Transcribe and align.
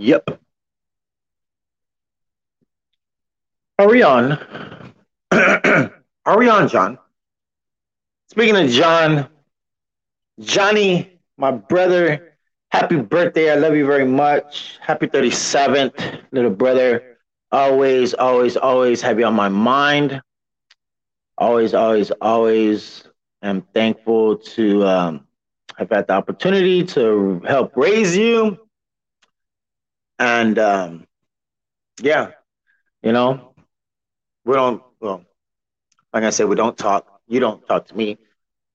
Yep. 0.00 0.40
Are 3.80 3.88
we 3.88 4.02
on? 4.04 4.38
Are 5.32 6.38
we 6.38 6.48
on, 6.48 6.68
John? 6.68 6.98
Speaking 8.28 8.56
of 8.56 8.70
John, 8.70 9.28
Johnny, 10.38 11.18
my 11.36 11.50
brother, 11.50 12.34
happy 12.70 12.96
birthday. 12.96 13.50
I 13.50 13.56
love 13.56 13.74
you 13.74 13.86
very 13.86 14.06
much. 14.06 14.78
Happy 14.80 15.08
37th, 15.08 16.22
little 16.30 16.50
brother. 16.50 17.18
Always, 17.50 18.14
always, 18.14 18.56
always 18.56 19.02
have 19.02 19.18
you 19.18 19.24
on 19.24 19.34
my 19.34 19.48
mind. 19.48 20.20
Always, 21.38 21.74
always, 21.74 22.12
always 22.20 23.07
am 23.42 23.62
thankful 23.74 24.36
to 24.36 24.84
um, 24.86 25.26
have 25.76 25.90
had 25.90 26.06
the 26.06 26.14
opportunity 26.14 26.84
to 26.84 27.40
help 27.46 27.76
raise 27.76 28.16
you. 28.16 28.58
And 30.18 30.58
um, 30.58 31.06
yeah, 32.00 32.32
you 33.02 33.12
know, 33.12 33.54
we 34.44 34.54
don't, 34.54 34.82
well, 35.00 35.24
like 36.12 36.24
I 36.24 36.30
said, 36.30 36.48
we 36.48 36.56
don't 36.56 36.76
talk. 36.76 37.20
You 37.28 37.40
don't 37.40 37.66
talk 37.66 37.86
to 37.88 37.96
me, 37.96 38.18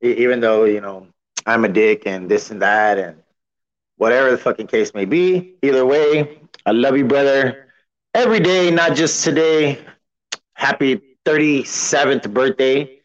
even 0.02 0.39
though, 0.39 0.64
you 0.66 0.80
know, 0.80 1.08
I'm 1.45 1.66
a 1.66 1.70
dick 1.70 2.03
and 2.05 2.30
this 2.30 2.52
and 2.52 2.61
that 2.61 2.98
and 2.98 3.22
whatever 3.98 4.31
the 4.31 4.38
fucking 4.38 4.67
case 4.67 4.94
may 4.94 5.05
be. 5.05 5.55
Either 5.61 5.86
way, 5.86 6.39
I 6.66 6.72
love 6.72 6.98
you, 6.98 7.05
brother. 7.05 7.67
Every 8.14 8.39
day, 8.39 8.72
not 8.72 8.95
just 8.95 9.23
today. 9.23 9.80
Happy 10.53 11.02
37th 11.25 12.31
birthday. 12.33 13.00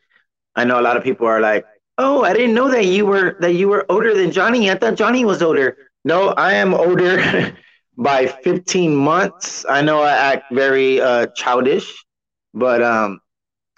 I 0.59 0.65
know 0.65 0.81
a 0.81 0.85
lot 0.89 0.97
of 0.97 1.05
people 1.05 1.27
are 1.27 1.41
like, 1.41 1.65
"Oh, 1.99 2.25
I 2.25 2.33
didn't 2.33 2.55
know 2.55 2.69
that 2.71 2.87
you 2.87 3.07
were 3.07 3.37
that 3.41 3.55
you 3.55 3.69
were 3.69 3.87
older 3.89 4.13
than 4.15 4.33
Johnny. 4.33 4.71
I 4.71 4.75
thought 4.75 4.97
Johnny 4.97 5.25
was 5.25 5.41
older." 5.43 5.77
No, 6.05 6.31
I 6.31 6.55
am 6.55 6.75
older 6.75 7.57
by 7.97 8.27
15 8.27 8.95
months. 8.95 9.65
I 9.69 9.83
know 9.83 10.03
I 10.03 10.15
act 10.33 10.45
very 10.53 11.01
uh, 11.01 11.27
childish, 11.37 11.89
but 12.55 12.83
um, 12.83 13.21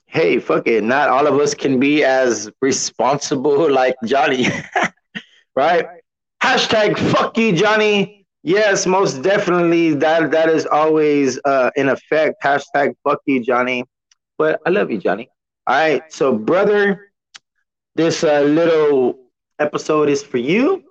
hey, 0.07 0.39
fuck 0.39 0.67
it. 0.67 0.83
Not 0.85 1.09
all 1.11 1.27
of 1.27 1.39
us 1.39 1.55
can 1.55 1.79
be 1.81 2.05
as 2.05 2.51
responsible 2.63 3.71
like 3.81 3.97
Johnny, 4.05 4.47
right? 5.57 5.87
Hashtag 6.43 6.99
fuck 7.13 7.37
you, 7.37 7.53
Johnny. 7.53 8.27
Yes, 8.43 8.87
most 8.87 9.23
definitely. 9.23 9.95
That 9.95 10.31
that 10.31 10.49
is 10.49 10.67
always 10.67 11.39
uh, 11.45 11.71
in 11.77 11.91
effect. 11.91 12.43
Hashtag 12.43 12.95
fuck 13.05 13.21
you, 13.27 13.43
Johnny. 13.43 13.85
But 14.39 14.61
I 14.67 14.71
love 14.71 14.91
you, 14.91 14.99
Johnny. 14.99 15.29
All 15.71 15.77
right, 15.77 16.03
so 16.13 16.37
brother, 16.37 17.13
this 17.95 18.25
uh, 18.25 18.41
little 18.41 19.17
episode 19.61 20.09
is 20.09 20.21
for 20.21 20.39
you, 20.39 20.83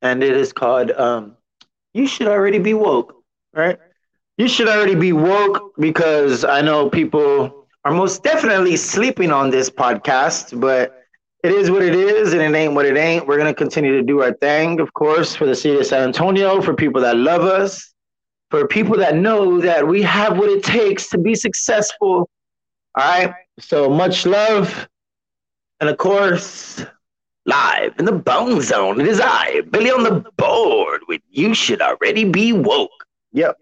and 0.00 0.24
it 0.24 0.34
is 0.34 0.54
called 0.54 0.92
um, 0.92 1.36
"You 1.92 2.06
Should 2.06 2.28
Already 2.28 2.58
Be 2.58 2.72
Woke." 2.72 3.14
Right? 3.52 3.78
You 4.38 4.48
should 4.48 4.68
already 4.68 4.94
be 4.94 5.12
woke 5.12 5.74
because 5.78 6.46
I 6.46 6.62
know 6.62 6.88
people 6.88 7.66
are 7.84 7.92
most 7.92 8.22
definitely 8.22 8.76
sleeping 8.76 9.32
on 9.32 9.50
this 9.50 9.68
podcast, 9.68 10.58
but 10.58 10.98
it 11.44 11.52
is 11.52 11.70
what 11.70 11.82
it 11.82 11.94
is 11.94 12.32
and 12.32 12.40
it 12.40 12.56
ain't 12.58 12.72
what 12.72 12.86
it 12.86 12.96
ain't. 12.96 13.26
We're 13.26 13.36
going 13.36 13.52
to 13.52 13.58
continue 13.64 13.98
to 13.98 14.02
do 14.02 14.22
our 14.22 14.32
thing, 14.32 14.80
of 14.80 14.94
course, 14.94 15.36
for 15.36 15.44
the 15.44 15.54
city 15.54 15.78
of 15.78 15.84
San 15.84 16.04
Antonio, 16.04 16.62
for 16.62 16.72
people 16.72 17.02
that 17.02 17.18
love 17.18 17.42
us, 17.42 17.92
for 18.50 18.66
people 18.66 18.96
that 18.96 19.14
know 19.14 19.60
that 19.60 19.86
we 19.86 20.00
have 20.00 20.38
what 20.38 20.48
it 20.48 20.62
takes 20.62 21.10
to 21.10 21.18
be 21.18 21.34
successful. 21.34 22.30
All 22.98 23.04
right. 23.04 23.34
So 23.60 23.88
much 23.88 24.26
love. 24.26 24.88
And 25.80 25.88
of 25.88 25.98
course, 25.98 26.84
live 27.46 27.94
in 27.98 28.04
the 28.04 28.12
bone 28.12 28.60
zone, 28.60 29.00
it 29.00 29.06
is 29.06 29.20
I, 29.22 29.60
Billy 29.70 29.90
on 29.90 30.02
the 30.02 30.24
board 30.36 31.02
with 31.06 31.22
You 31.30 31.54
Should 31.54 31.80
Already 31.80 32.24
Be 32.24 32.52
Woke. 32.52 33.06
Yep. 33.32 33.56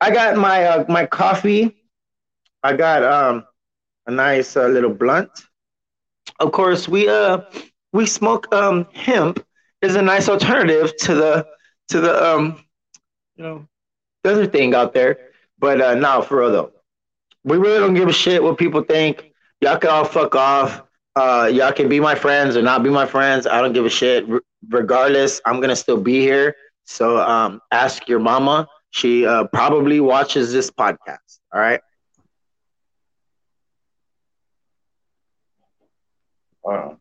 I 0.00 0.10
got 0.10 0.38
my 0.38 0.64
uh, 0.64 0.84
my 0.88 1.04
coffee. 1.06 1.76
I 2.62 2.74
got 2.74 3.04
um 3.04 3.44
a 4.06 4.10
nice 4.10 4.56
uh, 4.56 4.66
little 4.68 4.94
blunt. 4.94 5.30
Of 6.40 6.52
course, 6.52 6.88
we 6.88 7.08
uh 7.08 7.42
we 7.92 8.06
smoke 8.06 8.52
um 8.54 8.86
hemp 8.94 9.44
is 9.82 9.96
a 9.96 10.02
nice 10.02 10.30
alternative 10.30 10.96
to 10.98 11.14
the 11.14 11.46
to 11.88 12.00
the 12.00 12.24
um 12.26 12.64
you 13.36 13.44
know 13.44 13.68
the 14.24 14.32
other 14.32 14.46
thing 14.46 14.74
out 14.74 14.94
there. 14.94 15.18
But 15.58 15.82
uh 15.82 15.94
now 15.94 16.22
for 16.22 16.38
real 16.40 16.52
though, 16.52 16.72
we 17.44 17.56
really 17.56 17.78
don't 17.78 17.94
give 17.94 18.08
a 18.08 18.12
shit 18.12 18.42
what 18.42 18.58
people 18.58 18.82
think. 18.82 19.32
Y'all 19.60 19.78
can 19.78 19.90
all 19.90 20.04
fuck 20.04 20.34
off. 20.34 20.82
Uh, 21.16 21.50
y'all 21.52 21.72
can 21.72 21.88
be 21.88 21.98
my 21.98 22.14
friends 22.14 22.56
or 22.56 22.62
not 22.62 22.82
be 22.82 22.90
my 22.90 23.06
friends. 23.06 23.46
I 23.46 23.60
don't 23.60 23.72
give 23.72 23.86
a 23.86 23.90
shit. 23.90 24.24
regardless, 24.68 25.40
I'm 25.44 25.60
gonna 25.60 25.76
still 25.76 26.00
be 26.00 26.20
here. 26.20 26.54
So 26.84 27.18
um, 27.18 27.60
ask 27.70 28.08
your 28.08 28.18
mama 28.18 28.68
she 28.90 29.26
uh, 29.26 29.44
probably 29.44 30.00
watches 30.00 30.52
this 30.52 30.70
podcast. 30.70 31.38
All 31.52 31.60
right. 31.60 31.80
Uh, 36.68 36.94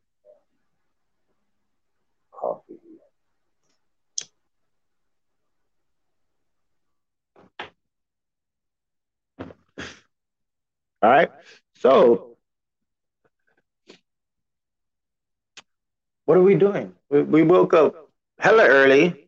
All 11.02 11.10
right. 11.10 11.30
So, 11.76 12.38
what 16.26 16.38
are 16.38 16.42
we 16.42 16.56
doing? 16.56 16.94
We, 17.10 17.22
we 17.22 17.44
woke 17.44 17.74
up 17.74 18.10
hella 18.40 18.66
early 18.66 19.28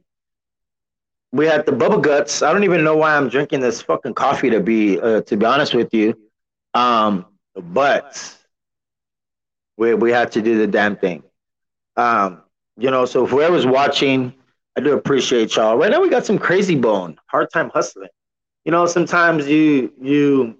we 1.31 1.46
had 1.46 1.66
the 1.66 1.72
bubble 1.72 2.00
guts. 2.00 2.41
I 2.41 2.52
don't 2.52 2.63
even 2.63 2.84
know 2.84 2.96
why 2.96 3.16
I'm 3.16 3.30
drinking 3.30 3.59
this 3.59 3.81
fucking 3.81 4.13
coffee 4.16 4.50
to 4.50 4.59
be 4.59 5.00
uh, 5.00 5.22
to 5.22 5.38
be 5.38 5.46
honest 5.46 5.74
with 5.74 5.94
you. 5.94 6.18
Um, 6.74 7.25
but 7.56 8.38
we 9.78 9.94
we 9.94 10.12
had 10.12 10.31
to 10.34 10.41
do 10.41 10.57
the 10.57 10.68
damn 10.68 10.96
thing. 10.96 11.24
Um, 11.96 12.41
you 12.78 12.90
know, 12.91 13.06
so 13.06 13.25
whoever's 13.25 13.66
watching, 13.66 14.34
I 14.78 14.81
do 14.81 14.94
appreciate 14.94 15.56
y'all. 15.56 15.78
Right 15.78 15.91
now 15.91 16.01
we 16.01 16.09
got 16.09 16.25
some 16.25 16.40
Krayzie 16.40 16.80
Bone, 16.80 17.18
hard 17.28 17.50
time 17.51 17.69
hustling. 17.74 18.09
You 18.66 18.72
know, 18.72 18.86
sometimes 18.86 19.47
you 19.47 19.94
you 20.01 20.57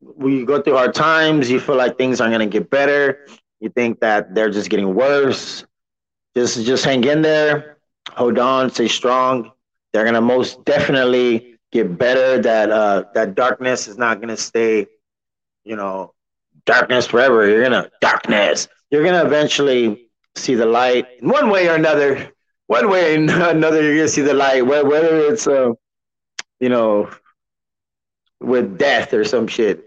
we 0.00 0.44
go 0.44 0.60
through 0.60 0.76
hard 0.76 0.94
times, 0.94 1.50
you 1.50 1.60
feel 1.60 1.76
like 1.76 1.98
things 1.98 2.20
aren't 2.20 2.32
gonna 2.32 2.46
get 2.46 2.70
better. 2.70 3.26
You 3.60 3.70
think 3.70 4.00
that 4.00 4.34
they're 4.34 4.50
just 4.50 4.70
getting 4.70 4.94
worse. 4.94 5.64
Just 6.36 6.64
just 6.64 6.84
hang 6.84 7.02
in 7.04 7.22
there, 7.22 7.78
hold 8.10 8.38
on, 8.38 8.70
stay 8.70 8.88
strong 8.88 9.52
they're 9.96 10.04
gonna 10.04 10.20
most 10.20 10.62
definitely 10.66 11.58
get 11.72 11.96
better. 11.96 12.42
That 12.42 12.70
uh, 12.70 13.04
that 13.14 13.34
darkness 13.34 13.88
is 13.88 13.96
not 13.96 14.20
gonna 14.20 14.36
stay, 14.36 14.86
you 15.64 15.74
know, 15.74 16.12
darkness 16.66 17.06
forever. 17.06 17.48
You're 17.48 17.62
gonna 17.62 17.90
darkness. 18.02 18.68
You're 18.90 19.04
gonna 19.04 19.24
eventually 19.24 20.10
see 20.34 20.54
the 20.54 20.66
light 20.66 21.06
in 21.22 21.30
one 21.30 21.48
way 21.48 21.68
or 21.68 21.76
another. 21.76 22.30
One 22.66 22.90
way 22.90 23.16
or 23.16 23.20
another, 23.48 23.82
you're 23.82 23.96
gonna 23.96 24.08
see 24.08 24.20
the 24.20 24.34
light. 24.34 24.66
Whether 24.66 25.16
it's 25.30 25.46
uh, 25.46 25.70
you 26.60 26.68
know, 26.68 27.10
with 28.38 28.76
death 28.76 29.14
or 29.14 29.24
some 29.24 29.46
shit. 29.46 29.82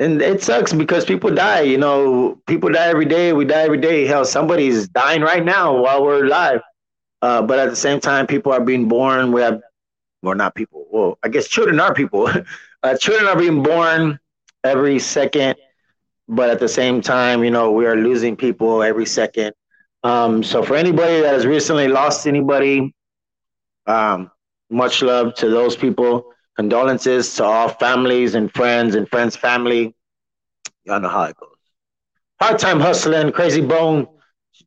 And 0.00 0.22
it 0.22 0.42
sucks 0.42 0.72
because 0.72 1.04
people 1.04 1.30
die. 1.30 1.60
You 1.60 1.76
know, 1.76 2.40
people 2.46 2.70
die 2.70 2.88
every 2.88 3.04
day. 3.04 3.34
We 3.34 3.44
die 3.44 3.62
every 3.62 3.78
day. 3.78 4.06
Hell, 4.06 4.24
somebody's 4.24 4.88
dying 4.88 5.20
right 5.20 5.44
now 5.44 5.76
while 5.76 6.02
we're 6.02 6.24
alive. 6.24 6.62
Uh, 7.20 7.42
but 7.42 7.58
at 7.58 7.68
the 7.68 7.76
same 7.76 8.00
time, 8.00 8.26
people 8.26 8.50
are 8.50 8.64
being 8.64 8.88
born. 8.88 9.30
We 9.30 9.42
have, 9.42 9.60
well, 10.22 10.34
not 10.34 10.54
people. 10.54 10.86
Well, 10.90 11.18
I 11.22 11.28
guess 11.28 11.48
children 11.48 11.78
are 11.80 11.92
people. 11.92 12.30
uh, 12.82 12.96
children 12.96 13.28
are 13.28 13.36
being 13.36 13.62
born 13.62 14.18
every 14.64 14.98
second, 14.98 15.56
but 16.28 16.48
at 16.48 16.60
the 16.60 16.68
same 16.68 17.02
time, 17.02 17.44
you 17.44 17.50
know, 17.50 17.70
we 17.70 17.84
are 17.84 17.96
losing 17.96 18.36
people 18.36 18.82
every 18.82 19.06
second. 19.06 19.52
Um, 20.02 20.42
so 20.42 20.62
for 20.62 20.76
anybody 20.76 21.20
that 21.20 21.34
has 21.34 21.44
recently 21.44 21.88
lost 21.88 22.26
anybody, 22.26 22.94
um, 23.86 24.30
much 24.70 25.02
love 25.02 25.34
to 25.34 25.50
those 25.50 25.76
people. 25.76 26.32
Condolences 26.60 27.36
to 27.36 27.44
all 27.44 27.70
families 27.70 28.34
and 28.34 28.52
friends 28.52 28.94
and 28.94 29.08
friends' 29.08 29.34
family. 29.34 29.94
Y'all 30.84 31.00
know 31.00 31.08
how 31.08 31.22
it 31.22 31.34
goes. 31.36 31.56
Hard 32.38 32.58
time 32.58 32.78
hustling, 32.78 33.32
Krayzie 33.32 33.66
Bone. 33.66 34.06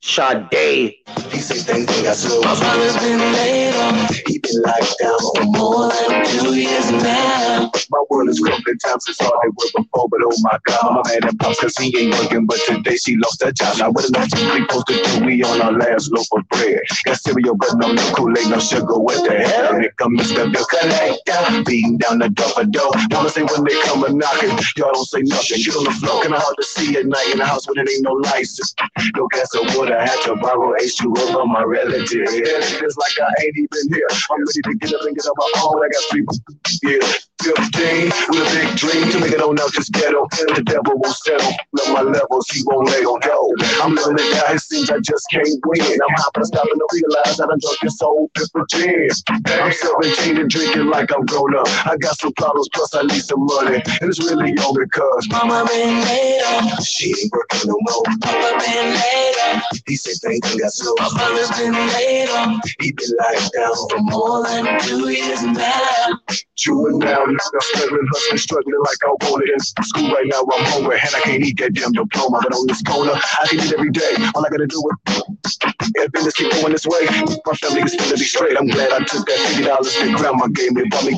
Sade. 0.04 0.96
He 1.32 1.40
said 1.40 1.64
they 1.64 1.86
think 1.86 2.06
I. 2.06 2.14
My 2.44 2.60
brother's 2.60 2.98
been 2.98 3.20
laid 3.20 3.74
off. 3.76 4.14
He 4.28 4.38
been 4.38 4.62
locked 4.62 5.00
down 5.00 5.18
for 5.18 5.44
more 5.46 5.90
than 5.90 6.26
two 6.28 6.54
years 6.60 6.92
now. 6.92 7.72
My 7.90 8.04
world 8.10 8.28
is 8.28 8.40
crumbling. 8.40 8.78
Times 8.80 9.08
is 9.08 9.18
hard, 9.22 9.32
they 9.44 9.50
were 9.50 9.84
before, 9.84 10.10
but 10.10 10.20
oh 10.26 10.36
my 10.42 10.60
God, 10.66 11.02
my 11.04 11.10
man 11.10 11.22
that 11.22 11.40
pops 11.40 11.62
cause 11.62 11.78
he 11.78 11.96
ain't 11.98 12.20
working, 12.20 12.46
but 12.46 12.60
today 12.68 12.98
she 12.98 13.16
lost 13.16 13.42
her 13.44 13.54
job. 13.54 13.78
Now 13.78 13.92
what 13.92 14.04
else 14.04 14.28
we 14.36 14.60
supposed 14.68 14.88
to? 14.88 15.26
We 15.26 15.42
on 15.42 15.62
our 15.62 15.72
last 15.72 16.12
loaf 16.12 16.28
of 16.34 16.48
bread. 16.50 16.82
Got 17.06 17.18
cereal, 17.18 17.56
but 17.56 17.70
no 17.76 17.94
no 17.94 18.04
Kool-Aid, 18.14 18.50
no 18.50 18.60
sugar. 18.60 19.00
What 19.00 19.24
the 19.24 19.40
hell? 19.40 19.80
Here 19.80 19.94
come 19.98 20.18
Mr. 20.18 20.52
Bill 20.52 20.66
Collector, 20.66 21.64
beating 21.64 21.98
down 21.98 22.20
the 22.20 22.28
door 22.30 22.50
for 22.50 22.66
door. 22.66 22.92
Wanna 23.12 23.30
say 23.30 23.44
when 23.44 23.64
they 23.64 23.80
come 23.84 24.04
a 24.04 24.12
knocking, 24.12 24.52
y'all 24.76 24.92
don't 24.92 25.08
say 25.08 25.22
nothing. 25.24 25.64
Get 25.64 25.76
on 25.76 25.86
the 25.86 25.92
floor, 25.92 26.22
kinda 26.22 26.40
hard 26.40 26.58
to 26.60 26.64
see 26.66 26.98
at 26.98 27.06
night 27.06 27.30
in 27.32 27.40
the 27.40 27.46
house 27.46 27.68
when 27.68 27.78
it 27.80 27.90
ain't 27.90 28.04
no 28.04 28.14
lights. 28.14 28.60
No 29.16 29.28
gas 29.32 29.56
or 29.56 29.64
water, 29.78 29.93
had 30.02 30.20
to 30.26 30.36
borrow 30.36 30.74
H2O 30.74 31.32
from 31.32 31.52
my 31.52 31.64
relative. 31.64 32.28
It's 32.30 32.98
like 32.98 33.18
I 33.22 33.44
ain't 33.44 33.58
even 33.58 33.94
here. 33.94 34.08
I'm 34.32 34.40
ready 34.42 34.62
to 34.62 34.74
get 34.76 34.94
up 34.94 35.06
and 35.06 35.16
get 35.16 35.26
on 35.26 35.36
my 35.38 35.52
own. 35.62 35.84
I 35.84 35.90
got 35.90 36.04
three, 36.10 36.26
yeah, 36.84 37.14
15 37.44 38.12
with 38.32 38.40
a 38.40 38.50
big 38.56 38.76
dream 38.78 39.12
to 39.12 39.20
make 39.20 39.32
it 39.32 39.42
on 39.42 39.60
out 39.60 39.74
this 39.76 39.90
ghetto. 39.90 40.28
The 40.56 40.64
devil 40.64 40.96
won't 40.96 41.16
settle. 41.16 41.52
Love 41.74 41.90
my 41.94 42.02
levels, 42.02 42.48
he 42.50 42.64
won't 42.66 42.88
let 42.88 43.04
go. 43.04 43.54
I'm 43.84 43.96
living 43.96 44.18
it 44.20 44.32
down. 44.32 44.56
It 44.56 44.60
seems 44.62 44.90
I 44.90 45.00
just 45.00 45.28
can't 45.32 45.60
win. 45.66 45.84
I'm 45.84 46.16
hopping, 46.24 46.46
stopping 46.46 46.80
to 46.80 46.88
realize 46.94 47.38
that 47.38 47.52
I'm 47.52 47.60
drunk 47.60 47.80
this 47.82 48.00
whole 48.00 48.32
different 48.36 48.70
gin. 48.70 49.10
I'm 49.60 49.72
17 49.72 50.38
and 50.38 50.50
drinking 50.50 50.88
like 50.88 51.12
I'm 51.14 51.26
grown 51.26 51.56
up. 51.56 51.68
I 51.86 51.98
got 51.98 52.18
some 52.20 52.34
problems, 52.34 52.70
plus 52.74 52.96
I 52.96 53.04
need 53.04 53.24
some 53.24 53.46
money. 53.46 53.84
And 54.00 54.08
it's 54.08 54.20
really 54.24 54.56
all 54.64 54.74
because 54.74 55.28
Mama 55.30 55.66
been 55.68 56.02
laid 56.02 56.42
up. 56.48 56.84
She 56.84 57.12
ain't 57.12 57.32
working 57.32 57.68
no 57.68 57.78
more. 57.82 58.04
Papa 58.22 58.50
been 58.64 58.88
laid 58.96 59.36
up. 59.52 59.64
He 59.88 59.96
said 59.96 60.16
things 60.22 60.56
got 60.56 60.72
slow. 60.72 60.94
My 60.98 61.10
brother's 61.14 61.50
been 61.58 61.74
laid 61.74 62.30
up. 62.30 62.62
He 62.80 62.92
been 62.92 63.12
lying 63.20 63.50
down 63.54 63.76
for 63.90 64.00
more 64.00 64.44
than 64.44 64.80
two 64.82 65.10
years 65.10 65.44
now. 65.44 66.20
True 66.58 66.88
and 66.88 67.00
now, 67.00 67.24
I'm 67.24 67.38
struggling, 67.60 68.08
hustling, 68.14 68.38
struggling 68.38 68.80
like 68.80 68.98
I 69.04 69.30
wanted 69.30 69.50
in 69.50 69.60
school 69.60 70.10
right 70.12 70.28
now. 70.28 70.42
I'm 70.42 70.66
hungry 70.66 71.00
and 71.02 71.16
I 71.16 71.20
can't 71.22 71.44
eat 71.44 71.58
that 71.60 71.74
damn 71.74 71.92
diploma. 71.92 72.40
But 72.44 72.54
on 72.54 72.68
this 72.68 72.82
corner, 72.84 73.12
I 73.14 73.48
eat 73.52 73.74
every 73.74 73.92
day. 73.92 74.16
All 74.36 74.46
I 74.46 74.50
gotta 74.50 74.68
do 74.68 74.80
is 75.44 75.60
if 75.96 76.12
business 76.12 76.34
keep 76.36 76.52
going 76.52 76.72
this 76.72 76.86
way, 76.86 77.06
my 77.46 77.54
family 77.60 77.82
is 77.82 77.96
gonna 77.96 78.16
be 78.16 78.24
straight. 78.24 78.58
I'm 78.58 78.68
glad 78.68 78.92
I 78.92 79.00
took 79.04 79.26
that 79.28 79.40
fifty 79.50 79.64
dollars 79.64 79.94
that 79.96 80.16
grandma 80.16 80.48
gave 80.48 80.72
me. 80.74 80.88
Bought 80.90 81.06
me. 81.06 81.14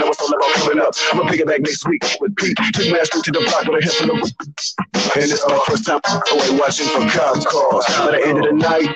Now 0.00 0.08
it's 0.08 0.20
all 0.20 0.32
about 0.32 0.54
coming 0.54 0.80
up. 0.80 0.94
I'm 1.12 1.18
gonna 1.18 1.30
pick 1.30 1.40
it 1.40 1.46
back 1.46 1.60
next 1.60 1.86
week 1.86 2.02
with 2.20 2.34
Pete. 2.36 2.56
Took 2.72 2.90
Master 2.92 3.20
to 3.20 3.30
the 3.30 3.40
block 3.40 3.66
with 3.68 3.82
a 3.82 3.86
hip 3.86 4.00
and 4.00 4.10
And 5.16 5.30
it's 5.30 5.44
my 5.46 5.60
first 5.66 5.84
time 5.86 6.00
away 6.32 6.58
watching 6.58 6.86
for 6.88 7.04
cops 7.10 7.44
calls. 7.80 7.98
By 7.98 8.18
the 8.18 8.26
end 8.26 8.38
of 8.38 8.44
the 8.44 8.52
night, 8.52 8.88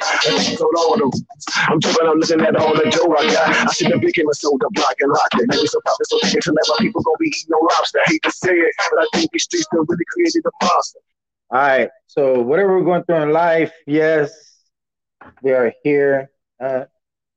all 0.77 0.97
the 0.97 1.25
I'm 1.69 1.81
tripping, 1.81 2.09
I'm 2.09 2.19
looking 2.19 2.41
at 2.41 2.57
all 2.57 2.75
the 2.75 2.91
dough 2.91 3.15
I 3.17 3.27
got. 3.33 3.49
I 3.49 3.89
the 3.91 3.99
big 3.99 4.19
and 4.19 4.35
sold 4.35 4.61
the 4.61 4.71
block 4.73 4.95
and 5.01 5.11
locked 5.11 5.35
it. 5.35 5.47
Maybe 5.49 5.67
some 5.67 5.83
profit 5.83 6.07
so 6.09 6.19
can 6.21 6.55
let 6.55 6.65
my 6.69 6.77
people 6.81 7.03
go 7.03 7.13
be 7.19 7.29
eating 7.29 7.49
no 7.49 7.59
lobster. 7.71 7.99
I 8.07 8.11
hate 8.11 8.23
to 8.23 8.31
say 8.31 8.53
it, 8.53 8.75
but 8.91 9.01
I 9.01 9.07
think 9.15 9.31
these 9.33 9.45
streets 9.45 9.67
still 9.67 9.85
really 9.87 10.05
created 10.13 10.43
the 10.45 10.53
monster. 10.63 11.01
All 11.51 11.59
right. 11.59 11.91
So 12.07 12.43
whatever 12.43 12.79
we're 12.79 12.85
going 12.85 13.05
through 13.05 13.23
in 13.23 13.31
life, 13.31 13.73
yes, 13.87 14.33
we 15.43 15.53
are 15.53 15.73
here. 15.83 16.31
Uh, 16.61 16.85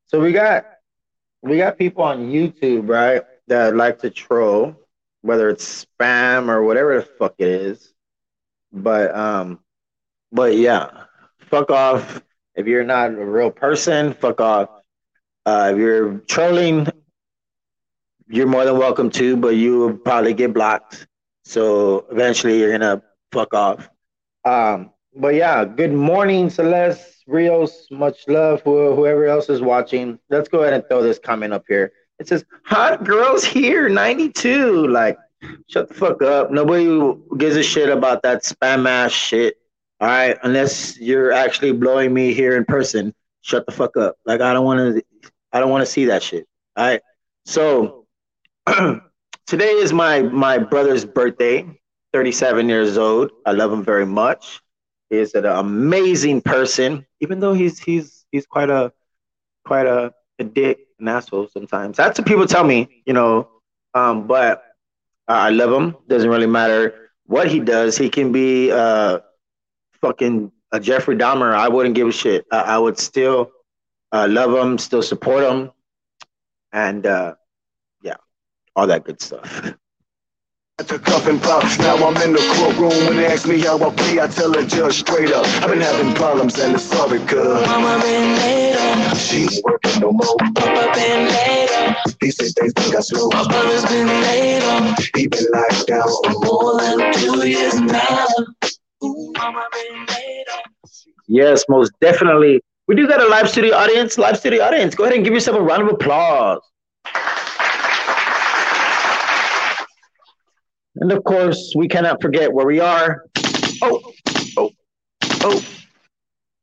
so 0.05 0.19
we 0.19 0.31
got 0.31 0.65
we 1.41 1.57
got 1.57 1.77
people 1.77 2.03
on 2.03 2.31
YouTube, 2.31 2.89
right, 2.89 3.23
that 3.47 3.75
like 3.75 3.99
to 3.99 4.09
troll, 4.09 4.75
whether 5.21 5.49
it's 5.49 5.85
spam 5.85 6.49
or 6.49 6.63
whatever 6.63 6.95
the 6.95 7.03
fuck 7.03 7.35
it 7.37 7.47
is. 7.47 7.93
But 8.71 9.15
um, 9.15 9.59
but 10.31 10.55
yeah, 10.55 11.05
fuck 11.49 11.71
off. 11.71 12.21
If 12.55 12.67
you're 12.67 12.83
not 12.83 13.11
a 13.11 13.25
real 13.25 13.51
person, 13.51 14.13
fuck 14.13 14.41
off. 14.41 14.69
Uh, 15.45 15.71
if 15.73 15.77
you're 15.77 16.19
trolling, 16.27 16.87
you're 18.27 18.47
more 18.47 18.65
than 18.65 18.77
welcome 18.77 19.09
to, 19.11 19.37
but 19.37 19.55
you 19.55 19.79
will 19.79 19.93
probably 19.93 20.33
get 20.33 20.53
blocked. 20.53 21.07
So 21.45 22.05
eventually 22.11 22.59
you're 22.59 22.71
gonna 22.71 23.01
fuck 23.31 23.53
off. 23.53 23.89
Um, 24.43 24.91
but 25.15 25.35
yeah, 25.35 25.63
good 25.65 25.93
morning, 25.93 26.49
Celeste, 26.49 27.23
Rios, 27.27 27.87
much 27.91 28.27
love 28.27 28.61
whoever 28.61 29.25
else 29.25 29.49
is 29.49 29.61
watching. 29.61 30.19
Let's 30.29 30.49
go 30.49 30.61
ahead 30.61 30.73
and 30.73 30.83
throw 30.89 31.01
this 31.01 31.19
comment 31.19 31.53
up 31.53 31.63
here. 31.67 31.91
It 32.19 32.27
says, 32.27 32.45
Hot 32.65 33.03
girls 33.03 33.43
here, 33.43 33.89
92. 33.89 34.87
Like, 34.87 35.17
shut 35.69 35.87
the 35.87 35.93
fuck 35.93 36.21
up. 36.21 36.51
Nobody 36.51 37.19
gives 37.37 37.55
a 37.55 37.63
shit 37.63 37.89
about 37.89 38.23
that 38.23 38.43
spam 38.43 38.87
ass 38.87 39.11
shit. 39.11 39.57
All 39.99 40.07
right, 40.07 40.37
unless 40.43 40.99
you're 40.99 41.31
actually 41.31 41.71
blowing 41.71 42.13
me 42.13 42.33
here 42.33 42.55
in 42.55 42.65
person, 42.65 43.15
shut 43.41 43.65
the 43.65 43.71
fuck 43.71 43.97
up. 43.97 44.17
Like 44.25 44.41
I 44.41 44.53
don't 44.53 44.65
want 44.65 44.95
to, 44.95 45.03
I 45.51 45.59
don't 45.59 45.71
want 45.71 45.81
to 45.81 45.91
see 45.91 46.05
that 46.05 46.21
shit. 46.21 46.47
All 46.75 46.85
right. 46.85 47.01
So 47.45 48.05
today 49.47 49.71
is 49.71 49.93
my 49.93 50.21
my 50.21 50.57
brother's 50.57 51.05
birthday. 51.05 51.65
37 52.13 52.69
years 52.69 52.97
old. 52.97 53.31
I 53.45 53.51
love 53.51 53.71
him 53.71 53.83
very 53.83 54.05
much. 54.05 54.61
He's 55.09 55.33
an 55.35 55.45
amazing 55.45 56.41
person, 56.41 57.05
even 57.19 57.39
though 57.39 57.53
he's 57.53 57.79
he's 57.79 58.25
he's 58.31 58.45
quite 58.45 58.69
a 58.69 58.91
quite 59.65 59.85
a, 59.85 60.13
a 60.39 60.43
dick, 60.43 60.79
an 60.99 61.07
asshole 61.07 61.47
sometimes. 61.47 61.97
That's 61.97 62.19
what 62.19 62.27
people 62.27 62.45
tell 62.45 62.63
me, 62.63 63.03
you 63.05 63.13
know. 63.13 63.49
Um, 63.93 64.27
but 64.27 64.63
I 65.27 65.49
love 65.49 65.71
him. 65.71 65.95
Doesn't 66.07 66.29
really 66.29 66.47
matter 66.47 67.11
what 67.25 67.49
he 67.49 67.59
does. 67.59 67.97
He 67.97 68.09
can 68.09 68.31
be 68.31 68.71
uh, 68.71 69.19
fucking 70.01 70.51
a 70.71 70.79
Jeffrey 70.79 71.15
Dahmer. 71.15 71.53
I 71.53 71.67
wouldn't 71.67 71.95
give 71.95 72.07
a 72.07 72.11
shit. 72.11 72.45
I, 72.51 72.61
I 72.61 72.77
would 72.77 72.97
still 72.97 73.51
uh, 74.11 74.27
love 74.29 74.53
him, 74.53 74.77
still 74.77 75.01
support 75.01 75.43
him, 75.43 75.71
and 76.71 77.05
uh, 77.05 77.35
yeah, 78.01 78.15
all 78.75 78.87
that 78.87 79.03
good 79.03 79.21
stuff. 79.21 79.73
At 80.79 80.87
the 80.89 80.99
cuffing 80.99 81.39
pop, 81.39 81.63
now 81.79 81.95
I'm 81.95 82.15
in 82.21 82.33
the 82.33 82.53
courtroom. 82.53 83.07
When 83.07 83.17
they 83.17 83.25
ask 83.25 83.47
me 83.47 83.59
how 83.59 83.79
I 83.79 83.89
play, 83.95 84.19
I 84.19 84.27
tell 84.27 84.51
the 84.51 84.63
judge 84.63 84.99
straight 84.99 85.31
up. 85.31 85.43
I've 85.63 85.71
been 85.71 85.81
having 85.81 86.13
problems 86.13 86.59
and 86.59 86.75
it's 86.75 86.83
sorry, 86.83 87.17
cuz. 87.21 87.65
Mama 87.65 87.99
been 87.99 88.35
laid 88.35 88.75
up. 88.75 89.17
She 89.17 89.41
ain't 89.41 89.63
working 89.63 89.99
no 89.99 90.11
more. 90.11 90.37
Papa 90.53 90.91
been 90.93 91.29
laid 91.29 91.71
up. 91.71 91.97
He 92.21 92.29
said 92.29 92.51
things 92.53 92.73
got 92.91 93.03
slow. 93.03 93.27
My 93.29 93.47
brother's 93.47 93.85
been 93.85 94.05
laid 94.05 94.61
up. 94.61 94.99
He 95.15 95.27
been 95.27 95.47
locked 95.51 95.87
down 95.87 96.07
for 96.23 96.45
more 96.45 96.79
than 96.79 97.11
two 97.11 97.49
years 97.49 97.81
now. 97.81 98.27
Yes, 101.27 101.63
most 101.69 101.91
definitely. 102.01 102.61
We 102.87 102.95
do 102.95 103.07
got 103.07 103.21
a 103.21 103.27
live 103.27 103.49
studio 103.49 103.75
audience. 103.75 104.17
Live 104.17 104.37
studio 104.37 104.63
audience. 104.63 104.95
Go 104.95 105.03
ahead 105.03 105.15
and 105.15 105.23
give 105.23 105.33
yourself 105.33 105.57
a 105.57 105.61
round 105.61 105.83
of 105.83 105.89
applause. 105.89 106.61
And 110.99 111.11
of 111.11 111.23
course, 111.23 111.73
we 111.75 111.87
cannot 111.87 112.21
forget 112.21 112.51
where 112.51 112.65
we 112.65 112.79
are. 112.79 113.23
Oh, 113.81 114.01
oh, 114.57 114.71
oh. 115.43 115.63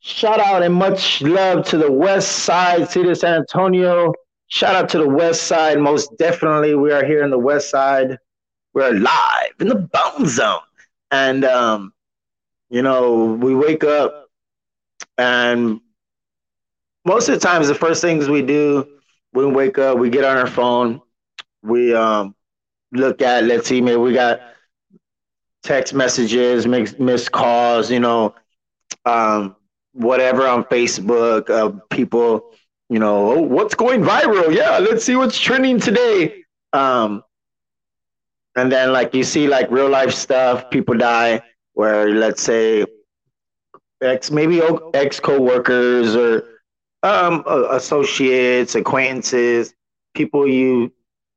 Shout 0.00 0.40
out 0.40 0.62
and 0.62 0.74
much 0.74 1.22
love 1.22 1.64
to 1.66 1.78
the 1.78 1.90
West 1.90 2.40
Side, 2.40 2.90
City 2.90 3.08
of 3.10 3.16
San 3.16 3.34
Antonio. 3.34 4.12
Shout 4.48 4.74
out 4.74 4.88
to 4.90 4.98
the 4.98 5.08
West 5.08 5.44
Side. 5.44 5.78
Most 5.78 6.10
definitely, 6.18 6.74
we 6.74 6.92
are 6.92 7.04
here 7.04 7.22
in 7.22 7.30
the 7.30 7.38
West 7.38 7.70
Side. 7.70 8.18
We're 8.74 8.92
live 8.92 9.54
in 9.60 9.68
the 9.68 9.76
Bone 9.76 10.26
Zone. 10.26 10.58
And, 11.10 11.44
um, 11.44 11.93
you 12.74 12.82
know, 12.82 13.38
we 13.40 13.54
wake 13.54 13.84
up 13.84 14.26
and 15.16 15.80
most 17.04 17.28
of 17.28 17.34
the 17.34 17.40
times, 17.40 17.68
the 17.68 17.74
first 17.74 18.02
things 18.02 18.28
we 18.28 18.42
do 18.42 18.84
when 19.30 19.50
we 19.50 19.52
wake 19.52 19.78
up, 19.78 19.96
we 19.96 20.10
get 20.10 20.24
on 20.24 20.36
our 20.36 20.48
phone. 20.48 21.00
We 21.62 21.94
um, 21.94 22.34
look 22.90 23.22
at, 23.22 23.44
let's 23.44 23.68
see, 23.68 23.80
maybe 23.80 23.98
we 23.98 24.12
got 24.12 24.40
text 25.62 25.94
messages, 25.94 26.66
missed 26.66 27.30
calls, 27.30 27.92
you 27.92 28.00
know, 28.00 28.34
um, 29.04 29.54
whatever 29.92 30.44
on 30.44 30.64
Facebook, 30.64 31.50
uh, 31.50 31.78
people, 31.90 32.50
you 32.90 32.98
know, 32.98 33.36
oh, 33.36 33.40
what's 33.40 33.76
going 33.76 34.00
viral? 34.02 34.52
Yeah, 34.52 34.78
let's 34.78 35.04
see 35.04 35.14
what's 35.14 35.38
trending 35.38 35.78
today. 35.78 36.42
Um, 36.72 37.22
and 38.56 38.72
then 38.72 38.92
like 38.92 39.14
you 39.14 39.22
see 39.22 39.46
like 39.46 39.70
real 39.70 39.88
life 39.88 40.12
stuff, 40.12 40.70
people 40.70 40.96
die 40.96 41.40
where 41.74 42.10
let's 42.10 42.42
say 42.42 42.86
ex 44.02 44.30
maybe 44.30 44.60
ex 44.94 45.20
co-workers 45.20 46.16
or 46.16 46.44
um, 47.02 47.44
associates, 47.70 48.74
acquaintances, 48.74 49.74
people 50.14 50.48
you 50.48 50.92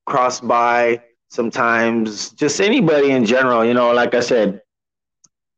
cross 0.05 0.39
by 0.39 1.01
sometimes 1.29 2.29
just 2.31 2.61
anybody 2.61 3.11
in 3.11 3.25
general 3.25 3.65
you 3.65 3.73
know 3.73 3.91
like 3.91 4.15
i 4.15 4.21
said 4.21 4.61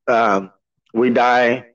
um, 0.10 0.52
we 0.94 1.12
die. 1.12 1.68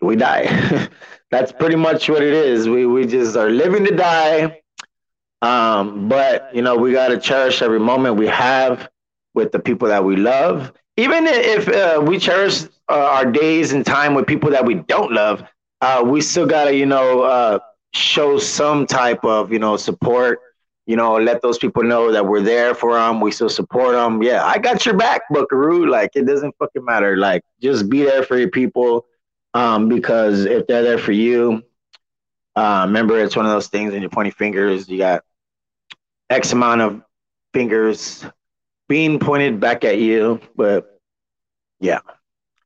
We 0.00 0.16
die. 0.16 0.88
That's 1.30 1.52
pretty 1.52 1.76
much 1.76 2.08
what 2.08 2.22
it 2.22 2.32
is. 2.32 2.68
We 2.68 2.86
we 2.86 3.06
just 3.06 3.36
are 3.36 3.50
living 3.50 3.84
to 3.84 3.94
die. 3.94 4.60
Um, 5.42 6.08
but 6.08 6.54
you 6.54 6.62
know 6.62 6.76
we 6.76 6.92
got 6.92 7.08
to 7.08 7.18
cherish 7.18 7.60
every 7.62 7.78
moment 7.78 8.16
we 8.16 8.26
have 8.28 8.88
with 9.34 9.52
the 9.52 9.58
people 9.58 9.88
that 9.88 10.02
we 10.04 10.16
love 10.16 10.72
even 10.96 11.26
if 11.26 11.68
uh, 11.68 12.02
we 12.04 12.18
cherish 12.18 12.64
uh, 12.64 12.68
our 12.88 13.30
days 13.30 13.72
and 13.72 13.84
time 13.84 14.14
with 14.14 14.26
people 14.26 14.50
that 14.50 14.64
we 14.64 14.74
don't 14.74 15.12
love 15.12 15.42
uh, 15.80 16.02
we 16.04 16.20
still 16.20 16.46
got 16.46 16.64
to 16.64 16.74
you 16.74 16.86
know 16.86 17.22
uh, 17.22 17.58
show 17.92 18.38
some 18.38 18.86
type 18.86 19.24
of 19.24 19.52
you 19.52 19.58
know 19.58 19.76
support 19.76 20.40
you 20.86 20.94
know, 20.94 21.16
let 21.16 21.42
those 21.42 21.58
people 21.58 21.82
know 21.82 22.12
that 22.12 22.26
we're 22.26 22.40
there 22.40 22.72
for 22.72 22.94
them. 22.94 23.20
We 23.20 23.32
still 23.32 23.48
support 23.48 23.94
them. 23.94 24.22
Yeah, 24.22 24.44
I 24.44 24.58
got 24.58 24.86
your 24.86 24.96
back, 24.96 25.22
Buckaroo. 25.30 25.90
Like 25.90 26.12
it 26.14 26.26
doesn't 26.26 26.54
fucking 26.58 26.84
matter. 26.84 27.16
Like 27.16 27.42
just 27.60 27.88
be 27.88 28.04
there 28.04 28.22
for 28.22 28.38
your 28.38 28.50
people. 28.50 29.04
Um, 29.52 29.88
because 29.88 30.44
if 30.44 30.66
they're 30.66 30.82
there 30.82 30.98
for 30.98 31.12
you, 31.12 31.62
uh, 32.54 32.84
remember 32.86 33.18
it's 33.18 33.34
one 33.36 33.46
of 33.46 33.52
those 33.52 33.68
things 33.68 33.94
in 33.94 34.00
your 34.00 34.10
pointy 34.10 34.30
fingers. 34.30 34.88
You 34.88 34.98
got 34.98 35.24
X 36.30 36.52
amount 36.52 36.82
of 36.82 37.02
fingers 37.52 38.24
being 38.88 39.18
pointed 39.18 39.60
back 39.60 39.84
at 39.84 39.98
you. 39.98 40.40
But 40.54 41.00
yeah, 41.80 42.00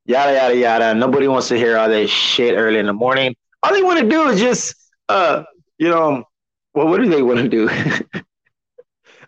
yada 0.04 0.34
yada 0.34 0.56
yada. 0.56 0.94
Nobody 0.94 1.28
wants 1.28 1.48
to 1.48 1.56
hear 1.56 1.76
all 1.76 1.88
this 1.88 2.10
shit 2.10 2.54
early 2.56 2.78
in 2.78 2.86
the 2.86 2.92
morning. 2.92 3.34
All 3.62 3.72
they 3.72 3.82
want 3.82 4.00
to 4.00 4.08
do 4.08 4.28
is 4.28 4.40
just, 4.40 4.74
uh, 5.08 5.44
you 5.78 5.88
know, 5.88 6.24
well, 6.74 6.88
what 6.88 7.00
do 7.00 7.08
they 7.08 7.22
want 7.22 7.38
to 7.40 7.48
do? 7.48 7.68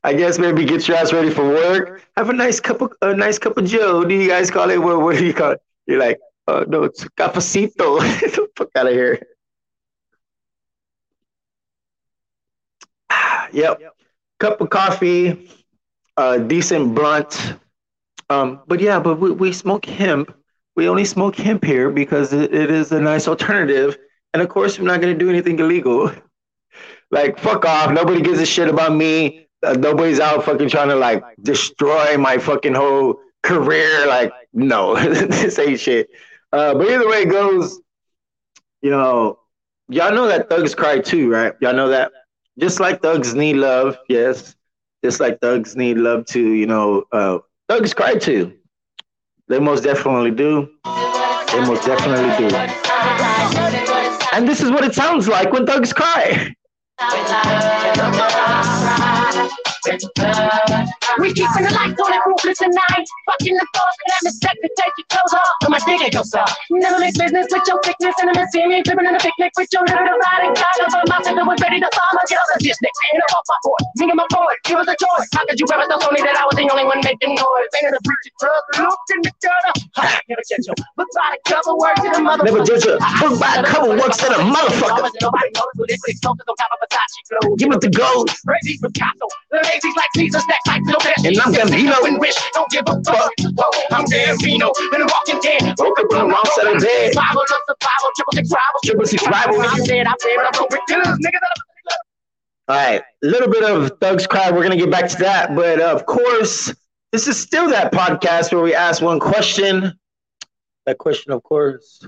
I 0.04 0.14
guess 0.14 0.38
maybe 0.38 0.64
get 0.64 0.88
your 0.88 0.96
ass 0.96 1.12
ready 1.12 1.30
for 1.30 1.46
work. 1.48 2.04
Have 2.16 2.28
a 2.28 2.32
nice 2.32 2.58
cup 2.58 2.80
of 2.80 2.92
a 3.02 3.14
nice 3.14 3.38
cup 3.38 3.56
of 3.56 3.64
Joe. 3.66 4.04
Do 4.04 4.14
you 4.14 4.28
guys 4.28 4.50
call 4.50 4.70
it? 4.70 4.78
What, 4.78 5.00
what 5.00 5.16
do 5.16 5.24
you 5.24 5.34
call 5.34 5.52
it? 5.52 5.60
You're 5.86 6.00
like, 6.00 6.18
oh 6.48 6.64
no, 6.66 6.84
it's 6.84 7.04
cafecito. 7.04 8.00
fuck 8.56 8.68
out 8.74 8.88
of 8.88 8.92
here. 8.92 9.22
yep. 13.52 13.52
yep. 13.80 13.96
Cup 14.40 14.60
of 14.60 14.70
coffee, 14.70 15.48
a 16.16 16.38
decent 16.38 16.94
blunt. 16.94 17.54
Um, 18.30 18.60
but 18.66 18.80
yeah, 18.80 18.98
but 18.98 19.18
we, 19.18 19.30
we 19.30 19.52
smoke 19.52 19.84
hemp. 19.84 20.34
We 20.76 20.88
only 20.88 21.04
smoke 21.04 21.36
hemp 21.36 21.64
here 21.64 21.90
because 21.90 22.32
it, 22.32 22.54
it 22.54 22.70
is 22.70 22.92
a 22.92 23.00
nice 23.00 23.28
alternative. 23.28 23.98
And 24.32 24.42
of 24.42 24.48
course, 24.48 24.78
we're 24.78 24.86
not 24.86 25.00
going 25.00 25.12
to 25.12 25.18
do 25.18 25.30
anything 25.30 25.58
illegal. 25.58 26.12
Like, 27.10 27.38
fuck 27.38 27.66
off. 27.66 27.92
Nobody 27.92 28.22
gives 28.22 28.40
a 28.40 28.46
shit 28.46 28.68
about 28.68 28.94
me. 28.94 29.46
Uh, 29.62 29.74
nobody's 29.74 30.18
out 30.18 30.46
fucking 30.46 30.70
trying 30.70 30.88
to 30.88 30.96
like 30.96 31.22
destroy 31.42 32.16
my 32.16 32.38
fucking 32.38 32.72
whole 32.74 33.20
career. 33.42 34.06
Like, 34.06 34.32
no, 34.54 34.96
this 34.96 35.58
ain't 35.58 35.78
shit. 35.78 36.08
Uh, 36.52 36.72
but 36.72 36.88
either 36.88 37.06
way 37.06 37.24
it 37.24 37.30
goes, 37.30 37.78
you 38.80 38.88
know, 38.90 39.40
y'all 39.88 40.14
know 40.14 40.26
that 40.26 40.48
thugs 40.48 40.74
cry 40.74 41.00
too, 41.00 41.30
right? 41.30 41.52
Y'all 41.60 41.74
know 41.74 41.88
that. 41.90 42.12
Just 42.58 42.80
like 42.80 43.02
thugs 43.02 43.34
need 43.34 43.56
love, 43.56 43.98
yes. 44.08 44.56
Just 45.04 45.20
like 45.20 45.40
thugs 45.40 45.74
need 45.76 45.96
love 45.98 46.26
too, 46.26 46.52
you 46.52 46.66
know. 46.66 47.04
Uh, 47.10 47.38
thugs 47.68 47.92
cry 47.92 48.14
too. 48.14 48.52
They 49.48 49.58
most 49.58 49.82
definitely 49.82 50.30
do. 50.30 50.68
They 50.84 51.60
most 51.66 51.84
definitely 51.84 52.48
do. 52.48 52.54
And 54.32 54.48
this 54.48 54.60
is 54.60 54.70
what 54.70 54.84
it 54.84 54.94
sounds 54.94 55.28
like 55.28 55.52
when 55.52 55.66
thugs 55.66 55.92
cry. 55.92 56.54
We 59.82 61.34
keeping 61.34 61.66
the 61.66 61.74
lights 61.74 61.98
on 61.98 62.14
and 62.14 62.22
ruthless 62.22 62.58
tonight. 62.58 63.06
Fucking 63.26 63.56
the 63.58 63.66
boss 63.74 63.94
and 63.98 64.10
I'm 64.14 64.26
expect 64.30 64.58
to 64.62 64.70
take 64.78 64.94
your 64.94 65.08
clothes 65.10 65.34
off. 65.34 65.54
So 65.58 65.68
my 65.74 65.80
ain't 65.90 66.14
goes 66.14 66.30
up. 66.38 66.46
Never 66.70 67.02
make 67.02 67.18
business 67.18 67.50
with 67.50 67.66
your 67.66 67.82
sickness 67.82 68.14
and 68.22 68.30
I'm 68.30 68.46
see 68.54 68.62
me 68.62 68.86
tripping 68.86 69.10
in 69.10 69.14
a 69.14 69.18
picnic 69.18 69.50
with 69.58 69.66
your 69.74 69.82
little 69.82 70.06
riding 70.06 70.54
kind 70.54 70.78
of 70.86 71.02
my 71.10 71.18
sister 71.26 71.42
was 71.42 71.58
ready 71.58 71.82
to 71.82 71.90
fall 71.90 72.12
my 72.14 72.24
girls 72.30 72.48
and 72.54 72.62
just 72.62 72.78
and 72.78 73.22
off 73.34 73.42
my 73.50 73.58
board. 73.66 73.82
Me 73.98 74.06
and 74.06 74.18
my 74.22 74.26
boy, 74.30 74.54
give 74.62 74.78
us 74.78 74.86
a 74.86 74.94
choice. 74.94 75.28
How 75.34 75.42
could 75.50 75.58
you 75.58 75.66
ever 75.74 75.86
tell 75.90 76.12
me 76.14 76.22
that 76.22 76.38
I 76.38 76.46
was 76.46 76.54
the 76.54 76.66
only 76.70 76.86
one 76.86 77.02
making 77.02 77.34
noise? 77.34 77.70
Ain't 77.82 77.90
the 77.90 77.98
preacher 78.06 78.34
truck, 78.38 78.64
look 78.86 79.02
in 79.18 79.20
the 79.26 79.32
gutter. 79.42 79.74
Never 80.30 80.44
judge 80.46 80.66
you, 80.70 80.74
but 80.94 81.10
by 81.10 81.34
a 81.34 81.40
couple 81.50 81.74
words 81.74 81.98
to 82.06 82.08
the 82.14 82.22
mother. 82.22 82.46
Never 82.46 82.62
judge 82.62 82.86
you, 82.86 82.96
but 83.18 83.34
by 83.34 83.50
a 83.58 83.66
couple 83.66 83.98
words 83.98 84.14
to 84.22 84.30
the 84.30 84.38
motherfucker. 84.46 85.10
Nobody 85.18 85.50
knows 85.58 85.74
what 85.74 85.90
it 85.90 85.98
is. 86.06 86.22
on 86.22 86.38
top 86.38 86.70
of 86.70 86.82
clothes. 87.40 87.58
Give 87.58 87.72
it 87.72 87.80
the 87.80 87.90
gold. 87.90 88.30
Crazy 88.46 88.78
Picasso, 88.78 89.26
the 89.80 89.92
like 89.96 90.08
Caesar, 90.16 90.40
stacks 90.40 90.66
like 90.66 90.84
Bill 90.84 90.96
And 91.24 91.38
I'm 91.40 91.52
Gambino. 91.52 92.06
and 92.06 92.20
rich, 92.20 92.36
don't 92.52 92.70
give 92.70 92.84
a 92.86 92.94
fuck. 93.04 93.30
I'm 93.92 94.04
Gambino, 94.06 94.72
been 94.90 95.06
walking 95.06 95.40
dead. 95.40 95.62
Up 95.62 95.80
on 95.80 95.94
the 96.08 96.26
wrong 96.26 96.44
side 96.56 96.74
of 96.74 96.80
the 96.80 96.86
bed. 96.86 97.14
Bible 97.14 97.40
of 97.42 97.48
survival, 97.48 98.10
triple 98.16 98.32
six 98.34 98.50
rival. 98.50 98.80
Triple 98.84 99.06
six 99.06 99.26
rival. 99.26 99.60
I'm 99.60 99.84
dead, 99.84 100.06
I'm 100.06 100.16
dead, 100.20 100.38
I'm 100.38 100.52
broke 100.68 100.88
niggas. 100.90 101.16
All 102.68 102.76
right, 102.76 103.02
a 103.22 103.26
little 103.26 103.48
bit 103.48 103.64
of 103.64 103.98
Thugs 104.00 104.26
Cry. 104.26 104.50
We're 104.50 104.62
gonna 104.62 104.76
get 104.76 104.90
back 104.90 105.08
to 105.10 105.16
that, 105.18 105.54
but 105.54 105.80
of 105.80 106.06
course, 106.06 106.72
this 107.10 107.26
is 107.28 107.38
still 107.38 107.68
that 107.70 107.92
podcast 107.92 108.52
where 108.52 108.62
we 108.62 108.74
ask 108.74 109.02
one 109.02 109.18
question. 109.20 109.98
That 110.86 110.98
question, 110.98 111.32
of 111.32 111.42
course, 111.42 112.06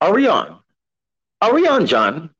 are 0.00 0.12
we 0.14 0.26
on? 0.28 0.58
Are 1.40 1.54
we 1.54 1.66
on, 1.66 1.86
John? 1.86 2.30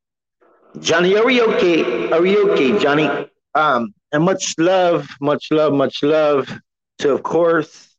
Johnny, 0.80 1.16
are 1.16 1.24
we 1.26 1.42
okay? 1.42 2.10
Are 2.10 2.22
we 2.22 2.38
okay, 2.38 2.78
Johnny? 2.78 3.08
Um, 3.54 3.94
and 4.12 4.24
much 4.24 4.54
love, 4.58 5.08
much 5.20 5.48
love, 5.50 5.72
much 5.72 6.02
love 6.02 6.60
to, 6.98 7.12
of 7.12 7.22
course, 7.22 7.92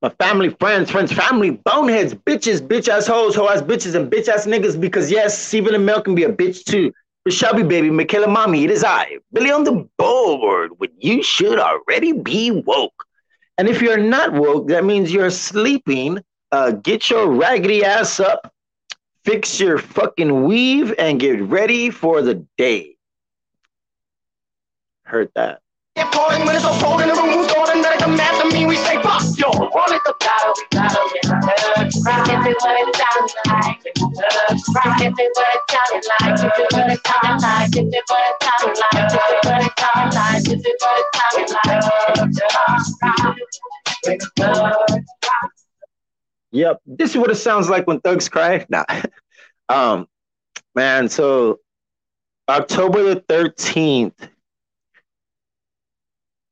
my 0.00 0.10
family, 0.20 0.50
friends, 0.60 0.90
friends, 0.90 1.12
family, 1.12 1.50
boneheads, 1.50 2.14
bitches, 2.14 2.60
bitch 2.60 2.88
ass 2.88 3.06
hoes, 3.06 3.34
hoe 3.34 3.48
ass 3.48 3.62
bitches, 3.62 3.94
and 3.96 4.10
bitch 4.10 4.28
ass 4.28 4.46
niggas. 4.46 4.80
Because 4.80 5.10
yes, 5.10 5.36
Stephen 5.36 5.74
and 5.74 5.84
Mel 5.84 6.02
can 6.02 6.14
be 6.14 6.24
a 6.24 6.32
bitch 6.32 6.64
too. 6.64 6.92
For 7.24 7.32
Shelby, 7.32 7.64
baby, 7.64 7.90
Michaela, 7.90 8.28
mommy, 8.28 8.64
it 8.64 8.70
is 8.70 8.84
I, 8.84 9.18
Billy 9.32 9.50
on 9.50 9.64
the 9.64 9.88
board. 9.98 10.70
When 10.78 10.90
you 10.98 11.22
should 11.22 11.58
already 11.58 12.12
be 12.12 12.50
woke. 12.50 13.04
And 13.58 13.68
if 13.68 13.82
you're 13.82 13.98
not 13.98 14.32
woke, 14.34 14.68
that 14.68 14.84
means 14.84 15.12
you're 15.12 15.30
sleeping. 15.30 16.20
Uh, 16.52 16.70
get 16.70 17.10
your 17.10 17.28
raggedy 17.28 17.84
ass 17.84 18.20
up, 18.20 18.52
fix 19.24 19.58
your 19.58 19.78
fucking 19.78 20.44
weave, 20.44 20.94
and 20.96 21.18
get 21.18 21.42
ready 21.42 21.90
for 21.90 22.22
the 22.22 22.46
day. 22.56 22.97
Heard 25.08 25.30
that. 25.36 25.60
Yep, 46.50 46.80
this 46.86 47.10
is 47.10 47.16
what 47.16 47.30
it 47.30 47.36
sounds 47.36 47.68
like 47.70 47.86
when 47.86 48.00
thugs 48.00 48.28
cry. 48.28 48.66
Nah, 48.70 48.84
um, 49.70 50.06
man. 50.74 51.08
So 51.08 51.60
October 52.48 53.02
the 53.02 53.20
thirteenth, 53.28 54.28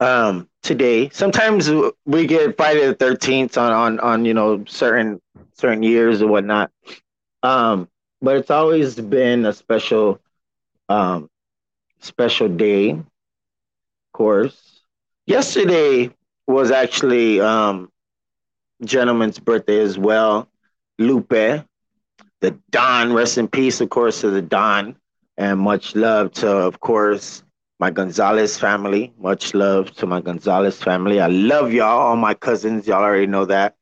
um, 0.01 0.49
today. 0.63 1.09
Sometimes 1.11 1.71
we 2.05 2.27
get 2.27 2.57
Friday 2.57 2.87
the 2.87 2.95
thirteenth 2.95 3.57
on 3.59 3.73
on 3.73 4.01
on 4.01 4.25
you 4.25 4.35
know 4.35 4.65
certain 4.67 5.21
certain 5.55 5.83
years 5.83 6.23
or 6.23 6.29
whatnot. 6.29 6.71
Um, 7.43 7.89
but 8.21 8.37
it's 8.37 8.51
always 8.51 8.97
been 8.97 9.45
a 9.47 9.53
special 9.53 10.21
um 10.89 11.29
special 12.01 12.49
day. 12.49 12.91
Of 12.91 13.05
course, 14.13 14.83
yesterday 15.27 16.11
was 16.47 16.71
actually 16.71 17.41
um 17.41 17.91
gentleman's 18.85 19.39
birthday 19.39 19.81
as 19.81 19.99
well. 19.99 20.49
Lupe, 20.99 21.29
the 21.31 22.51
Don, 22.71 23.13
rest 23.13 23.39
in 23.39 23.49
peace, 23.49 23.81
of 23.81 23.91
course, 23.91 24.21
to 24.23 24.31
the 24.31 24.43
Don, 24.43 24.97
and 25.37 25.59
much 25.61 25.95
love 25.95 26.33
to, 26.35 26.49
of 26.49 26.81
course, 26.81 27.43
my 27.79 27.91
Gonzalez 27.91 28.57
family. 28.59 29.13
Much 29.19 29.55
love 29.55 29.91
to 29.97 30.07
my 30.07 30.21
Gonzalez 30.21 30.83
family. 30.83 31.21
I 31.21 31.27
love 31.29 31.73
y'all, 31.73 32.01
all 32.09 32.17
my 32.17 32.35
cousins. 32.35 32.87
Y'all 32.87 33.03
already 33.03 33.27
know 33.27 33.45
that. 33.47 33.77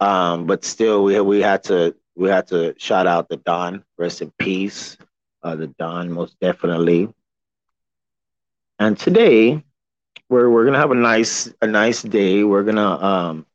Um, 0.00 0.46
but 0.46 0.64
still, 0.64 1.04
we 1.04 1.20
we 1.20 1.40
had 1.40 1.62
to 1.64 1.94
we 2.16 2.28
had 2.28 2.46
to 2.48 2.74
shout 2.78 3.06
out 3.06 3.28
the 3.28 3.36
Don. 3.36 3.84
Rest 3.98 4.22
in 4.22 4.32
peace, 4.38 4.96
uh, 5.42 5.56
the 5.56 5.68
Don, 5.68 6.10
most 6.12 6.38
definitely. 6.40 7.08
And 8.78 8.98
today, 8.98 9.62
we're 10.28 10.48
we're 10.50 10.64
gonna 10.64 10.78
have 10.78 10.90
a 10.90 10.94
nice 10.94 11.52
a 11.60 11.66
nice 11.66 12.02
day. 12.02 12.44
We're 12.44 12.64
gonna 12.64 12.96
um 13.02 13.46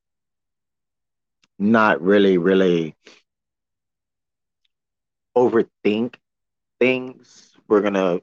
not 1.58 2.01
really 2.01 2.38
really 2.38 2.96
overthink 5.36 6.15
things. 6.80 7.54
We're 7.68 7.82
gonna 7.82 8.22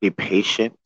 be 0.00 0.10
patient. 0.10 0.78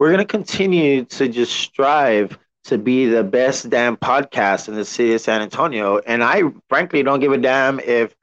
We're 0.00 0.10
gonna 0.10 0.24
continue 0.24 1.04
to 1.04 1.28
just 1.28 1.52
strive 1.52 2.38
to 2.64 2.78
be 2.78 3.06
the 3.06 3.22
best 3.22 3.70
damn 3.70 3.98
podcast 3.98 4.68
in 4.68 4.74
the 4.74 4.84
city 4.84 5.12
of 5.14 5.20
San 5.20 5.42
Antonio. 5.42 5.98
And 5.98 6.24
I 6.24 6.42
frankly 6.70 7.02
don't 7.02 7.20
give 7.20 7.32
a 7.32 7.38
damn 7.38 7.80
if 7.80 8.16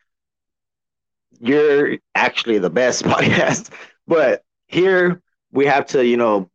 you're 1.40 1.98
actually 2.16 2.58
the 2.58 2.72
best 2.72 3.04
podcast. 3.06 3.70
But 4.08 4.44
here 4.68 5.22
we 5.52 5.68
have 5.68 5.86
to, 5.88 6.06
you 6.06 6.18
know, 6.18 6.50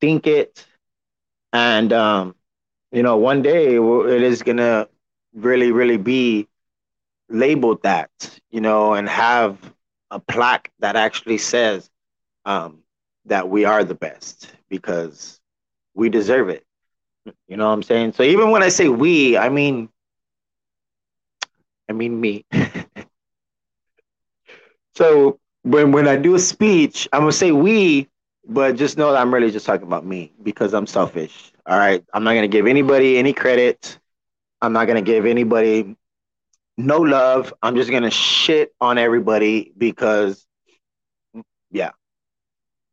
think 0.00 0.26
it. 0.26 0.66
And, 1.54 1.92
um, 1.92 2.34
you 2.92 3.02
know, 3.02 3.16
one 3.16 3.42
day 3.42 3.76
it 3.76 4.22
is 4.22 4.42
going 4.42 4.58
to 4.58 4.88
really, 5.34 5.72
really 5.72 5.96
be 5.96 6.48
labeled 7.30 7.82
that, 7.84 8.10
you 8.50 8.60
know, 8.60 8.94
and 8.94 9.08
have 9.08 9.58
a 10.10 10.20
plaque 10.20 10.70
that 10.80 10.96
actually 10.96 11.38
says, 11.38 11.90
um, 12.44 12.82
that 13.26 13.48
we 13.48 13.64
are 13.64 13.84
the 13.84 13.94
best 13.94 14.50
because 14.68 15.40
we 15.94 16.08
deserve 16.08 16.48
it. 16.48 16.64
You 17.48 17.56
know 17.56 17.66
what 17.66 17.74
I'm 17.74 17.82
saying? 17.82 18.14
So 18.14 18.22
even 18.22 18.50
when 18.50 18.62
I 18.62 18.68
say 18.68 18.88
we, 18.88 19.36
I 19.36 19.48
mean 19.48 19.88
I 21.88 21.92
mean 21.92 22.20
me. 22.20 22.44
so 24.94 25.38
when 25.62 25.92
when 25.92 26.08
I 26.08 26.16
do 26.16 26.34
a 26.34 26.38
speech, 26.38 27.08
I'm 27.12 27.22
gonna 27.22 27.32
say 27.32 27.52
we, 27.52 28.08
but 28.46 28.76
just 28.76 28.96
know 28.96 29.12
that 29.12 29.20
I'm 29.20 29.32
really 29.32 29.50
just 29.50 29.66
talking 29.66 29.86
about 29.86 30.06
me 30.06 30.32
because 30.42 30.72
I'm 30.72 30.86
selfish. 30.86 31.52
All 31.66 31.78
right. 31.78 32.04
I'm 32.14 32.24
not 32.24 32.34
gonna 32.34 32.48
give 32.48 32.66
anybody 32.66 33.18
any 33.18 33.32
credit. 33.32 33.98
I'm 34.62 34.72
not 34.72 34.86
gonna 34.86 35.02
give 35.02 35.26
anybody 35.26 35.96
no 36.78 36.98
love. 36.98 37.52
I'm 37.62 37.76
just 37.76 37.90
gonna 37.90 38.10
shit 38.10 38.72
on 38.80 38.98
everybody 38.98 39.72
because 39.76 40.46
yeah. 41.70 41.90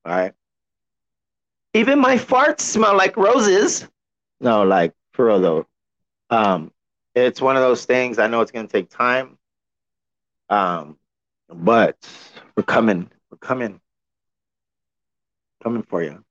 All 0.08 0.14
right. 0.14 0.34
Even 1.74 2.00
my 2.00 2.16
farts 2.16 2.62
smell 2.62 2.96
like 2.96 3.18
roses. 3.18 3.88
No, 4.40 4.64
like 4.64 4.94
for 5.12 5.26
real 5.26 5.42
though. 5.42 5.68
Um, 6.30 6.72
it's 7.14 7.42
one 7.42 7.58
of 7.58 7.62
those 7.62 7.84
things. 7.84 8.18
I 8.18 8.28
know 8.28 8.40
it's 8.40 8.52
gonna 8.52 8.70
take 8.70 8.90
time. 8.90 9.38
Um, 10.50 10.98
but 11.50 11.98
we're 12.56 12.64
coming. 12.64 13.10
We're 13.30 13.38
coming. 13.40 13.82
Coming 15.62 15.84
for 15.84 16.02
you. 16.02 16.24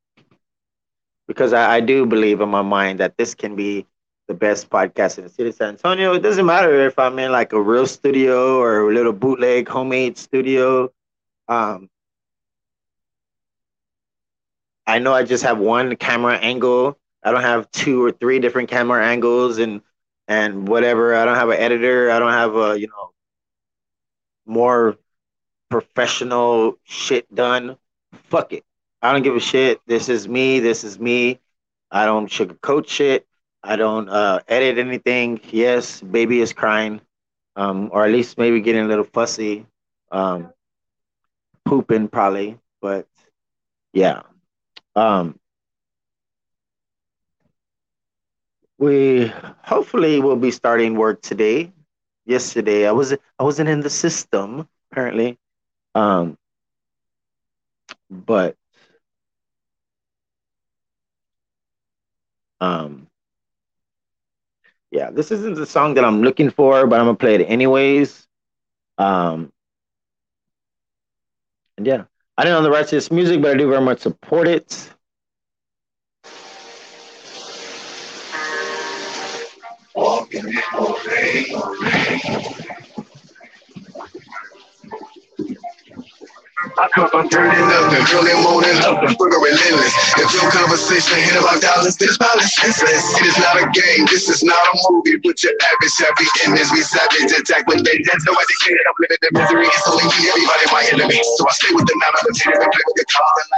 Because 1.29 1.53
I, 1.53 1.77
I 1.77 1.81
do 1.81 2.07
believe 2.07 2.41
in 2.41 2.49
my 2.49 2.63
mind 2.63 3.01
that 3.01 3.19
this 3.19 3.35
can 3.35 3.57
be 3.57 3.87
the 4.29 4.35
best 4.35 4.71
podcast 4.71 5.19
in 5.19 5.25
the 5.25 5.31
city 5.31 5.51
of 5.51 5.55
San 5.55 5.69
Antonio. 5.71 6.15
It 6.15 6.21
doesn't 6.21 6.47
matter 6.47 6.87
if 6.87 6.99
I'm 6.99 7.19
in 7.19 7.31
like 7.31 7.53
a 7.53 7.61
real 7.61 7.87
studio 7.87 8.59
or 8.59 8.89
a 8.91 8.95
little 8.95 9.13
bootleg 9.13 9.69
homemade 9.69 10.17
studio. 10.17 10.91
Um, 11.49 11.91
I 14.87 14.99
know 14.99 15.13
I 15.13 15.25
just 15.25 15.43
have 15.45 15.59
one 15.59 15.97
camera 15.97 16.37
angle. 16.37 16.99
I 17.23 17.33
don't 17.33 17.43
have 17.43 17.71
two 17.73 18.05
or 18.05 18.13
three 18.13 18.39
different 18.39 18.69
camera 18.69 19.05
angles 19.05 19.59
and 19.59 19.81
and 20.29 20.69
whatever. 20.69 21.15
I 21.15 21.25
don't 21.25 21.37
have 21.37 21.51
an 21.51 21.59
editor. 21.59 22.11
I 22.11 22.19
don't 22.19 22.33
have 22.33 22.55
a 22.57 22.79
you 22.79 22.89
know 22.89 23.13
more 24.47 24.97
professional 25.69 26.79
shit 26.85 27.33
done. 27.35 27.77
Fuck 28.25 28.53
it. 28.53 28.65
I 29.03 29.13
don't 29.13 29.23
give 29.23 29.37
a 29.37 29.41
shit. 29.41 29.81
This 29.87 30.09
is 30.09 30.29
me. 30.29 30.61
This 30.61 30.85
is 30.85 30.99
me. 30.99 31.41
I 31.91 32.07
don't 32.07 32.29
sugarcoat 32.29 32.89
shit. 32.89 33.27
I 33.63 33.77
don't 33.77 34.09
uh, 34.09 34.41
edit 34.49 34.79
anything. 34.79 35.41
Yes, 35.51 36.01
baby 36.01 36.41
is 36.41 36.53
crying, 36.53 37.01
um, 37.57 37.91
or 37.93 38.05
at 38.05 38.13
least 38.13 38.39
maybe 38.39 38.61
getting 38.61 38.85
a 38.85 38.89
little 38.89 39.05
fussy, 39.05 39.67
um, 40.13 40.53
pooping 41.65 42.09
probably. 42.09 42.59
But 42.81 43.09
yeah, 43.93 44.23
um, 44.97 45.39
we 48.79 49.33
hopefully 49.63 50.21
will 50.21 50.37
be 50.37 50.51
starting 50.51 50.97
work 50.97 51.23
today. 51.23 51.73
Yesterday, 52.27 52.87
I 52.87 52.93
was 52.93 53.13
I 53.13 53.43
wasn't 53.45 53.69
in 53.69 53.81
the 53.81 53.91
system 53.91 54.69
apparently, 54.91 55.39
um, 55.95 56.39
but 58.11 58.57
um, 62.61 63.09
yeah, 64.91 65.11
this 65.11 65.31
isn't 65.31 65.57
the 65.57 65.67
song 65.67 65.95
that 65.95 66.05
I'm 66.05 66.23
looking 66.23 66.51
for, 66.51 66.87
but 66.87 67.01
I'm 67.01 67.07
gonna 67.07 67.17
play 67.17 67.35
it 67.37 67.43
anyways. 67.45 68.27
Um, 68.99 69.53
and 71.79 71.87
yeah, 71.87 72.05
I 72.39 72.45
don't 72.45 72.53
know 72.53 72.63
the 72.63 72.71
rights 72.71 72.91
to 72.91 72.97
this 72.97 73.11
music, 73.11 73.41
but 73.41 73.53
I 73.53 73.55
do 73.57 73.71
very 73.71 73.81
much 73.81 74.01
support 74.01 74.47
it. 74.47 74.91
I 79.97 80.27
feeling 86.77 88.41
more 88.45 88.61
than 88.61 88.77
relentless. 88.77 89.95
Your 90.17 90.51
conversation 90.53 91.17
hit 91.25 91.37
about 91.41 91.61
dollars, 91.65 91.97
this. 91.97 92.17
It 92.21 93.27
is 93.27 93.39
not 93.39 93.57
a 93.57 93.65
game, 93.73 94.05
this 94.07 94.29
is 94.29 94.45
not 94.45 94.61
a 94.61 94.73
movie. 94.91 95.17
Put 95.19 95.43
your 95.43 95.53
average 95.57 95.97
happy 95.99 96.27
endings, 96.45 96.71
we 96.73 96.83
savage 96.83 97.33
attack. 97.33 97.65
No 97.69 97.75
educated, 97.75 98.85
I'm 98.87 98.95
living 99.01 99.17
in 99.23 99.33
misery. 99.41 99.67
It's 99.67 99.89
everybody 99.89 100.67
my. 100.73 100.83
So 101.37 101.49
I 101.49 101.53
stay 101.53 101.75
with 101.75 101.87
to 101.87 101.95
with 102.17 102.37
options, 103.17 103.49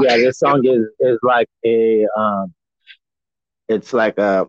Yeah, 0.00 0.16
this 0.16 0.38
song 0.38 0.64
is 0.64 0.88
is 1.00 1.18
like 1.22 1.48
a 1.64 2.06
um, 2.16 2.52
it's 3.68 3.92
like 3.92 4.18
a, 4.18 4.48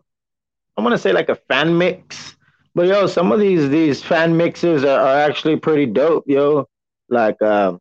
I'm 0.77 0.83
gonna 0.83 0.97
say 0.97 1.13
like 1.13 1.29
a 1.29 1.35
fan 1.35 1.77
mix 1.77 2.34
but 2.75 2.87
yo, 2.87 3.07
some 3.07 3.31
of 3.31 3.39
these 3.39 3.69
these 3.69 4.03
fan 4.03 4.37
mixes 4.37 4.83
are, 4.85 4.99
are 4.99 5.19
actually 5.19 5.57
pretty 5.57 5.87
dope, 5.87 6.25
yo. 6.27 6.67
Like 7.09 7.41
uh, 7.41 7.77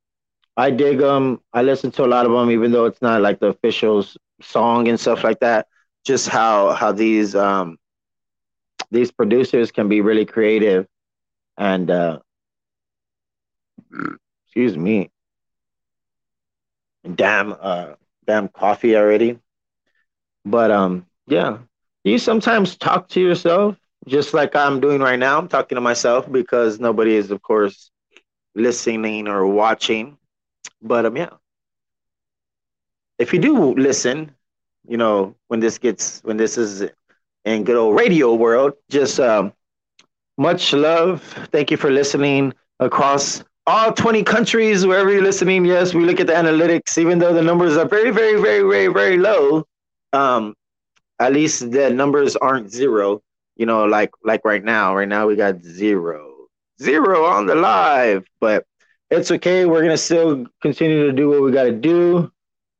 I 0.57 0.71
dig 0.71 0.99
them. 0.99 1.41
I 1.53 1.63
listen 1.63 1.91
to 1.93 2.05
a 2.05 2.09
lot 2.09 2.27
of 2.27 2.33
them, 2.33 2.51
even 2.51 2.73
though 2.73 2.87
it's 2.87 3.03
not 3.03 3.23
like 3.23 3.41
the 3.41 3.49
official 3.49 4.05
song 4.43 4.89
and 4.89 4.99
stuff 5.01 5.25
like 5.25 5.41
that. 5.41 5.67
Just 6.05 6.29
how 6.29 6.73
how 6.73 6.93
these 6.93 7.35
um 7.35 7.79
these 8.91 9.11
producers 9.11 9.71
can 9.73 9.89
be 9.89 10.01
really 10.01 10.25
creative 10.27 10.87
and 11.59 11.91
uh 11.91 12.19
excuse 14.47 14.77
me 14.77 15.11
damn 17.15 17.55
uh 17.61 17.95
damn 18.27 18.49
coffee 18.49 18.97
already 18.97 19.39
but 20.45 20.71
um 20.71 21.07
yeah 21.27 21.59
you 22.05 22.19
sometimes 22.19 22.77
talk 22.77 23.09
to 23.09 23.21
yourself 23.21 23.77
just 24.07 24.35
like 24.35 24.55
I'm 24.55 24.81
doing 24.81 25.01
right 25.01 25.19
now. 25.19 25.39
I'm 25.39 25.49
talking 25.49 25.77
to 25.77 25.81
myself 25.81 26.31
because 26.31 26.81
nobody 26.81 27.17
is, 27.17 27.31
of 27.31 27.43
course, 27.43 27.91
listening 28.55 29.29
or 29.29 29.47
watching. 29.47 30.19
But 30.83 31.07
um, 31.07 31.17
yeah, 31.17 31.31
if 33.19 33.33
you 33.33 33.39
do 33.39 33.75
listen, 33.75 34.35
you 34.87 34.97
know, 34.97 35.35
when 35.49 35.61
this 35.61 35.79
gets 35.79 36.21
when 36.25 36.37
this 36.37 36.59
is 36.59 36.85
in 37.45 37.65
good 37.65 37.77
old 37.77 37.97
radio 37.97 38.35
world, 38.35 38.75
just 38.91 39.19
um, 39.21 39.53
much 40.37 40.73
love. 40.73 41.23
Thank 41.53 41.71
you 41.71 41.77
for 41.77 41.91
listening 41.91 42.53
across 42.81 43.43
all 43.67 43.93
20 43.93 44.23
countries, 44.25 44.87
wherever 44.87 45.11
you're 45.11 45.23
listening. 45.23 45.65
Yes, 45.65 45.95
we 45.95 46.05
look 46.05 46.21
at 46.21 46.27
the 46.27 46.35
analytics, 46.35 46.99
even 46.99 47.19
though 47.19 47.33
the 47.33 47.43
numbers 47.43 47.77
are 47.77 47.89
very, 47.89 48.11
very, 48.11 48.41
very, 48.41 48.63
very, 48.63 48.89
very 48.89 49.17
low. 49.17 49.65
Um, 50.13 50.55
at 51.19 51.33
least 51.33 51.71
the 51.71 51.91
numbers 51.91 52.37
aren't 52.37 52.71
zero 52.71 53.23
you 53.57 53.67
know, 53.67 53.85
like 53.85 54.11
like 54.25 54.45
right 54.45 54.63
now, 54.65 54.95
right 54.97 55.09
now 55.09 55.27
we 55.27 55.37
got 55.37 55.63
zero, 55.63 56.49
zero 56.81 57.25
on 57.25 57.47
the 57.47 57.55
live, 57.55 58.27
but 58.41 58.67
it's 59.11 59.31
okay. 59.31 59.65
We're 59.67 59.83
gonna 59.83 59.97
still 59.97 60.47
continue 60.63 61.07
to 61.07 61.13
do 61.13 61.29
what 61.31 61.43
we 61.43 61.53
gotta 61.53 61.73
do. 61.73 62.33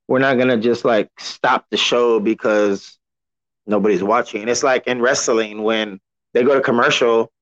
We're 0.09 0.19
not 0.19 0.39
gonna 0.39 0.59
just 0.59 0.85
like 0.85 1.11
stop 1.19 1.67
the 1.71 1.77
show 1.77 2.21
because 2.21 2.99
nobody's 3.67 4.03
watching. 4.03 4.49
It's 4.49 4.63
like 4.63 4.87
in 4.87 5.01
wrestling 5.01 5.63
when 5.63 6.01
they 6.33 6.43
go 6.43 6.55
to 6.55 6.61
commercial, 6.61 7.33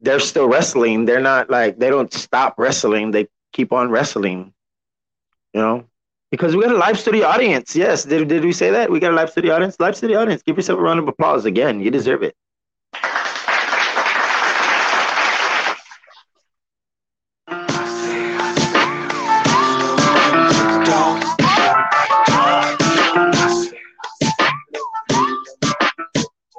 they're 0.00 0.20
still 0.20 0.48
wrestling. 0.48 1.04
They're 1.04 1.20
not 1.20 1.50
like 1.50 1.78
they 1.78 1.90
don't 1.90 2.12
stop 2.12 2.54
wrestling. 2.58 3.10
They 3.10 3.28
keep 3.52 3.72
on 3.72 3.90
wrestling. 3.90 4.52
You 5.52 5.60
know, 5.60 5.84
because 6.30 6.54
we 6.54 6.62
got 6.62 6.72
a 6.72 6.78
live 6.78 6.98
studio 6.98 7.26
audience. 7.26 7.74
Yes, 7.74 8.04
did, 8.04 8.28
did 8.28 8.44
we 8.44 8.52
say 8.52 8.70
that? 8.70 8.90
We 8.90 9.00
got 9.00 9.12
a 9.12 9.16
live 9.16 9.30
studio 9.30 9.54
audience. 9.54 9.78
Live 9.80 9.96
studio 9.96 10.20
audience. 10.20 10.42
Give 10.42 10.56
yourself 10.56 10.78
a 10.78 10.82
round 10.82 11.00
of 11.00 11.08
applause 11.08 11.44
again. 11.44 11.80
You 11.80 11.90
deserve 11.90 12.22
it. 12.22 12.36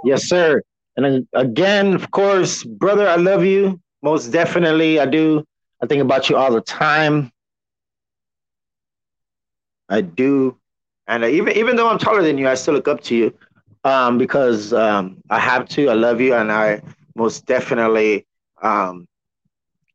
Yes, 0.03 0.27
sir. 0.27 0.61
And 0.97 1.25
again, 1.33 1.93
of 1.93 2.11
course, 2.11 2.65
brother, 2.65 3.07
I 3.07 3.15
love 3.15 3.45
you. 3.45 3.79
Most 4.03 4.31
definitely, 4.31 4.99
I 4.99 5.05
do. 5.05 5.45
I 5.81 5.85
think 5.85 6.01
about 6.01 6.29
you 6.29 6.35
all 6.35 6.51
the 6.51 6.59
time. 6.59 7.31
I 9.91 10.01
do, 10.01 10.57
and 11.07 11.23
even 11.25 11.55
even 11.57 11.75
though 11.75 11.89
I'm 11.89 11.99
taller 11.99 12.23
than 12.23 12.37
you, 12.37 12.47
I 12.49 12.55
still 12.55 12.75
look 12.75 12.87
up 12.87 13.01
to 13.03 13.15
you, 13.15 13.33
um, 13.83 14.17
because 14.17 14.73
um, 14.73 15.17
I 15.29 15.39
have 15.39 15.67
to. 15.69 15.89
I 15.89 15.93
love 15.93 16.21
you, 16.21 16.35
and 16.35 16.51
I 16.51 16.81
most 17.15 17.45
definitely 17.45 18.25
um, 18.63 19.07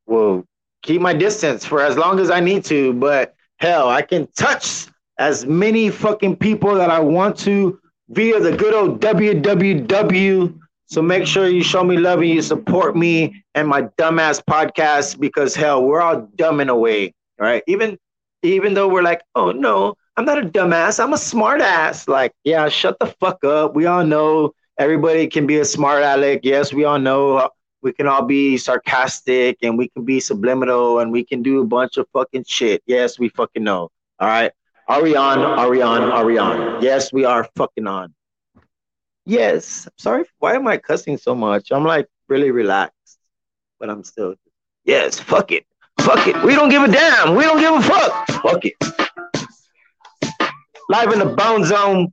will 0.07 0.45
keep 0.83 1.03
my 1.03 1.15
distance 1.15 1.65
for 1.65 1.83
as 1.83 1.97
long 1.97 2.21
as 2.21 2.31
I 2.31 2.41
need 2.41 2.65
to. 2.67 2.93
But 2.95 3.35
hell, 3.59 3.89
I 3.89 4.03
can 4.03 4.29
touch 4.37 4.87
as 5.19 5.47
many 5.47 5.91
fucking 5.91 6.37
people 6.37 6.75
that 6.77 6.91
I 6.91 7.01
want 7.01 7.39
to 7.41 7.79
via 8.11 8.41
the 8.41 8.57
good 8.57 8.75
old 8.75 9.01
www. 9.01 10.59
So 10.87 11.03
make 11.03 11.27
sure 11.27 11.49
you 11.49 11.63
show 11.63 11.83
me 11.85 11.97
love 11.97 12.21
and 12.21 12.29
you 12.31 12.43
support 12.43 12.97
me 12.97 13.43
and 13.55 13.69
my 13.69 13.83
dumbass 13.99 14.43
podcast 14.43 15.19
because 15.19 15.55
hell, 15.55 15.85
we're 15.85 16.01
all 16.01 16.29
dumb 16.37 16.61
in 16.61 16.69
a 16.69 16.77
way. 16.77 17.15
right? 17.39 17.63
Even 17.67 17.99
even 18.47 18.75
though 18.75 18.89
we're 18.89 19.03
like, 19.03 19.23
oh 19.35 19.53
no, 19.53 19.95
I'm 20.17 20.25
not 20.25 20.39
a 20.39 20.47
dumbass. 20.47 21.03
I'm 21.03 21.13
a 21.13 21.19
smart 21.19 21.61
ass. 21.61 22.09
Like, 22.09 22.33
yeah, 22.45 22.69
shut 22.69 22.99
the 22.99 23.07
fuck 23.21 23.45
up. 23.45 23.75
We 23.75 23.87
all 23.87 24.05
know 24.05 24.53
everybody 24.79 25.27
can 25.27 25.47
be 25.47 25.59
a 25.59 25.65
smart 25.65 26.03
aleck. 26.03 26.41
Yes, 26.43 26.73
we 26.73 26.85
all 26.85 26.99
know 26.99 27.51
we 27.83 27.93
can 27.93 28.07
all 28.07 28.23
be 28.23 28.57
sarcastic 28.57 29.59
and 29.63 29.77
we 29.77 29.89
can 29.89 30.05
be 30.05 30.21
subliminal 30.21 31.01
and 31.01 31.13
we 31.13 31.25
can 31.25 31.43
do 31.43 31.61
a 31.61 31.65
bunch 31.65 31.97
of 31.99 32.09
fucking 32.13 32.45
shit. 32.47 32.83
Yes, 32.87 33.19
we 33.19 33.29
fucking 33.29 33.63
know. 33.63 33.91
All 34.19 34.29
right. 34.29 34.53
Are 34.89 35.03
we 35.03 35.17
on? 35.17 35.41
Are 35.41 35.69
we 35.69 35.83
on? 35.83 36.03
Are 36.03 36.25
we 36.25 36.39
on? 36.39 36.83
Yes, 36.83 37.13
we 37.13 37.25
are 37.25 37.49
fucking 37.57 37.87
on. 37.87 38.15
Yes. 39.25 39.89
Sorry. 39.99 40.25
Why 40.39 40.55
am 40.55 40.67
I 40.67 40.79
cussing 40.79 41.19
so 41.19 41.35
much? 41.35 41.73
I'm 41.73 41.85
like 41.85 42.07
really 42.29 42.51
relaxed, 42.51 43.19
but 43.79 43.91
I'm 43.91 44.05
still. 44.05 44.37
Yes. 44.85 45.19
Fuck 45.19 45.53
it. 45.53 45.67
Fuck 46.01 46.27
it. 46.29 46.43
We 46.43 46.55
don't 46.55 46.69
give 46.69 46.83
a 46.83 46.89
damn. 46.89 47.35
We 47.35 47.45
don't 47.45 47.59
give 47.59 47.75
a 47.75 47.83
fuck. 47.83 48.27
Fuck 48.43 48.65
it. 48.65 48.75
Live 50.89 51.13
in 51.13 51.19
the 51.19 51.27
Bone 51.27 51.65
Zone. 51.65 52.13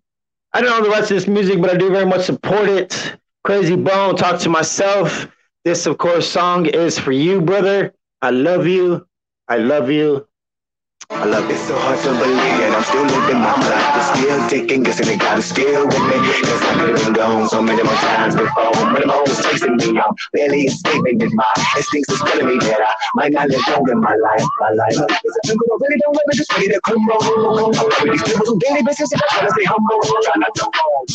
I 0.54 0.62
don't 0.62 0.70
know 0.70 0.84
the 0.84 0.90
rest 0.90 1.12
of 1.12 1.18
this 1.18 1.28
music, 1.28 1.62
but 1.62 1.70
I 1.70 1.78
do 1.78 1.90
very 1.90 2.06
much 2.06 2.26
support 2.26 2.68
it. 2.70 3.18
Krayzie 3.46 3.84
Bone, 3.84 4.16
talk 4.16 4.40
to 4.42 4.50
myself. 4.50 5.28
This, 5.64 5.86
of 5.86 5.98
course, 5.98 6.28
song 6.28 6.66
is 6.66 6.98
for 6.98 7.12
you, 7.12 7.42
brother. 7.42 7.94
I 8.22 8.32
love 8.32 8.68
you. 8.68 9.08
I 9.48 9.58
love 9.58 9.90
you. 9.90 10.28
I 11.16 11.26
love 11.26 11.50
It's 11.50 11.62
so 11.68 11.78
hard 11.78 12.00
to 12.02 12.12
believe 12.18 12.58
that 12.62 12.74
I'm 12.74 12.84
still 12.84 13.06
living 13.06 13.40
my 13.40 13.54
life, 13.54 13.90
but 13.94 14.04
still 14.18 14.40
taking, 14.50 14.84
guessing 14.84 15.06
they 15.06 15.18
got 15.18 15.36
to 15.36 15.42
still 15.42 15.86
with 15.86 16.06
me. 16.10 16.18
Cause 16.20 16.62
I 16.66 16.74
could 16.74 16.90
have 16.90 17.04
been 17.06 17.14
gone 17.14 17.50
so 17.50 17.62
many 17.62 17.84
more 17.84 17.94
times 17.94 18.36
before, 18.36 18.74
but 18.92 19.04
I'm 19.06 19.12
always 19.12 19.38
chasing 19.46 19.78
me. 19.78 20.00
I'm 20.00 20.14
barely 20.34 20.66
escaping 20.68 21.22
it. 21.22 21.32
My 21.34 21.46
instincts 21.78 22.12
is 22.12 22.20
telling 22.20 22.48
me 22.48 22.58
that 22.66 22.82
I 22.82 22.94
might 23.16 23.32
not 23.32 23.50
live 23.50 23.62
long 23.70 23.90
in 23.90 24.02
my 24.02 24.16
life. 24.16 24.44
My 24.60 24.72
life 24.72 24.98
is 24.98 25.34
a 25.38 25.48
jungle. 25.48 25.78
Really 25.80 26.00
don't 26.02 26.18
ever 26.18 26.34
just 26.34 26.52
ready 26.54 26.70
to 26.70 26.82
come. 26.82 27.06
I'm 27.06 28.10
these 28.10 28.24
people 28.24 28.50
on 28.50 28.58
daily 28.60 28.84
basis, 28.84 29.12
and 29.14 29.22
I 29.22 29.28
try 29.30 29.46
to 29.46 29.52
stay 29.52 29.66
humble. 29.66 30.02
Try 30.02 30.34
not 30.38 30.56
to 30.56 30.68
fall. 30.74 31.06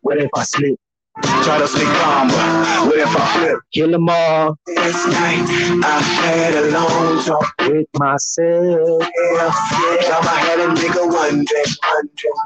What 0.00 0.18
if 0.18 0.30
I 0.34 0.42
slip? 0.44 0.78
Try 1.22 1.58
to 1.58 1.68
stay 1.68 1.84
calm, 1.84 2.28
but 2.28 2.86
what 2.86 2.98
if 2.98 3.14
I 3.16 3.38
flip? 3.38 3.58
Kill 3.74 3.90
them 3.90 4.08
all 4.08 4.56
This 4.66 5.06
night 5.08 5.44
I 5.84 6.00
had 6.00 6.54
a 6.54 6.70
long 6.70 7.22
talk. 7.22 7.54
with 7.68 7.86
myself. 7.98 9.02
Yeah, 9.02 10.08
got 10.08 10.24
my 10.24 10.30
head 10.40 10.60
and 10.60 10.78
nigga 10.78 11.04
wondering, 11.04 11.46
wondering. 11.84 12.38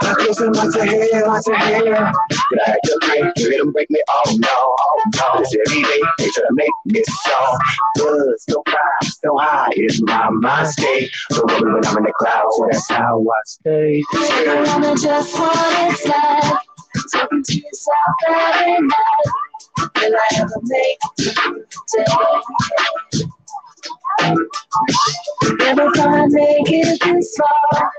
I 0.00 0.14
close 0.14 0.36
them 0.36 0.52
once 0.54 0.76
a 0.76 0.86
hair, 0.86 1.26
once 1.26 1.48
a 1.48 1.56
hair. 1.56 2.12
But 2.30 2.60
I 2.66 2.70
had 2.70 2.78
to 2.84 2.98
break, 3.04 3.32
you 3.36 3.50
hear 3.50 3.58
them 3.58 3.72
break 3.72 3.90
me. 3.90 4.00
Oh 4.08 4.36
no, 4.38 4.48
oh 4.50 5.02
no. 5.14 5.40
It's 5.42 5.54
every 5.68 5.82
day, 5.82 6.00
they 6.18 6.30
try 6.30 6.44
to 6.44 6.52
make 6.52 6.70
me 6.86 7.02
so. 7.04 7.58
Buzz, 7.96 8.44
no 8.48 8.62
cry, 8.62 8.80
so 9.02 9.36
high 9.36 9.70
is 9.76 10.00
my 10.02 10.30
mind 10.30 10.68
state. 10.68 11.10
So 11.32 11.44
when 11.44 11.84
I'm 11.84 11.96
in 11.98 12.04
the 12.04 12.12
clouds, 12.18 12.56
so 12.56 12.68
that's 12.70 12.88
how 12.90 13.20
I 13.20 13.40
stay. 13.44 14.02
I 14.14 14.64
wanna 14.66 14.94
just 14.96 15.34
what 15.38 15.92
it's 15.92 16.06
like. 16.06 16.58
Talking 17.12 17.42
to 17.42 17.54
yourself 17.54 18.14
every 18.28 18.78
night. 18.80 19.90
Will 19.96 20.16
I 20.16 20.28
ever 20.36 20.60
make 20.62 20.98
it? 21.18 21.36
Never 25.58 25.90
gonna 25.92 26.26
make 26.30 26.70
it 26.70 27.00
this 27.02 27.36
far. 27.36 27.90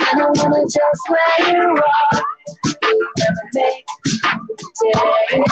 I 0.00 0.14
don't 0.18 0.36
wanna 0.38 0.62
just 0.64 1.08
where 1.08 1.52
you 1.52 1.76
are. 1.76 2.22
Will 2.64 2.92
you 2.92 3.12
ever 3.22 3.50
make 3.54 3.84
it? 4.82 5.46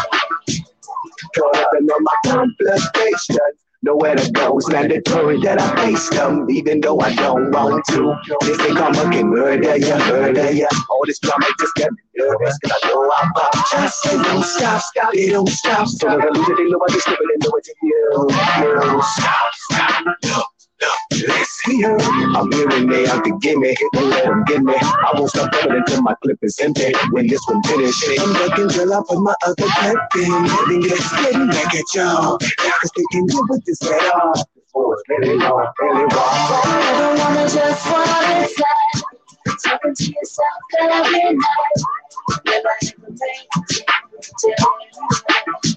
Caught 1.36 1.56
up 1.56 1.70
in 1.78 1.90
all 1.90 2.00
my 2.00 2.12
complications. 2.26 3.63
Nowhere 3.84 4.14
to 4.14 4.30
go, 4.32 4.56
it's 4.56 4.70
mandatory 4.70 5.38
that 5.40 5.60
I 5.60 5.84
face 5.84 6.08
them, 6.08 6.48
even 6.48 6.80
though 6.80 7.00
I 7.00 7.14
don't 7.14 7.50
want 7.50 7.84
to. 7.90 8.16
They 8.40 8.54
say 8.54 8.72
come 8.72 8.94
again, 8.94 9.28
murder 9.28 9.76
ya, 9.76 9.98
murder 10.08 10.52
ya. 10.52 10.68
All 10.88 11.02
this 11.04 11.18
drama 11.18 11.44
just 11.60 11.74
got 11.74 11.92
me 11.92 11.98
nervous, 12.16 12.58
cause 12.60 12.72
I 12.82 12.88
know 12.88 13.12
I'm 13.18 13.30
up. 13.36 13.52
Just 13.70 14.02
say 14.02 14.16
don't 14.22 14.42
stop, 14.42 14.80
stop, 14.80 15.12
they 15.12 15.28
don't 15.28 15.50
stop. 15.50 15.86
So 15.86 16.08
when 16.08 16.22
I 16.22 16.30
lose 16.30 16.48
it, 16.48 16.56
they 16.56 16.64
know 16.64 16.80
I 16.88 16.92
just 16.94 17.04
skip 17.04 17.18
it 17.20 17.28
and 17.34 17.52
what 17.52 17.62
to 17.64 17.74
you. 17.82 18.26
You 18.32 19.02
stop, 19.02 19.52
stop, 19.52 20.53
look, 20.80 20.90
look. 21.12 21.28
Listen 21.28 21.76
here, 21.76 21.96
I'm 22.00 22.50
hearing 22.52 22.88
they 22.88 23.06
out 23.06 23.24
to 23.24 23.38
get 23.40 23.56
me, 23.58 23.74
don't 23.92 24.10
let 24.10 24.24
them 24.24 24.44
get 24.46 24.62
me. 24.62 24.74
I 24.74 25.12
won't 25.14 25.30
stop 25.30 25.52
coming 25.52 25.78
until 25.78 26.02
my 26.02 26.14
clip 26.22 26.38
is 26.42 26.58
empty. 26.60 26.92
When 27.10 27.26
this 27.26 27.40
one 27.48 27.62
finishes, 27.62 28.18
I'm 28.20 28.32
looking 28.32 28.68
till 28.68 28.92
I 28.92 29.00
put 29.08 29.20
my 29.20 29.34
other 29.46 29.54
clip 29.56 29.98
in. 30.16 30.46
Then 30.68 30.80
get 30.80 30.98
getting 31.22 31.48
back 31.48 31.74
at 31.74 31.84
y'all. 31.94 32.38
Cause 32.38 32.90
they 32.96 33.04
can 33.12 33.26
get 33.26 33.42
with 33.48 33.64
this 33.64 33.82
at 33.82 34.14
all. 34.14 34.34
Really 35.08 35.36
long, 35.36 35.72
really 35.80 36.00
long. 36.00 36.10
I 36.10 36.94
don't 36.98 37.18
wanna 37.18 37.48
just 37.48 37.86
it's 37.86 38.58
like. 38.58 39.04
Talking 39.62 39.94
to 39.94 40.04
yourself 40.04 40.46
every 40.80 41.34
night. 41.34 41.44
I 42.28 42.54
ever 42.54 43.10
make 43.10 43.48
it? 43.70 43.84
Never 45.64 45.74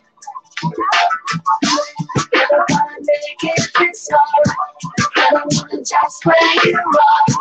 just 5.83 6.25
where 6.25 6.35
you 6.65 6.79
are. 6.79 7.35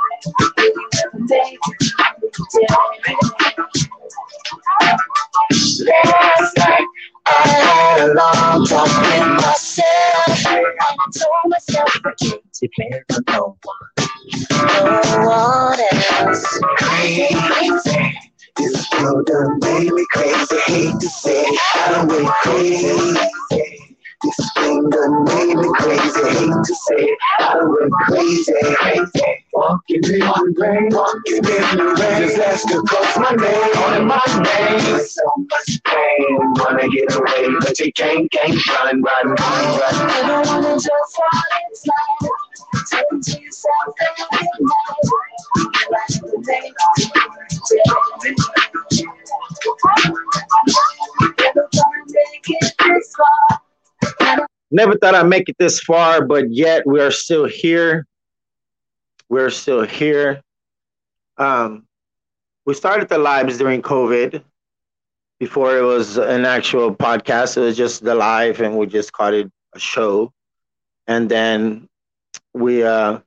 I 7.29 7.49
had 7.49 8.01
a 8.01 8.15
long 8.15 8.67
talk 8.67 8.87
with 8.87 9.29
myself, 9.43 10.47
and 10.47 10.67
I 10.81 10.97
told 11.15 11.47
myself 11.47 11.97
I 12.05 12.13
can't 12.23 12.43
depend 12.61 13.05
on 13.13 13.25
no 13.29 13.57
one, 13.63 14.09
no 14.53 15.27
one 15.27 15.81
else. 16.11 16.61
Crazy. 16.79 18.26
This 18.59 18.89
girl 18.89 19.23
done 19.25 19.59
made 19.61 19.93
me 19.93 20.07
crazy. 20.13 20.57
Hate 20.67 21.01
to 21.01 21.09
say 21.09 21.43
it, 21.43 21.61
I 21.77 22.05
went 22.07 22.29
crazy. 22.43 23.86
This 24.27 24.51
thing 24.55 24.91
done 24.91 25.25
made 25.25 25.55
me 25.55 25.69
crazy. 25.77 26.21
Hate 26.27 26.51
to 26.51 26.75
say 26.75 26.97
it, 26.97 27.19
I 27.39 27.59
went 27.63 27.93
crazy. 28.09 28.53
Crazy. 28.75 29.45
Walking 29.53 30.03
in 30.03 30.03
the 30.03 30.55
rain, 30.59 30.89
walking 30.91 31.37
in 31.37 31.43
the 31.79 31.97
rain. 32.01 32.23
Just 32.27 32.39
ask 32.39 32.69
her 32.71 32.83
cause 32.83 33.19
my 33.19 33.31
name 33.37 33.77
on 33.87 34.07
my 34.09 34.21
name. 34.43 34.99
So 35.07 35.23
much 35.37 35.81
pain, 35.85 36.39
wanna 36.59 36.89
get 36.89 37.15
away, 37.15 37.55
but 37.61 37.79
you 37.79 37.93
can't, 37.93 38.29
can't 38.33 38.67
run, 38.67 39.01
run, 39.01 39.29
run, 39.29 39.37
run. 39.37 39.95
I 40.11 40.23
don't 40.27 40.47
wanna 40.49 40.75
just 40.75 40.91
what 40.91 41.47
it's 41.71 41.87
like. 41.87 42.31
Talking 42.91 43.21
to 43.23 43.41
yourself 43.41 43.95
every 44.01 44.67
night. 44.67 45.07
Will 45.57 45.71
I 45.95 46.07
ever 46.17 46.39
make 46.41 46.75
it? 46.99 47.13
Never 51.39 51.69
gonna 51.73 52.05
make 52.09 52.51
it 52.51 52.75
this 52.79 53.15
far. 53.17 53.56
Never 54.71 54.97
thought 54.97 55.15
I'd 55.15 55.29
make 55.29 55.49
it 55.49 55.57
this 55.59 55.81
far, 55.81 56.25
but 56.25 56.53
yet 56.53 56.87
we 56.87 57.01
are 57.01 57.11
still 57.11 57.45
here. 57.45 58.07
We're 59.29 59.51
still 59.51 59.83
here. 59.83 60.43
Um, 61.39 61.87
we 62.65 62.75
started 62.75 63.09
the 63.09 63.19
lives 63.19 63.59
during 63.59 63.83
COVID. 63.83 64.43
Before 65.39 65.77
it 65.77 65.83
was 65.83 66.17
an 66.17 66.45
actual 66.47 66.95
podcast, 66.95 67.57
it 67.57 67.61
was 67.61 67.77
just 67.77 68.03
the 68.03 68.15
live, 68.15 68.61
and 68.61 68.77
we 68.77 68.87
just 68.87 69.13
called 69.13 69.35
it 69.35 69.53
a 69.75 69.79
show. 69.79 70.33
And 71.07 71.29
then 71.29 71.89
we 72.55 72.83
uh, 72.83 73.21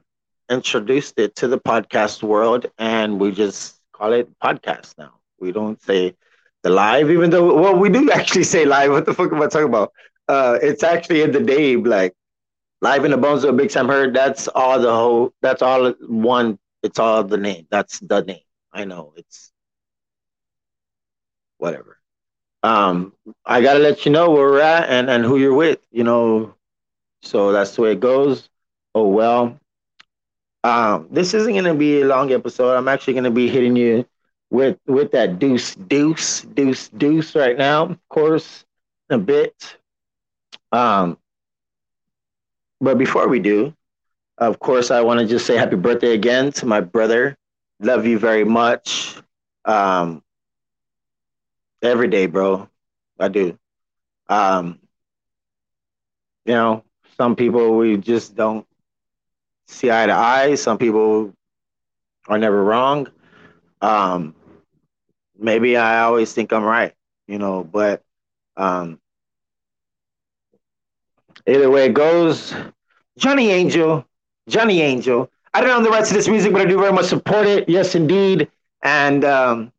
introduced 0.50 1.20
it 1.20 1.36
to 1.38 1.48
the 1.48 1.60
podcast 1.60 2.24
world, 2.24 2.66
and 2.78 3.20
we 3.20 3.32
just 3.32 3.80
call 3.94 4.14
it 4.14 4.28
podcast 4.40 4.98
now. 4.98 5.14
We 5.40 5.52
don't 5.52 5.82
say 5.82 6.16
the 6.64 6.70
live, 6.70 7.10
even 7.12 7.30
though 7.30 7.54
well, 7.54 7.76
we 7.78 7.90
do 7.90 8.12
actually 8.20 8.44
say 8.44 8.66
live. 8.66 8.92
What 8.92 9.06
the 9.06 9.14
fuck 9.14 9.32
am 9.32 9.42
I 9.42 9.48
talking 9.48 9.70
about? 9.70 9.94
Uh, 10.30 10.60
it's 10.64 10.84
actually 10.84 11.24
in 11.24 11.34
the 11.34 11.42
name, 11.42 11.86
like 11.86 12.16
live 12.82 13.06
in 13.06 13.12
the 13.12 13.18
bones 13.18 13.44
of 13.44 13.58
big 13.58 13.72
Sam 13.72 13.88
Heard. 13.88 14.14
That's 14.16 14.48
all 14.50 14.80
the 14.80 14.94
whole. 14.94 15.34
That's 15.42 15.62
all 15.64 15.92
one. 16.08 16.60
It's 16.84 17.00
all 17.00 17.24
the 17.24 17.38
name. 17.38 17.68
That's 17.72 18.00
the 18.02 18.22
name. 18.24 18.44
I 18.74 18.86
know 18.86 19.14
it's 19.18 19.54
whatever. 21.58 21.98
Um, 22.64 23.14
I 23.46 23.62
gotta 23.62 23.80
let 23.80 24.06
you 24.06 24.12
know 24.12 24.32
where 24.32 24.46
we're 24.52 24.62
at 24.62 24.90
and 24.90 25.10
and 25.10 25.26
who 25.26 25.38
you're 25.38 25.56
with. 25.56 25.80
You 25.92 26.06
know, 26.06 26.56
so 27.24 27.52
that's 27.54 27.76
the 27.76 27.84
way 27.84 27.94
it 27.94 28.02
goes. 28.02 28.50
Oh 28.96 29.08
well. 29.10 29.60
Um, 30.64 31.08
this 31.12 31.34
isn't 31.34 31.56
gonna 31.56 31.74
be 31.76 32.02
a 32.02 32.06
long 32.06 32.32
episode. 32.32 32.76
I'm 32.76 32.88
actually 32.88 33.14
gonna 33.14 33.32
be 33.32 33.48
hitting 33.50 33.76
you 33.76 34.06
with 34.50 34.78
with 34.88 35.12
that 35.12 35.40
deuce, 35.40 35.76
deuce, 35.76 36.42
deuce, 36.42 36.90
deuce 36.90 37.36
right 37.36 37.58
now. 37.58 37.84
Of 37.86 38.10
course, 38.10 38.66
a 39.10 39.18
bit. 39.18 39.79
Um, 40.72 41.18
but 42.82 42.98
before 42.98 43.28
we 43.28 43.40
do, 43.40 43.74
of 44.38 44.60
course, 44.60 44.92
I 44.92 45.02
want 45.02 45.20
to 45.20 45.26
just 45.26 45.46
say 45.46 45.56
happy 45.58 45.76
birthday 45.76 46.14
again 46.14 46.52
to 46.54 46.66
my 46.66 46.82
brother. 46.82 47.38
Love 47.82 48.06
you 48.06 48.18
very 48.20 48.46
much. 48.46 49.16
Um, 49.66 50.24
every 51.82 52.08
day, 52.08 52.26
bro. 52.26 52.70
I 53.20 53.28
do. 53.28 53.58
Um, 54.30 54.80
you 56.46 56.54
know, 56.54 56.84
some 57.18 57.36
people 57.36 57.76
we 57.78 57.98
just 57.98 58.36
don't 58.36 58.66
see 59.68 59.92
eye 59.92 60.06
to 60.08 60.14
eye. 60.14 60.56
Some 60.56 60.78
people 60.78 61.34
are 62.28 62.38
never 62.38 62.64
wrong. 62.64 63.08
Um, 63.82 64.36
maybe 65.38 65.78
I 65.78 66.02
always 66.02 66.34
think 66.34 66.54
I'm 66.54 66.64
right, 66.64 66.94
you 67.28 67.38
know, 67.40 67.64
but 67.64 68.04
um, 68.58 69.00
either 71.50 71.70
way 71.70 71.86
it 71.86 71.94
goes, 71.94 72.54
Johnny 73.18 73.52
Angel, 73.52 74.06
Johnny 74.48 74.82
Angel. 74.82 75.30
I 75.54 75.62
don't 75.62 75.72
own 75.72 75.84
the 75.84 75.90
rights 75.90 76.10
to 76.10 76.16
this 76.16 76.28
music, 76.28 76.54
but 76.54 76.62
I 76.62 76.66
do 76.66 76.80
very 76.80 76.94
much 76.94 77.06
support 77.06 77.48
it. 77.48 77.68
Yes, 77.68 77.96
indeed. 77.96 78.50
And 78.84 79.26
um, 79.26 79.72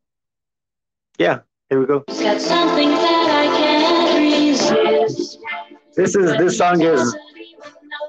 yeah, 1.17 1.39
here 1.69 1.79
we 1.79 1.85
go. 1.85 1.99
Got 2.07 2.41
something 2.41 2.89
that 2.89 3.27
I 3.29 3.57
can't 3.57 4.19
resist. 4.19 5.39
This 5.95 6.15
is 6.15 6.37
this 6.37 6.57
song 6.57 6.81
is 6.81 7.15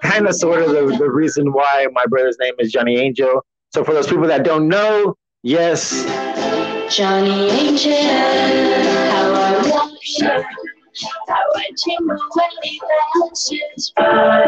kind 0.02 0.26
of 0.26 0.34
sort 0.34 0.62
of 0.62 0.70
the, 0.70 0.96
the 0.98 1.10
reason 1.10 1.52
why 1.52 1.86
my 1.92 2.04
brother's 2.06 2.36
name 2.40 2.54
is 2.58 2.72
Johnny 2.72 2.98
Angel. 2.98 3.44
So 3.72 3.84
for 3.84 3.94
those 3.94 4.06
people 4.06 4.26
that 4.26 4.44
don't 4.44 4.68
know, 4.68 5.16
yes, 5.42 6.04
Johnny 6.94 7.48
Angel, 7.50 7.92
how 7.92 9.32
I 9.32 9.70
watch 9.70 10.18
you, 10.18 10.71
how 11.28 11.34
I 11.54 11.70
jingle 11.84 12.18
when 12.34 12.50
he 12.62 12.80
passes 13.14 13.92
by. 13.96 14.44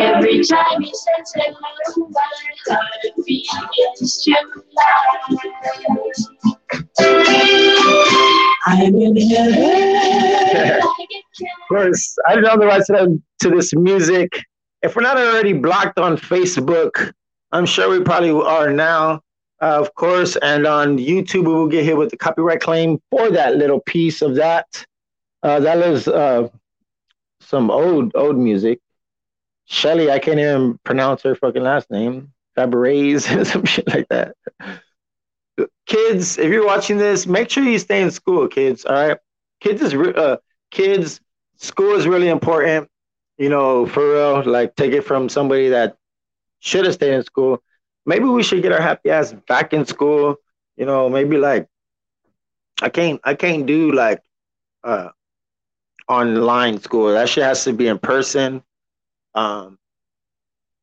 Every 0.00 0.44
time 0.44 0.80
he 0.80 0.92
says 0.92 1.32
hello, 1.34 2.08
my 2.10 2.20
heart 2.68 3.16
begins 3.26 4.22
to 4.24 4.34
fly. 4.52 5.12
I'm 8.66 8.94
in 8.94 9.16
heaven. 9.30 10.80
of 10.80 11.68
course, 11.68 12.16
I 12.28 12.34
don't 12.34 12.46
own 12.46 12.60
the 12.60 12.66
rights 12.66 12.86
to, 12.88 13.20
to 13.40 13.50
this 13.50 13.74
music. 13.74 14.44
If 14.82 14.96
we're 14.96 15.02
not 15.02 15.16
already 15.16 15.52
blocked 15.52 15.98
on 15.98 16.16
Facebook, 16.16 17.12
I'm 17.52 17.66
sure 17.66 17.90
we 17.90 18.04
probably 18.04 18.30
are 18.30 18.70
now, 18.70 19.20
uh, 19.60 19.80
of 19.80 19.94
course. 19.94 20.36
And 20.36 20.66
on 20.66 20.98
YouTube, 20.98 21.46
we 21.46 21.52
will 21.52 21.68
get 21.68 21.84
hit 21.84 21.96
with 21.96 22.10
the 22.10 22.16
copyright 22.16 22.60
claim 22.60 22.98
for 23.10 23.30
that 23.30 23.56
little 23.56 23.80
piece 23.80 24.22
of 24.22 24.34
that. 24.36 24.66
Uh, 25.42 25.60
that 25.60 25.76
was 25.78 26.06
uh, 26.08 26.48
some 27.40 27.70
old, 27.70 28.12
old 28.14 28.38
music. 28.38 28.80
Shelley, 29.66 30.10
I 30.10 30.18
can't 30.18 30.38
even 30.38 30.78
pronounce 30.84 31.22
her 31.22 31.34
fucking 31.34 31.62
last 31.62 31.90
name. 31.90 32.32
Faberez, 32.56 33.46
some 33.52 33.64
shit 33.64 33.88
like 33.88 34.08
that. 34.08 34.36
Kids, 35.86 36.38
if 36.38 36.50
you're 36.50 36.66
watching 36.66 36.98
this, 36.98 37.26
make 37.26 37.50
sure 37.50 37.64
you 37.64 37.78
stay 37.78 38.02
in 38.02 38.10
school, 38.10 38.48
kids. 38.48 38.84
All 38.84 38.94
right, 38.94 39.18
kids 39.60 39.82
is 39.82 39.94
re- 39.94 40.14
uh, 40.14 40.36
kids. 40.70 41.20
School 41.56 41.94
is 41.94 42.06
really 42.06 42.28
important. 42.28 42.88
You 43.38 43.48
know, 43.48 43.86
for 43.86 44.12
real. 44.12 44.42
Like, 44.44 44.74
take 44.76 44.92
it 44.92 45.02
from 45.02 45.28
somebody 45.28 45.68
that 45.70 45.96
should 46.60 46.84
have 46.84 46.94
stayed 46.94 47.14
in 47.14 47.22
school. 47.24 47.62
Maybe 48.06 48.24
we 48.24 48.42
should 48.42 48.62
get 48.62 48.72
our 48.72 48.80
happy 48.80 49.10
ass 49.10 49.34
back 49.48 49.72
in 49.72 49.84
school. 49.84 50.36
You 50.76 50.86
know, 50.86 51.08
maybe 51.08 51.36
like 51.36 51.68
I 52.80 52.88
can't 52.88 53.20
I 53.24 53.34
can't 53.34 53.66
do 53.66 53.92
like 53.92 54.20
uh 54.84 55.10
online 56.08 56.80
school. 56.80 57.12
That 57.12 57.28
shit 57.28 57.44
has 57.44 57.64
to 57.64 57.72
be 57.72 57.88
in 57.88 57.98
person. 57.98 58.62
Um 59.34 59.78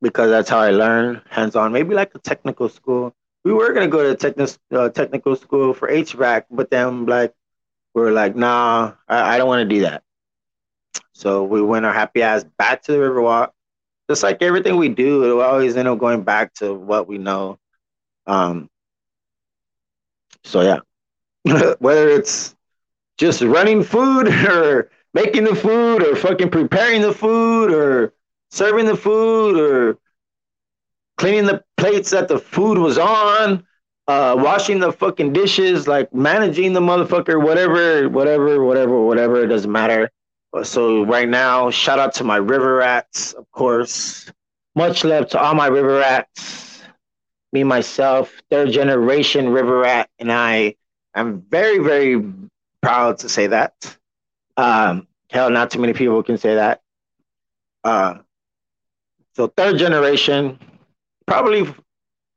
because 0.01 0.29
that's 0.29 0.49
how 0.49 0.60
I 0.60 0.71
learn 0.71 1.21
hands 1.29 1.55
on. 1.55 1.73
Maybe 1.73 1.93
like 1.93 2.15
a 2.15 2.19
technical 2.19 2.69
school. 2.69 3.13
We 3.43 3.53
were 3.53 3.73
gonna 3.73 3.88
go 3.88 4.03
to 4.03 4.15
technical 4.15 4.53
uh, 4.71 4.89
technical 4.89 5.36
school 5.36 5.73
for 5.73 5.89
HVAC, 5.89 6.45
but 6.49 6.69
then 6.69 7.05
like 7.05 7.34
we 7.93 8.03
are 8.03 8.12
like, 8.12 8.36
nah, 8.36 8.93
I, 9.08 9.36
I 9.36 9.38
don't 9.38 9.47
want 9.47 9.67
to 9.67 9.75
do 9.75 9.82
that. 9.82 10.03
So 11.13 11.43
we 11.43 11.62
went 11.62 11.86
our 11.86 11.93
happy 11.93 12.21
ass 12.21 12.45
back 12.58 12.84
to 12.84 12.93
the 12.93 12.97
Riverwalk 12.97 13.51
just 14.10 14.23
like 14.23 14.41
everything 14.41 14.75
we 14.75 14.89
do, 14.89 15.23
it'll 15.23 15.41
always 15.41 15.77
end 15.77 15.88
up 15.88 15.99
going 15.99 16.23
back 16.23 16.51
to 16.55 16.73
what 16.73 17.08
we 17.08 17.19
know. 17.19 17.60
Um, 18.25 18.67
so 20.43 20.62
yeah, 20.62 20.79
whether 21.79 22.10
it's 22.10 22.55
just 23.19 23.41
running 23.41 23.84
food 23.84 24.27
or 24.47 24.89
making 25.13 25.43
the 25.43 25.56
food 25.56 26.04
or 26.04 26.15
fucking 26.15 26.50
preparing 26.50 27.02
the 27.02 27.13
food 27.13 27.72
or 27.72 28.13
serving 28.52 28.86
the 28.86 28.98
food 28.98 29.60
or 29.60 29.98
cleaning 31.17 31.45
the 31.45 31.63
plates 31.78 32.10
that 32.12 32.28
the 32.28 32.39
food 32.39 32.78
was 32.78 32.98
on, 32.98 33.65
uh, 34.08 34.36
washing 34.38 34.80
the 34.80 34.91
fucking 34.91 35.34
dishes, 35.34 35.88
like 35.88 36.13
managing 36.13 36.74
the 36.74 36.80
motherfucker, 36.80 37.43
whatever, 37.43 38.10
whatever, 38.10 38.63
whatever, 38.63 39.02
whatever, 39.02 39.43
it 39.43 39.48
doesn't 39.48 39.72
matter. 39.72 40.10
So 40.63 41.04
right 41.04 41.30
now, 41.30 41.69
shout 41.69 42.00
out 42.00 42.13
to 42.15 42.24
my 42.24 42.38
river 42.38 42.76
rats, 42.76 43.34
of 43.34 43.50
course. 43.52 44.32
Much 44.76 45.04
love 45.04 45.28
to 45.30 45.39
all 45.39 45.54
my 45.54 45.67
river 45.67 45.98
rats. 45.98 46.82
Me 47.52 47.63
myself, 47.63 48.32
third 48.50 48.72
generation 48.72 49.50
river 49.50 49.80
rat, 49.80 50.10
and 50.19 50.32
I 50.32 50.76
am 51.13 51.41
very, 51.41 51.80
very 51.80 52.24
proud 52.82 53.19
to 53.19 53.30
say 53.30 53.48
that. 53.48 53.98
Um, 54.60 55.08
hell, 55.30 55.50
not 55.50 55.72
too 55.72 55.80
many 55.80 55.93
people 55.93 56.22
can 56.22 56.38
say 56.38 56.56
that. 56.56 56.82
Uh, 57.86 58.15
so 59.34 59.48
third 59.48 59.78
generation, 59.78 60.60
probably 61.26 61.74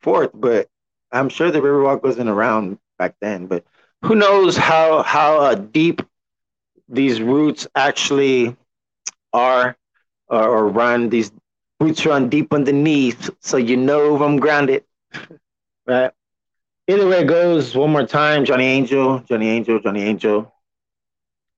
fourth, 0.03 0.31
but 0.33 0.69
I'm 1.11 1.29
sure 1.29 1.51
the 1.51 1.59
Riverwalk 1.61 2.05
wasn't 2.05 2.31
around 2.31 2.79
back 2.97 3.17
then. 3.21 3.47
But 3.47 3.65
who 4.05 4.15
knows 4.15 4.57
how 4.57 5.03
how 5.03 5.41
uh, 5.41 5.55
deep 5.57 6.01
these 6.89 7.21
roots 7.21 7.67
actually 7.75 8.57
are 9.33 9.77
or, 10.29 10.49
or 10.49 10.69
run 10.69 11.09
these 11.09 11.33
roots 11.81 12.07
run 12.07 12.29
deep 12.29 12.53
underneath 12.53 13.31
so 13.41 13.57
you 13.57 13.77
know 13.77 14.23
i'm 14.23 14.37
grounded 14.37 14.85
right 15.87 16.13
either 16.87 17.09
way 17.09 17.21
it 17.21 17.27
goes 17.27 17.75
one 17.75 17.91
more 17.91 18.07
time 18.07 18.45
johnny 18.45 18.65
angel 18.65 19.19
johnny 19.21 19.49
angel 19.49 19.81
johnny 19.81 20.03
angel 20.03 20.52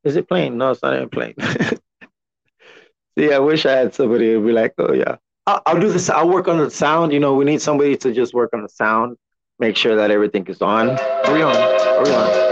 is 0.05 0.17
it 0.17 0.29
playing 0.29 0.57
no 0.59 0.71
it's 0.71 0.83
not 0.83 0.95
even 0.95 1.09
playing 1.09 1.35
see 3.19 3.33
i 3.33 3.39
wish 3.39 3.67
i 3.67 3.73
had 3.73 3.95
somebody 3.95 4.33
who'd 4.33 4.47
be 4.47 4.53
like 4.53 4.75
oh 4.79 4.93
yeah. 4.93 5.17
I'll, 5.47 5.63
I'll 5.67 5.81
do 5.81 5.91
this 5.91 6.09
i'll 6.11 6.29
work 6.29 6.49
on 6.49 6.59
the 6.59 6.71
sound. 6.71 7.13
You 7.13 7.21
know 7.21 7.35
we 7.35 7.45
need 7.45 7.61
somebody 7.61 7.97
to 7.99 8.13
just 8.13 8.35
work 8.35 8.51
on 8.55 8.63
the 8.63 8.69
sound 8.69 9.17
make 9.59 9.77
sure 9.77 9.97
that 9.97 10.11
everything 10.11 10.47
is 10.47 10.61
on. 10.63 10.89
Hurry 11.25 11.43
on? 11.43 11.55
Hurry 11.55 12.15
on? 12.15 12.45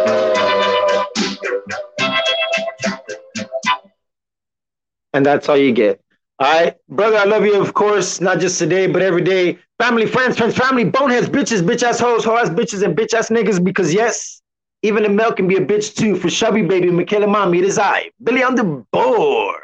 And 5.14 5.26
that's 5.26 5.48
all 5.48 5.56
you 5.56 5.72
get. 5.72 6.00
All 6.38 6.50
right, 6.50 6.76
brother, 6.88 7.18
I 7.18 7.24
love 7.24 7.44
you, 7.44 7.60
of 7.60 7.74
course, 7.74 8.20
not 8.20 8.40
just 8.40 8.58
today, 8.58 8.86
but 8.86 9.02
every 9.02 9.22
day. 9.22 9.58
Family, 9.78 10.06
friends, 10.06 10.36
friends, 10.38 10.56
family, 10.56 10.84
boneheads, 10.84 11.28
bitches, 11.28 11.60
bitch 11.62 11.82
ass 11.82 12.00
hoes, 12.00 12.24
hoe 12.24 12.36
ass 12.36 12.48
bitches, 12.48 12.82
and 12.82 12.96
bitch 12.96 13.14
ass 13.14 13.28
niggas, 13.28 13.62
because 13.62 13.92
yes, 13.92 14.41
even 14.82 15.04
the 15.04 15.08
milk 15.08 15.36
can 15.36 15.46
be 15.46 15.56
a 15.56 15.64
bitch 15.64 15.94
too. 15.96 16.16
For 16.16 16.28
Chubby 16.28 16.62
Baby, 16.62 16.90
Michaela 16.90 17.26
Mommy, 17.26 17.58
it 17.58 17.64
is 17.64 17.78
I, 17.78 18.10
Billy 18.22 18.42
on 18.42 18.56
the 18.56 18.84
board. 18.92 19.60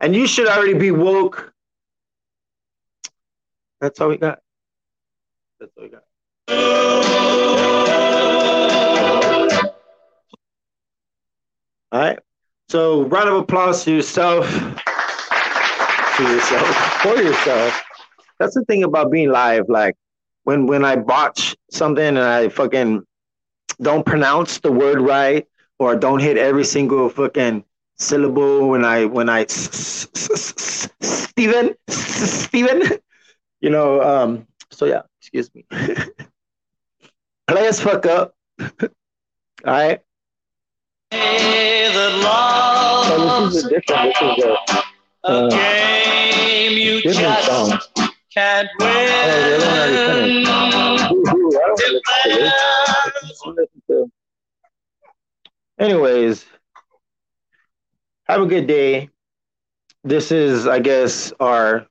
And 0.00 0.14
you 0.14 0.26
should 0.26 0.46
already 0.46 0.74
be 0.74 0.90
woke. 0.90 1.52
That's 3.80 4.00
all 4.00 4.08
we 4.08 4.18
got. 4.18 4.38
That's 5.58 5.72
all 5.76 5.84
we 5.84 5.90
got. 5.90 6.02
All 11.92 12.00
right. 12.00 12.18
So, 12.68 13.04
round 13.04 13.28
of 13.28 13.36
applause 13.36 13.84
to 13.84 13.92
yourself, 13.92 14.48
to 14.50 16.22
yourself, 16.22 16.76
for 17.00 17.16
yourself. 17.16 17.82
That's 18.38 18.54
the 18.54 18.64
thing 18.66 18.84
about 18.84 19.10
being 19.10 19.30
live. 19.30 19.68
Like 19.68 19.94
when 20.44 20.66
when 20.66 20.84
I 20.84 20.96
botch 20.96 21.56
something 21.70 22.04
and 22.04 22.18
I 22.18 22.48
fucking 22.48 23.02
don't 23.80 24.04
pronounce 24.04 24.58
the 24.60 24.72
word 24.72 25.00
right 25.00 25.46
or 25.78 25.96
don't 25.96 26.20
hit 26.20 26.36
every 26.36 26.64
single 26.64 27.08
fucking 27.08 27.64
syllable 27.96 28.68
when 28.68 28.84
I 28.84 29.04
when 29.06 29.28
I 29.28 29.46
Steven 29.46 31.74
Steven, 31.88 32.82
you 33.60 33.70
know. 33.70 34.02
Um. 34.02 34.46
So 34.70 34.86
yeah, 34.86 35.02
excuse 35.20 35.50
me. 35.54 35.64
Play 37.46 37.66
as 37.68 37.80
fuck 37.80 38.06
up. 38.06 38.34
All 38.60 38.68
right. 39.64 40.00
Oh, 43.18 43.46
this 43.46 43.56
is 43.56 43.64
a 43.64 43.68
different. 43.68 44.14
This 44.18 44.38
is 44.38 44.44
a, 44.44 44.56
uh, 45.24 45.48
game 45.50 47.02
different 47.02 47.38
song. 47.44 47.78
can't 48.32 48.68
Oh, 48.80 48.84
the 48.84 49.54
other 49.54 49.66
one 49.66 49.78
already 49.78 49.96
finished. 50.06 50.48
Ooh, 51.10 51.14
ooh, 51.14 51.22
I 51.22 51.24
don't 51.66 51.78
listen 51.78 52.00
to 52.22 52.28
this. 52.38 52.52
Anyways, 55.78 56.46
have 58.24 58.40
a 58.42 58.46
good 58.46 58.66
day. 58.66 59.10
This 60.04 60.32
is, 60.32 60.66
I 60.66 60.78
guess, 60.78 61.32
our 61.40 61.86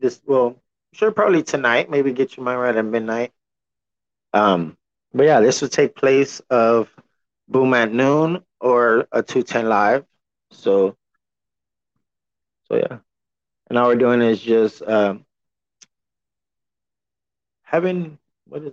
this 0.00 0.20
well, 0.26 0.56
sure, 0.92 1.10
probably 1.10 1.42
tonight. 1.42 1.90
Maybe 1.90 2.12
get 2.12 2.36
your 2.36 2.44
mind 2.44 2.60
right 2.60 2.76
at 2.76 2.84
midnight. 2.84 3.32
Um, 4.32 4.76
but 5.12 5.24
yeah, 5.24 5.40
this 5.40 5.60
would 5.62 5.72
take 5.72 5.94
place 5.94 6.40
of 6.50 6.88
Boom 7.48 7.74
at 7.74 7.92
noon 7.92 8.42
or 8.60 9.06
a 9.12 9.22
210 9.22 9.68
live. 9.68 10.04
So, 10.50 10.96
so 12.68 12.76
yeah. 12.76 12.98
And 13.68 13.78
all 13.78 13.88
we're 13.88 13.96
doing 13.96 14.22
is 14.22 14.40
just 14.40 14.82
um, 14.82 15.26
having 17.62 18.18
what 18.46 18.62
is 18.62 18.72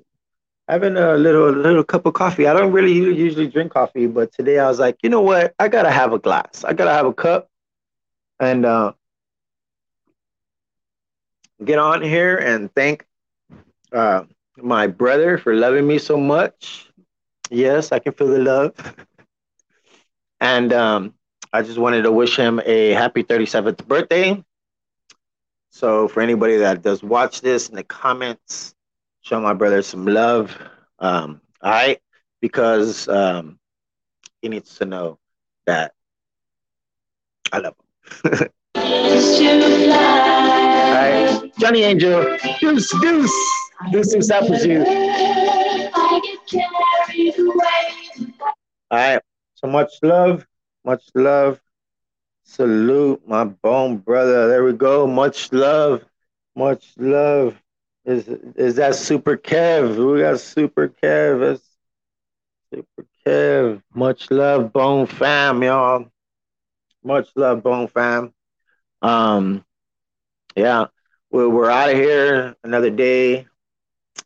having 0.69 0.95
a 0.97 1.17
little 1.17 1.49
little 1.51 1.83
cup 1.83 2.05
of 2.05 2.13
coffee. 2.13 2.47
I 2.47 2.53
don't 2.53 2.71
really 2.71 2.93
usually 2.93 3.47
drink 3.47 3.73
coffee, 3.73 4.05
but 4.05 4.31
today 4.31 4.59
I 4.59 4.67
was 4.67 4.79
like, 4.79 4.97
you 5.01 5.09
know 5.09 5.21
what? 5.21 5.55
I 5.59 5.67
gotta 5.67 5.91
have 5.91 6.13
a 6.13 6.19
glass. 6.19 6.63
I 6.63 6.73
gotta 6.73 6.93
have 6.93 7.07
a 7.07 7.13
cup, 7.13 7.49
and 8.39 8.65
uh, 8.65 8.93
get 11.65 11.79
on 11.79 12.01
here 12.03 12.37
and 12.37 12.73
thank 12.75 13.05
uh, 13.91 14.23
my 14.57 14.85
brother 14.87 15.39
for 15.39 15.55
loving 15.55 15.87
me 15.87 15.97
so 15.97 16.17
much. 16.17 16.87
Yes, 17.49 17.91
I 17.91 17.97
can 17.97 18.13
feel 18.13 18.27
the 18.27 18.39
love. 18.39 18.73
and 20.39 20.71
um, 20.71 21.15
I 21.51 21.63
just 21.63 21.79
wanted 21.79 22.03
to 22.03 22.11
wish 22.11 22.35
him 22.37 22.61
a 22.63 22.91
happy 22.91 23.23
37th 23.23 23.87
birthday. 23.87 24.43
So 25.71 26.07
for 26.07 26.21
anybody 26.21 26.57
that 26.57 26.83
does 26.83 27.01
watch 27.01 27.41
this 27.41 27.69
in 27.69 27.75
the 27.75 27.83
comments, 27.83 28.75
show 29.29 29.39
my 29.39 29.53
brother 29.53 29.83
some 29.83 30.07
love. 30.07 30.57
Um, 30.97 31.39
all 31.61 31.69
right, 31.71 31.99
because 32.41 33.07
um, 33.07 33.59
he 34.41 34.49
needs 34.49 34.75
to 34.79 34.85
know 34.85 35.19
that 35.67 35.93
I 37.53 37.59
love 37.59 37.75
him. 38.23 38.31
all 38.31 40.01
right, 40.95 41.51
Johnny 41.59 41.83
Angel, 41.83 42.37
deuce, 42.59 42.91
deuce, 43.01 43.31
deuce 43.91 44.11
himself 44.11 44.49
with 44.49 44.65
you. 44.65 44.83
All 48.89 48.97
right, 48.97 49.21
so 49.53 49.67
much 49.67 49.91
love, 50.01 50.47
much 50.83 51.03
love. 51.13 51.61
Salute 52.45 53.21
my 53.27 53.43
bone 53.43 53.97
brother. 53.97 54.47
There 54.47 54.63
we 54.63 54.73
go. 54.73 55.05
Much 55.05 55.53
love, 55.53 56.03
much 56.55 56.93
love. 56.97 57.61
Is 58.09 58.27
is 58.27 58.75
that 58.77 58.95
Super 58.95 59.37
Kev? 59.37 59.95
We 60.11 60.21
got 60.21 60.39
Super 60.39 60.87
Kev. 60.87 61.41
That's 61.41 61.63
Super 62.73 63.05
Kev. 63.23 63.83
Much 63.93 64.31
love, 64.31 64.73
Bone 64.73 65.05
Fam, 65.05 65.61
y'all. 65.61 66.07
Much 67.03 67.29
love, 67.35 67.61
Bone 67.61 67.87
Fam. 67.87 68.33
Um, 69.03 69.63
yeah, 70.55 70.87
we're, 71.29 71.49
we're 71.49 71.69
out 71.69 71.91
of 71.91 71.97
here. 71.97 72.55
Another 72.63 72.89
day. 72.89 73.45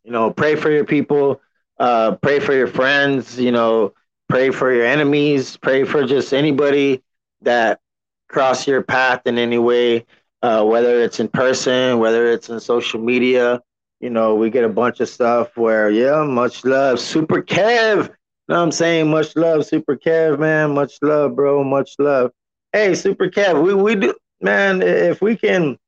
You 0.02 0.12
know, 0.12 0.30
pray 0.30 0.56
for 0.56 0.70
your 0.70 0.86
people. 0.86 1.42
Uh, 1.78 2.12
pray 2.22 2.40
for 2.40 2.54
your 2.54 2.68
friends. 2.68 3.38
You 3.38 3.52
know, 3.52 3.92
pray 4.30 4.48
for 4.48 4.72
your 4.72 4.86
enemies. 4.86 5.58
Pray 5.58 5.84
for 5.84 6.06
just 6.06 6.32
anybody 6.32 7.02
that 7.42 7.80
cross 8.28 8.66
your 8.66 8.82
path 8.82 9.26
in 9.26 9.36
any 9.36 9.58
way, 9.58 10.06
uh, 10.40 10.64
whether 10.64 11.02
it's 11.02 11.20
in 11.20 11.28
person, 11.28 11.98
whether 11.98 12.32
it's 12.32 12.48
in 12.48 12.58
social 12.60 12.98
media. 12.98 13.60
You 14.04 14.10
know, 14.10 14.34
we 14.34 14.50
get 14.50 14.64
a 14.64 14.68
bunch 14.68 15.00
of 15.00 15.08
stuff 15.08 15.56
where, 15.56 15.88
yeah, 15.88 16.24
much 16.24 16.62
love, 16.66 17.00
Super 17.00 17.40
Kev. 17.40 18.08
You 18.08 18.14
know 18.48 18.62
I'm 18.62 18.70
saying? 18.70 19.08
Much 19.08 19.34
love, 19.34 19.64
Super 19.64 19.96
Kev, 19.96 20.38
man. 20.38 20.74
Much 20.74 20.98
love, 21.00 21.34
bro. 21.34 21.64
Much 21.64 21.92
love. 21.98 22.30
Hey, 22.74 22.94
Super 22.94 23.30
Kev, 23.30 23.64
we, 23.64 23.72
we 23.72 23.94
do, 23.94 24.14
man, 24.42 24.82
if 24.82 25.22
we 25.22 25.38
can 25.38 25.78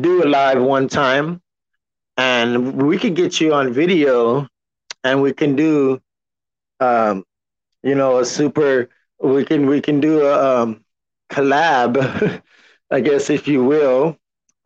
do 0.00 0.24
a 0.24 0.26
live 0.26 0.60
one 0.60 0.88
time 0.88 1.40
and 2.16 2.82
we 2.82 2.98
could 2.98 3.14
get 3.14 3.40
you 3.40 3.54
on 3.54 3.72
video 3.72 4.48
and 5.04 5.22
we 5.22 5.32
can 5.32 5.54
do, 5.54 6.00
um, 6.80 7.22
you 7.84 7.94
know, 7.94 8.18
a 8.18 8.24
super, 8.24 8.88
we 9.20 9.44
can, 9.44 9.66
we 9.66 9.80
can 9.80 10.00
do 10.00 10.22
a, 10.26 10.62
um, 10.62 10.84
collab, 11.30 12.42
I 12.90 12.98
guess, 12.98 13.30
if 13.30 13.46
you 13.46 13.62
will, 13.62 14.16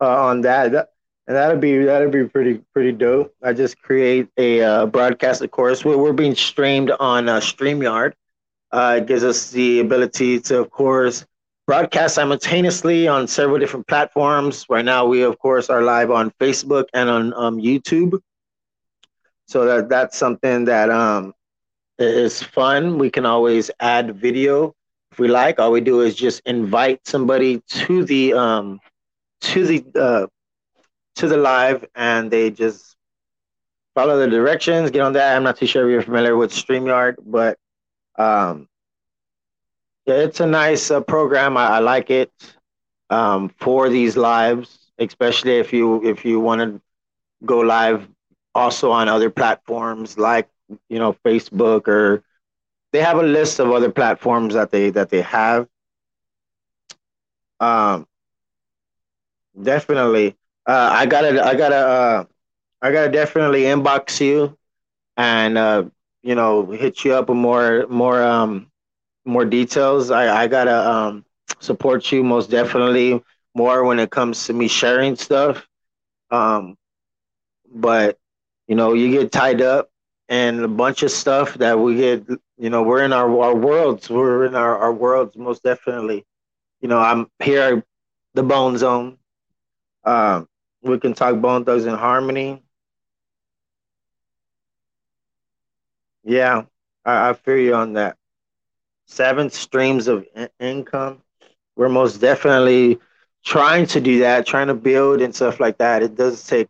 uh, 0.01 0.25
on 0.25 0.41
that. 0.41 0.89
And 1.27 1.35
that'd 1.35 1.59
be 1.59 1.83
that'd 1.83 2.11
be 2.11 2.25
pretty 2.25 2.61
pretty 2.73 2.91
dope. 2.91 3.33
I 3.41 3.53
just 3.53 3.81
create 3.81 4.27
a 4.37 4.61
uh, 4.61 4.85
broadcast, 4.85 5.41
of 5.41 5.49
course. 5.51 5.83
We're, 5.83 5.97
we're 5.97 6.13
being 6.13 6.35
streamed 6.35 6.91
on 6.99 7.27
uh, 7.27 7.39
Streamyard. 7.39 8.13
Uh, 8.71 8.99
it 8.99 9.07
gives 9.07 9.23
us 9.23 9.51
the 9.51 9.79
ability 9.79 10.39
to, 10.41 10.59
of 10.59 10.69
course, 10.69 11.25
broadcast 11.65 12.15
simultaneously 12.15 13.07
on 13.07 13.27
several 13.27 13.57
different 13.57 13.87
platforms. 13.87 14.65
Right 14.69 14.85
now, 14.85 15.05
we 15.05 15.23
of 15.23 15.39
course 15.39 15.69
are 15.69 15.81
live 15.81 16.11
on 16.11 16.31
Facebook 16.39 16.85
and 16.93 17.09
on 17.09 17.33
um, 17.33 17.57
YouTube. 17.57 18.19
So 19.47 19.65
that 19.65 19.89
that's 19.89 20.17
something 20.17 20.65
that 20.65 20.91
um, 20.91 21.33
is 21.97 22.43
fun. 22.43 22.99
We 22.99 23.09
can 23.09 23.25
always 23.25 23.71
add 23.79 24.15
video 24.15 24.75
if 25.15 25.19
we 25.19 25.29
like, 25.29 25.59
all 25.59 25.71
we 25.71 25.79
do 25.79 26.01
is 26.01 26.13
just 26.13 26.41
invite 26.45 27.07
somebody 27.07 27.61
to 27.69 28.03
the 28.03 28.33
um 28.33 28.81
to 29.41 29.65
the 29.65 29.85
uh 29.95 30.27
to 31.15 31.27
the 31.27 31.37
live 31.37 31.85
and 31.95 32.29
they 32.29 32.51
just 32.51 32.95
follow 33.93 34.17
the 34.17 34.27
directions, 34.27 34.91
get 34.91 35.01
on 35.01 35.13
that. 35.13 35.35
I'm 35.35 35.43
not 35.43 35.57
too 35.57 35.67
sure 35.67 35.87
if 35.87 35.91
you're 35.91 36.01
familiar 36.01 36.35
with 36.35 36.51
StreamYard, 36.51 37.15
but 37.25 37.57
um 38.17 38.67
yeah, 40.05 40.15
it's 40.15 40.39
a 40.39 40.45
nice 40.45 40.91
uh, 40.91 41.01
program. 41.01 41.57
I, 41.57 41.67
I, 41.67 41.79
like 41.79 42.11
it 42.11 42.31
um, 43.09 43.49
for 43.59 43.89
these 43.89 44.15
lives, 44.15 44.91
especially 44.99 45.57
if 45.57 45.73
you 45.73 46.05
if 46.05 46.23
you 46.23 46.39
want 46.39 46.61
to 46.61 46.81
go 47.43 47.59
live 47.59 48.07
also 48.53 48.91
on 48.91 49.09
other 49.09 49.29
platforms 49.29 50.17
like 50.17 50.47
you 50.89 50.99
know 50.99 51.13
Facebook 51.25 51.87
or 51.87 52.23
they 52.91 53.01
have 53.01 53.17
a 53.17 53.23
list 53.23 53.59
of 53.59 53.71
other 53.71 53.91
platforms 53.91 54.53
that 54.53 54.71
they 54.71 54.89
that 54.91 55.09
they 55.09 55.21
have. 55.21 55.67
Um, 57.59 58.07
definitely. 59.61 60.35
Uh, 60.67 60.89
I 60.93 61.05
gotta, 61.05 61.45
I 61.45 61.55
gotta, 61.55 61.75
uh, 61.75 62.23
I 62.81 62.91
gotta 62.91 63.11
definitely 63.11 63.63
inbox 63.63 64.19
you, 64.19 64.57
and 65.17 65.57
uh, 65.57 65.85
you 66.23 66.35
know, 66.35 66.65
hit 66.71 67.05
you 67.05 67.13
up 67.13 67.29
with 67.29 67.37
more, 67.37 67.85
more, 67.87 68.21
um, 68.23 68.71
more 69.25 69.45
details. 69.45 70.11
I, 70.11 70.43
I 70.43 70.47
gotta 70.47 70.89
um, 70.89 71.25
support 71.59 72.11
you 72.11 72.23
most 72.23 72.49
definitely 72.49 73.23
more 73.55 73.83
when 73.83 73.99
it 73.99 74.11
comes 74.11 74.45
to 74.47 74.53
me 74.53 74.67
sharing 74.67 75.15
stuff. 75.15 75.67
Um, 76.31 76.77
but 77.73 78.17
you 78.67 78.75
know, 78.75 78.93
you 78.93 79.11
get 79.11 79.31
tied 79.31 79.61
up 79.61 79.89
and 80.29 80.61
a 80.61 80.67
bunch 80.67 81.03
of 81.03 81.11
stuff 81.11 81.55
that 81.55 81.79
we 81.79 81.95
get 81.95 82.27
you 82.57 82.69
know 82.69 82.81
we're 82.83 83.03
in 83.03 83.13
our, 83.13 83.29
our 83.41 83.55
worlds 83.55 84.09
we're 84.09 84.45
in 84.45 84.55
our, 84.55 84.77
our 84.77 84.93
worlds 84.93 85.35
most 85.37 85.63
definitely 85.63 86.25
you 86.81 86.87
know 86.87 86.97
i'm 86.97 87.27
here 87.43 87.83
the 88.33 88.43
bone 88.43 88.77
zone 88.77 89.17
um 90.05 90.47
we 90.85 90.99
can 90.99 91.13
talk 91.13 91.39
Bone 91.41 91.65
Thugs-n-Harmony. 91.65 92.61
Yeah 96.23 96.63
i, 97.05 97.29
I 97.29 97.33
feel 97.33 97.57
you 97.57 97.75
on 97.75 97.93
that. 97.93 98.17
Seven 99.07 99.49
streams 99.49 100.07
of 100.07 100.25
in- 100.35 100.49
income. 100.59 101.21
We're 101.75 101.89
most 101.89 102.19
definitely 102.19 102.99
trying 103.45 103.87
to 103.87 104.01
do 104.01 104.19
that 104.19 104.45
trying 104.47 104.67
to 104.67 104.73
build 104.75 105.21
and 105.21 105.35
stuff 105.35 105.59
like 105.59 105.77
that. 105.79 106.03
It 106.03 106.15
does 106.15 106.45
take 106.45 106.67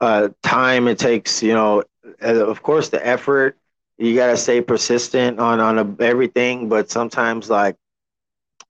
uh 0.00 0.28
time. 0.42 0.88
It 0.88 0.98
takes 0.98 1.42
you 1.42 1.54
know 1.54 1.84
of 2.22 2.62
course 2.62 2.88
the 2.90 3.04
effort. 3.06 3.58
You 3.98 4.14
gotta 4.14 4.36
stay 4.36 4.60
persistent 4.60 5.38
on 5.40 5.60
on 5.60 5.78
a, 5.78 6.02
everything 6.02 6.68
but 6.68 6.90
sometimes 6.90 7.50
like 7.50 7.76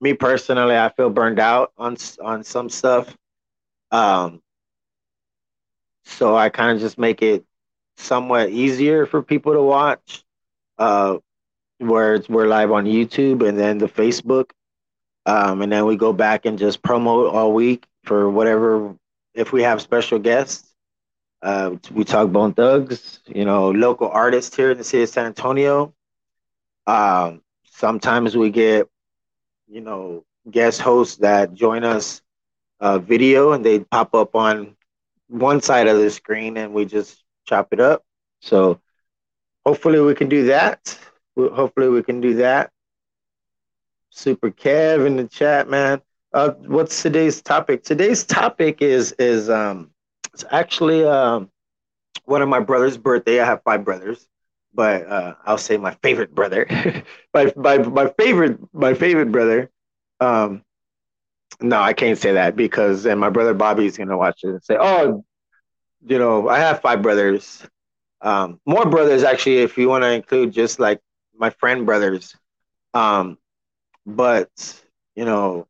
me 0.01 0.13
personally 0.13 0.77
i 0.77 0.89
feel 0.89 1.09
burned 1.09 1.39
out 1.39 1.71
on 1.77 1.97
on 2.23 2.43
some 2.43 2.69
stuff. 2.69 3.15
Um 3.91 4.41
so 6.09 6.35
i 6.35 6.49
kind 6.49 6.71
of 6.71 6.79
just 6.79 6.97
make 6.97 7.21
it 7.21 7.45
somewhat 7.97 8.49
easier 8.49 9.05
for 9.05 9.21
people 9.21 9.53
to 9.53 9.61
watch 9.61 10.23
uh 10.77 11.17
where 11.79 12.15
it's 12.15 12.29
we're 12.29 12.47
live 12.47 12.71
on 12.71 12.85
youtube 12.85 13.47
and 13.47 13.57
then 13.57 13.77
the 13.77 13.87
facebook 13.87 14.51
um 15.25 15.61
and 15.61 15.71
then 15.71 15.85
we 15.85 15.95
go 15.95 16.13
back 16.13 16.45
and 16.45 16.57
just 16.57 16.81
promote 16.81 17.33
all 17.33 17.53
week 17.53 17.85
for 18.03 18.29
whatever 18.29 18.95
if 19.33 19.51
we 19.51 19.63
have 19.63 19.81
special 19.81 20.19
guests 20.19 20.65
uh, 21.41 21.75
we 21.93 22.03
talk 22.03 22.31
Bone 22.31 22.53
Thugs, 22.53 23.19
you 23.27 23.45
know, 23.45 23.71
local 23.71 24.09
artists 24.09 24.55
here 24.55 24.71
in 24.71 24.77
the 24.77 24.83
city 24.83 25.03
of 25.03 25.09
San 25.09 25.25
Antonio. 25.25 25.93
Um, 26.87 27.41
sometimes 27.65 28.35
we 28.35 28.49
get, 28.49 28.87
you 29.67 29.81
know, 29.81 30.25
guest 30.49 30.81
hosts 30.81 31.17
that 31.17 31.53
join 31.53 31.83
us 31.83 32.21
uh, 32.79 32.99
video 32.99 33.51
and 33.53 33.65
they 33.65 33.79
pop 33.79 34.13
up 34.15 34.35
on 34.35 34.75
one 35.29 35.61
side 35.61 35.87
of 35.87 35.97
the 35.97 36.09
screen 36.11 36.57
and 36.57 36.73
we 36.73 36.85
just 36.85 37.23
chop 37.47 37.69
it 37.73 37.79
up. 37.79 38.03
So 38.41 38.79
hopefully 39.65 39.99
we 39.99 40.15
can 40.15 40.29
do 40.29 40.45
that. 40.45 40.97
Hopefully 41.37 41.89
we 41.89 42.03
can 42.03 42.21
do 42.21 42.35
that. 42.35 42.71
Super 44.09 44.51
Kev 44.51 45.05
in 45.05 45.17
the 45.17 45.27
chat, 45.27 45.69
man. 45.69 46.01
Uh, 46.33 46.51
what's 46.67 47.01
today's 47.01 47.41
topic? 47.41 47.83
Today's 47.83 48.23
topic 48.25 48.81
is 48.81 49.13
is 49.13 49.49
um 49.49 49.91
it's 50.33 50.45
actually 50.51 51.03
um, 51.05 51.49
one 52.25 52.41
of 52.41 52.49
my 52.49 52.59
brother's 52.59 52.97
birthday. 52.97 53.39
I 53.39 53.45
have 53.45 53.63
five 53.63 53.83
brothers, 53.85 54.27
but 54.73 55.07
uh, 55.07 55.35
I'll 55.45 55.57
say 55.57 55.77
my 55.77 55.95
favorite 56.03 56.33
brother. 56.33 56.67
my, 57.33 57.53
my 57.55 57.77
my 57.79 58.07
favorite 58.19 58.59
my 58.73 58.93
favorite 58.93 59.31
brother. 59.31 59.69
Um, 60.19 60.63
no, 61.61 61.79
I 61.79 61.93
can't 61.93 62.17
say 62.17 62.33
that 62.33 62.55
because 62.55 63.03
then 63.03 63.19
my 63.19 63.29
brother 63.29 63.53
Bobby 63.53 63.85
is 63.85 63.97
gonna 63.97 64.17
watch 64.17 64.41
it 64.43 64.49
and 64.49 64.63
say, 64.63 64.77
"Oh, 64.79 65.23
you 66.07 66.19
know, 66.19 66.49
I 66.49 66.59
have 66.59 66.81
five 66.81 67.01
brothers. 67.01 67.65
Um, 68.21 68.59
more 68.65 68.85
brothers 68.85 69.23
actually, 69.23 69.59
if 69.59 69.77
you 69.77 69.89
want 69.89 70.03
to 70.03 70.11
include 70.11 70.51
just 70.53 70.79
like 70.79 70.99
my 71.37 71.49
friend 71.51 71.85
brothers. 71.85 72.35
Um, 72.93 73.37
but 74.05 74.49
you 75.15 75.25
know, 75.25 75.67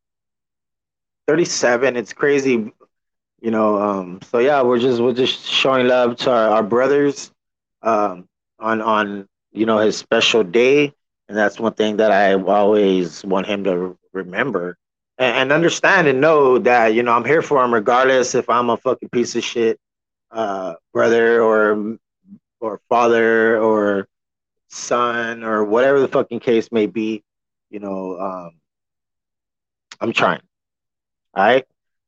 37, 1.26 1.96
it's 1.96 2.12
crazy. 2.12 2.72
You 3.40 3.50
know, 3.50 3.78
um, 3.80 4.20
so 4.22 4.38
yeah, 4.38 4.62
we're 4.62 4.78
just 4.78 5.00
we're 5.00 5.14
just 5.14 5.46
showing 5.46 5.86
love 5.88 6.16
to 6.18 6.30
our, 6.30 6.48
our 6.50 6.62
brothers 6.62 7.30
um, 7.82 8.26
on 8.58 8.80
on 8.82 9.28
you 9.52 9.66
know 9.66 9.78
his 9.78 9.96
special 9.96 10.42
day, 10.44 10.92
and 11.28 11.36
that's 11.36 11.58
one 11.60 11.72
thing 11.74 11.96
that 11.98 12.12
I 12.12 12.34
always 12.34 13.24
want 13.24 13.46
him 13.46 13.64
to 13.64 13.96
remember 14.12 14.76
and, 15.20 15.36
and 15.36 15.52
understand 15.52 16.08
and 16.08 16.20
know 16.20 16.58
that 16.58 16.94
you 16.94 17.04
know 17.04 17.12
I'm 17.12 17.24
here 17.24 17.42
for 17.42 17.62
him 17.62 17.72
regardless 17.72 18.34
if 18.34 18.48
I'm 18.50 18.70
a 18.70 18.76
fucking 18.76 19.10
piece 19.10 19.36
of 19.36 19.44
shit 19.44 19.78
uh, 20.32 20.74
brother 20.92 21.42
or 21.42 21.98
or 22.60 22.80
father 22.88 23.60
or 23.62 24.08
son 24.68 25.44
or 25.44 25.64
whatever 25.64 26.00
the 26.00 26.08
fucking 26.08 26.40
case 26.40 26.72
may 26.72 26.86
be. 26.86 27.22
You 27.70 27.80
know, 27.80 28.18
um, 28.18 28.52
I'm 30.00 30.12
trying. 30.12 30.40
All 31.34 31.44
right. 31.44 31.64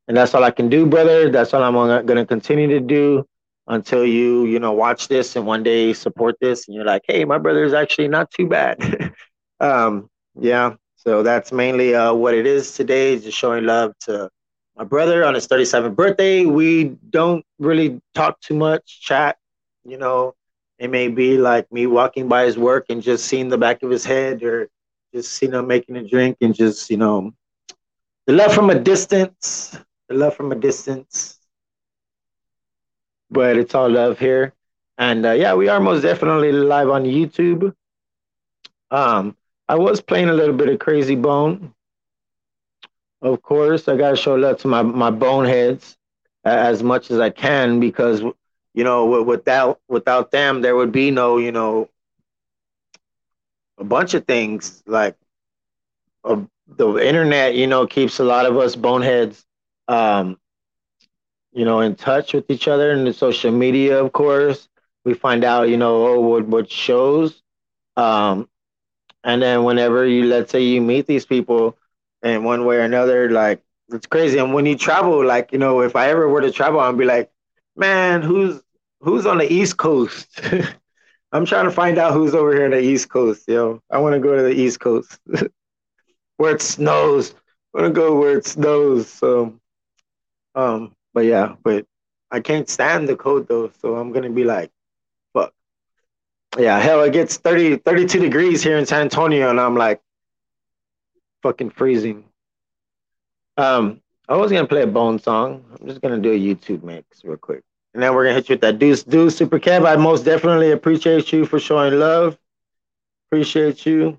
And 0.09 0.17
that's 0.17 0.35
all 0.35 0.43
I 0.43 0.51
can 0.51 0.69
do, 0.69 0.87
brother. 0.87 1.31
That's 1.31 1.55
all 1.55 1.63
I'm 1.63 2.07
to 2.07 2.27
continue 2.27 2.69
to 2.69 2.81
do 2.81 3.25
until 3.69 4.05
you, 4.05 4.47
you 4.47 4.59
know, 4.59 4.73
watch 4.73 5.07
this 5.07 5.37
and 5.37 5.47
one 5.47 5.63
day 5.63 5.93
support 5.93 6.37
this 6.41 6.67
and 6.67 6.75
you're 6.75 6.85
like, 6.85 7.03
hey, 7.07 7.25
my 7.25 7.39
brother 7.39 7.63
is 7.63 7.73
actually 7.73 8.09
not 8.09 8.31
too 8.31 8.49
bad. 8.49 9.15
um, 9.61 10.11
yeah. 10.39 10.75
So 11.03 11.25
that's 11.25 11.51
mainly 11.51 11.97
uh, 11.97 12.15
what 12.15 12.35
it 12.35 12.47
is 12.47 12.75
today, 12.77 13.19
just 13.19 13.37
showing 13.37 13.65
love 13.67 13.93
to 14.03 14.31
my 14.77 14.85
brother 14.85 15.25
on 15.25 15.35
his 15.35 15.49
37th 15.49 15.97
birthday. 15.97 16.45
We 16.45 16.97
don't 17.11 17.45
really 17.59 18.01
talk 18.15 18.41
too 18.41 18.55
much, 18.55 19.01
chat. 19.01 19.37
You 19.85 19.99
know, 19.99 20.35
it 20.79 20.91
may 20.91 21.09
be 21.09 21.39
like 21.39 21.71
me 21.73 21.87
walking 21.87 22.29
by 22.29 22.45
his 22.45 22.57
work 22.57 22.87
and 22.89 23.03
just 23.03 23.27
seeing 23.27 23.49
the 23.49 23.59
back 23.59 23.83
of 23.83 23.91
his 23.91 24.05
head 24.05 24.45
or 24.45 24.69
just, 25.13 25.43
you 25.43 25.49
know, 25.49 25.63
making 25.63 25.97
a 25.97 26.07
drink 26.07 26.37
and 26.41 26.55
just, 26.55 26.89
you 26.89 26.97
know, 26.99 27.33
the 28.27 28.33
love 28.33 28.55
from 28.55 28.71
a 28.71 28.79
distance, 28.79 29.77
the 30.09 30.15
love 30.15 30.37
from 30.37 30.53
a 30.53 30.57
distance. 30.57 31.41
But 33.31 33.57
it's 33.57 33.75
all 33.75 33.91
love 33.91 34.21
here. 34.21 34.55
And 34.99 35.27
uh, 35.27 35.33
yeah, 35.33 35.55
we 35.55 35.69
are 35.69 35.81
most 35.81 36.03
definitely 36.03 36.53
live 36.53 36.91
on 36.91 37.05
YouTube. 37.05 37.75
Um, 38.93 39.37
I 39.73 39.77
was 39.77 40.03
playing 40.03 40.29
a 40.29 40.35
little 40.35 40.55
bit 40.55 40.69
of 40.69 40.79
Krayzie 40.81 41.23
Bone. 41.23 41.73
Of 43.23 43.41
course, 43.41 43.89
I 43.89 43.97
gotta 43.97 44.17
show 44.17 44.35
love 44.35 44.59
to 44.59 44.69
my 44.69 44.83
my 44.83 45.11
boneheads 45.11 45.97
as 46.45 46.83
much 46.83 47.11
as 47.11 47.19
I 47.19 47.31
can 47.31 47.81
because 47.81 48.21
you 48.21 48.85
know 48.85 49.23
without 49.23 49.81
without 49.89 50.31
them 50.31 50.61
there 50.61 50.77
would 50.77 50.93
be 50.93 51.11
no 51.11 51.39
you 51.39 51.53
know 51.53 51.89
a 53.79 53.85
bunch 53.85 54.13
of 54.13 54.27
things 54.27 54.83
like 54.87 55.17
uh, 56.25 56.43
the 56.67 56.89
internet 56.99 57.55
you 57.55 57.67
know 57.67 57.87
keeps 57.87 58.19
a 58.19 58.25
lot 58.25 58.45
of 58.45 58.59
us 58.59 58.77
boneheads 58.77 59.47
um, 59.89 60.39
you 61.55 61.65
know 61.65 61.81
in 61.81 61.95
touch 61.95 62.35
with 62.35 62.51
each 62.51 62.69
other 62.69 62.91
and 62.91 63.07
the 63.07 63.15
social 63.15 63.51
media 63.51 64.05
of 64.05 64.13
course 64.13 64.69
we 65.07 65.15
find 65.15 65.45
out 65.45 65.71
you 65.71 65.79
know 65.79 66.09
oh, 66.09 66.21
what 66.21 66.47
what 66.47 66.71
shows 66.71 67.43
um, 67.97 68.51
and 69.25 69.43
then 69.43 69.65
whenever 69.65 70.07
you 70.07 70.25
let's 70.25 70.51
say 70.51 70.63
you 70.63 70.81
meet 70.81 71.07
these 71.07 71.27
people 71.27 71.77
in 72.23 72.45
one 72.45 72.65
way 72.65 72.77
or 72.77 72.81
another 72.83 73.31
like 73.31 73.63
it's 73.93 74.07
crazy. 74.07 74.39
And 74.39 74.55
when 74.55 74.67
you 74.67 74.77
travel 74.77 75.25
like 75.25 75.53
you 75.53 75.59
know 75.59 75.81
if 75.83 75.97
i 75.97 76.09
ever 76.09 76.29
were 76.29 76.41
to 76.41 76.51
travel 76.51 76.81
i'd 76.81 76.97
be 76.99 77.05
like 77.05 77.31
man 77.77 78.23
who's 78.23 78.63
who's 79.01 79.27
on 79.27 79.39
the 79.39 79.53
east 79.53 79.77
coast? 79.77 80.41
I'm 81.33 81.47
trying 81.47 81.65
to 81.65 81.71
find 81.71 81.99
out 81.99 82.13
who's 82.13 82.35
over 82.35 82.53
here 82.55 82.65
on 82.67 82.71
the 82.73 82.81
east 82.81 83.09
coast 83.11 83.49
yo. 83.49 83.81
I 83.91 83.99
want 83.99 84.15
to 84.15 84.21
go 84.21 84.37
to 84.37 84.43
the 84.43 84.53
east 84.53 84.81
coast 84.81 85.19
where 86.37 86.55
it 86.55 86.63
snows. 86.63 87.35
I 87.75 87.81
want 87.83 87.95
to 87.95 88.01
go 88.01 88.19
where 88.19 88.37
it 88.39 88.47
snows 88.47 89.09
so 89.09 89.55
um 90.55 90.93
but 91.15 91.25
yeah 91.25 91.55
but 91.63 91.85
i 92.31 92.41
can't 92.41 92.69
stand 92.69 93.09
the 93.09 93.17
cold 93.17 93.47
though 93.49 93.71
so 93.81 93.97
i'm 93.97 94.13
gonna 94.13 94.31
be 94.31 94.45
like 94.45 94.71
yeah 96.59 96.79
hell 96.79 97.03
it 97.03 97.13
gets 97.13 97.37
30 97.39 97.77
32 97.77 98.21
degrees 98.21 98.63
here 98.63 98.79
in 98.79 98.87
san 98.87 99.03
antonio 99.03 99.51
and 99.51 99.61
i'm 99.61 99.77
like 99.77 100.01
fucking 101.43 101.71
freezing. 101.71 102.25
Um, 103.57 104.01
I 104.29 104.37
was 104.37 104.51
gonna 104.51 104.67
play 104.67 104.83
a 104.83 104.87
bone 104.87 105.19
song. 105.19 105.65
I'm 105.81 105.87
just 105.87 106.01
gonna 106.01 106.19
do 106.19 106.33
a 106.33 106.39
YouTube 106.39 106.83
mix 106.83 107.25
real 107.25 107.37
quick, 107.37 107.63
and 107.95 108.03
then 108.03 108.15
we're 108.15 108.25
gonna 108.25 108.35
hit 108.37 108.49
you 108.49 108.55
with 108.55 108.63
that 108.63 108.79
Deuce 108.79 109.03
Deuce 109.05 109.37
Super 109.37 109.59
Kev. 109.59 109.87
I 109.87 109.97
most 109.97 110.25
definitely 110.25 110.73
appreciate 110.73 111.33
you 111.33 111.45
for 111.45 111.59
showing 111.59 111.99
love. 111.99 112.39
Appreciate 113.31 113.87
you. 113.87 114.19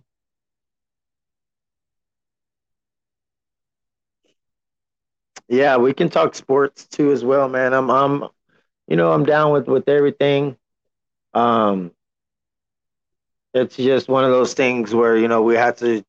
Yeah, 5.47 5.77
we 5.77 5.93
can 5.93 6.09
talk 6.09 6.35
sports 6.35 6.87
too 6.87 7.11
as 7.11 7.23
well, 7.23 7.49
man. 7.49 7.73
I'm 7.73 7.89
I'm 7.89 8.25
you 8.87 8.97
know, 8.97 9.11
I'm 9.13 9.25
down 9.25 9.53
with 9.53 9.67
with 9.67 9.89
everything. 9.89 10.57
Um 11.33 11.91
it's 13.53 13.75
just 13.77 14.07
one 14.09 14.25
of 14.25 14.31
those 14.31 14.53
things 14.53 14.93
where, 14.93 15.17
you 15.17 15.27
know, 15.27 15.41
we 15.41 15.55
have 15.55 15.77
to 15.77 16.03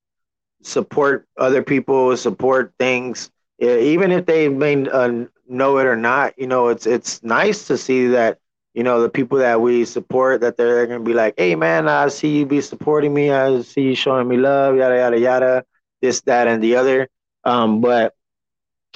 support 0.63 1.27
other 1.39 1.63
people, 1.63 2.17
support 2.17 2.73
things, 2.79 3.31
even 3.61 4.13
if 4.13 4.27
they 4.27 4.49
may 4.49 4.87
uh, 4.89 5.25
know 5.49 5.79
it 5.79 5.87
or 5.87 5.97
not. 5.97 6.35
You 6.39 6.47
know, 6.47 6.69
it's 6.69 6.87
it's 6.87 7.23
nice 7.23 7.67
to 7.69 7.79
see 7.79 8.09
that 8.09 8.39
you 8.75 8.83
know 8.83 9.01
the 9.03 9.09
people 9.11 9.39
that 9.39 9.61
we 9.61 9.85
support 9.85 10.41
that 10.43 10.57
they're 10.57 10.87
gonna 10.87 11.01
be 11.01 11.15
like, 11.15 11.35
hey 11.39 11.55
man, 11.55 11.89
I 11.89 12.09
see 12.09 12.39
you 12.39 12.47
be 12.47 12.61
supporting 12.61 13.15
me, 13.15 13.31
I 13.31 13.63
see 13.63 13.83
you 13.83 13.95
showing 13.95 14.29
me 14.29 14.37
love, 14.37 14.77
yada 14.77 14.97
yada 14.97 15.19
yada, 15.21 15.65
this 16.03 16.21
that 16.23 16.49
and 16.49 16.63
the 16.63 16.77
other. 16.77 17.09
Um, 17.45 17.81
but 17.81 18.15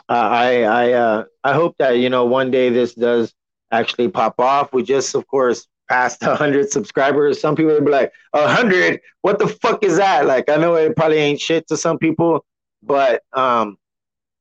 uh, 0.09 0.13
I 0.13 0.63
I 0.63 0.93
uh, 0.93 1.25
I 1.45 1.53
hope 1.55 1.77
that 1.79 1.93
you 1.99 2.11
know 2.11 2.25
one 2.27 2.51
day 2.51 2.71
this 2.71 2.95
does 2.95 3.35
actually 3.71 4.09
pop 4.09 4.41
off. 4.41 4.73
We 4.73 4.83
just 4.83 5.15
of 5.15 5.27
course 5.27 5.67
past 5.89 6.23
100 6.27 6.71
subscribers. 6.71 7.41
Some 7.41 7.57
people 7.57 7.73
would 7.73 7.85
be 7.85 7.91
like, 7.91 8.13
100? 8.33 9.01
What 9.23 9.39
the 9.39 9.49
fuck 9.49 9.83
is 9.85 9.97
that? 9.97 10.27
Like, 10.27 10.49
I 10.49 10.57
know 10.57 10.75
it 10.75 10.97
probably 10.97 11.19
ain't 11.19 11.41
shit 11.41 11.67
to 11.69 11.77
some 11.77 11.99
people, 11.99 12.45
but 12.83 13.23
um, 13.33 13.79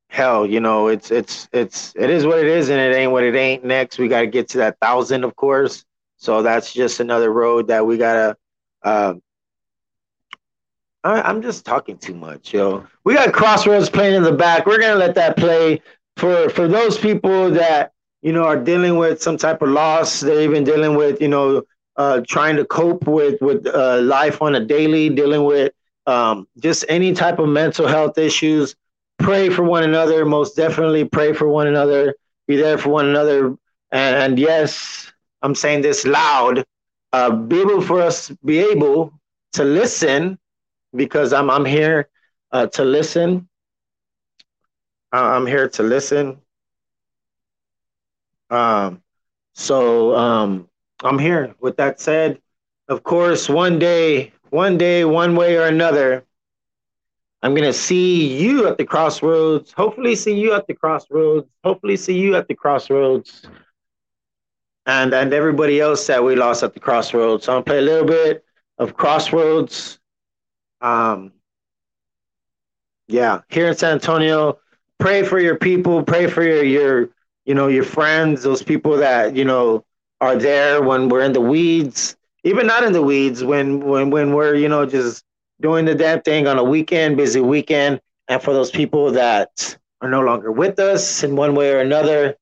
hell, 0.10 0.46
you 0.46 0.60
know, 0.60 0.88
it's 0.88 1.12
it's 1.12 1.50
it's 1.52 1.94
it 1.96 2.10
is 2.10 2.26
what 2.26 2.40
it 2.40 2.48
is, 2.48 2.70
and 2.70 2.80
it 2.80 2.96
ain't 2.96 3.12
what 3.12 3.24
it 3.24 3.36
ain't. 3.36 3.64
Next, 3.64 3.98
we 3.98 4.08
got 4.08 4.22
to 4.22 4.28
get 4.28 4.50
to 4.50 4.60
that 4.60 4.78
thousand, 4.80 5.24
of 5.24 5.36
course. 5.36 5.86
So 6.18 6.42
that's 6.42 6.74
just 6.74 7.00
another 7.00 7.32
road 7.32 7.68
that 7.68 7.86
we 7.86 7.98
gotta. 7.98 8.38
Uh, 8.84 9.16
I'm 11.04 11.42
just 11.42 11.64
talking 11.64 11.98
too 11.98 12.16
much, 12.16 12.54
yo. 12.54 12.86
We 13.06 13.14
got 13.14 13.32
Crossroads 13.32 13.90
playing 13.90 14.16
in 14.16 14.24
the 14.24 14.34
back. 14.34 14.66
We're 14.66 14.80
gonna 14.80 14.96
let 14.96 15.16
that 15.16 15.38
play 15.38 15.82
for 16.18 16.50
for 16.50 16.68
those 16.68 16.98
people 16.98 17.52
that 17.52 17.94
you 18.28 18.34
know, 18.34 18.44
are 18.44 18.60
dealing 18.62 18.98
with 18.98 19.22
some 19.22 19.38
type 19.38 19.62
of 19.62 19.70
loss. 19.70 20.20
They're 20.20 20.42
even 20.42 20.66
dealing 20.66 20.98
with, 20.98 21.22
you 21.22 21.30
know, 21.30 21.64
uh, 21.96 22.20
trying 22.28 22.58
to 22.58 22.66
cope 22.66 23.08
with 23.08 23.42
with 23.42 23.66
uh, 23.66 24.02
life 24.02 24.42
on 24.42 24.54
a 24.56 24.60
daily, 24.60 25.08
dealing 25.08 25.46
with 25.46 25.72
um, 26.08 26.46
just 26.60 26.84
any 26.90 27.14
type 27.14 27.40
of 27.40 27.48
mental 27.48 27.88
health 27.88 28.18
issues. 28.18 28.76
Pray 29.18 29.48
for 29.48 29.64
one 29.64 29.84
another. 29.84 30.26
Most 30.26 30.58
definitely 30.58 31.06
pray 31.06 31.32
for 31.32 31.48
one 31.48 31.68
another. 31.68 32.16
Be 32.50 32.58
there 32.58 32.78
for 32.78 32.90
one 32.90 33.08
another. 33.08 33.56
And, 33.94 34.16
and 34.24 34.38
yes, 34.38 35.10
I'm 35.42 35.56
saying 35.56 35.84
this 35.84 36.06
loud. 36.06 36.66
Uh, 37.14 37.32
be 37.32 37.62
able 37.62 37.80
for 37.82 38.02
us 38.02 38.30
be 38.44 38.60
able 38.60 39.14
to 39.54 39.64
listen 39.64 40.38
because 40.94 41.32
I'm 41.32 41.50
I'm 41.50 41.64
here 41.64 42.10
uh, 42.52 42.68
to 42.76 42.84
listen. 42.84 43.48
I'm 45.14 45.46
here 45.46 45.70
to 45.70 45.84
listen 45.84 46.42
um, 48.50 49.02
so 49.54 50.16
um, 50.16 50.70
I'm 51.04 51.20
here. 51.20 51.56
With 51.60 51.78
that 51.78 52.00
said, 52.00 52.40
of 52.88 53.04
course, 53.04 53.50
one 53.50 53.80
day, 53.80 54.32
one 54.50 54.78
day, 54.78 55.04
one 55.04 55.36
way 55.36 55.58
or 55.58 55.66
another, 55.66 56.24
I'm 57.42 57.54
gonna 57.54 57.74
see 57.74 58.38
you 58.38 58.68
at 58.68 58.78
the 58.78 58.86
crossroads. 58.86 59.72
Hopefully, 59.72 60.16
see 60.16 60.40
you 60.40 60.54
at 60.54 60.68
the 60.68 60.74
crossroads. 60.74 61.48
Hopefully, 61.64 61.98
see 61.98 62.18
you 62.18 62.36
at 62.36 62.48
the 62.48 62.56
crossroads. 62.56 63.44
And 64.86 65.14
and 65.14 65.34
everybody 65.34 65.80
else 65.80 66.08
that 66.08 66.24
we 66.24 66.36
lost 66.36 66.64
at 66.64 66.74
the 66.74 66.80
crossroads. 66.80 67.46
So 67.46 67.52
I'm 67.52 67.58
gonna 67.58 67.66
play 67.66 67.80
a 67.80 67.82
little 67.82 68.08
bit 68.08 68.44
of 68.78 68.96
crossroads. 68.96 70.00
Um, 70.82 71.34
yeah, 73.08 73.42
here 73.50 73.68
in 73.68 73.76
San 73.76 73.94
Antonio, 73.94 74.60
pray 75.00 75.24
for 75.24 75.40
your 75.40 75.58
people. 75.58 76.04
Pray 76.04 76.28
for 76.28 76.44
your 76.44 76.64
your 76.64 77.10
you 77.48 77.56
know, 77.56 77.68
your 77.68 77.86
friends, 77.86 78.44
those 78.44 78.62
people 78.62 78.98
that, 78.98 79.36
you 79.36 79.46
know, 79.46 79.86
are 80.20 80.36
there 80.36 80.82
when 80.84 81.08
we're 81.08 81.24
in 81.24 81.32
the 81.32 81.42
weeds, 81.42 82.18
even 82.44 82.68
not 82.68 82.84
in 82.84 82.92
the 82.92 83.02
weeds, 83.02 83.44
when 83.44 83.80
when 83.80 84.10
when 84.12 84.34
we're, 84.34 84.56
you 84.56 84.68
know, 84.68 84.86
just 84.86 85.24
doing 85.62 85.86
the 85.86 85.96
damn 85.96 86.22
thing 86.22 86.46
on 86.46 86.60
a 86.60 86.64
weekend, 86.64 87.16
busy 87.18 87.40
weekend. 87.40 88.02
And 88.28 88.44
for 88.44 88.54
those 88.54 88.70
people 88.70 89.12
that 89.14 89.78
are 90.02 90.10
no 90.10 90.22
longer 90.22 90.52
with 90.52 90.78
us 90.78 91.24
in 91.24 91.38
one 91.38 91.56
way 91.56 91.72
or 91.72 91.80
another, 91.80 92.36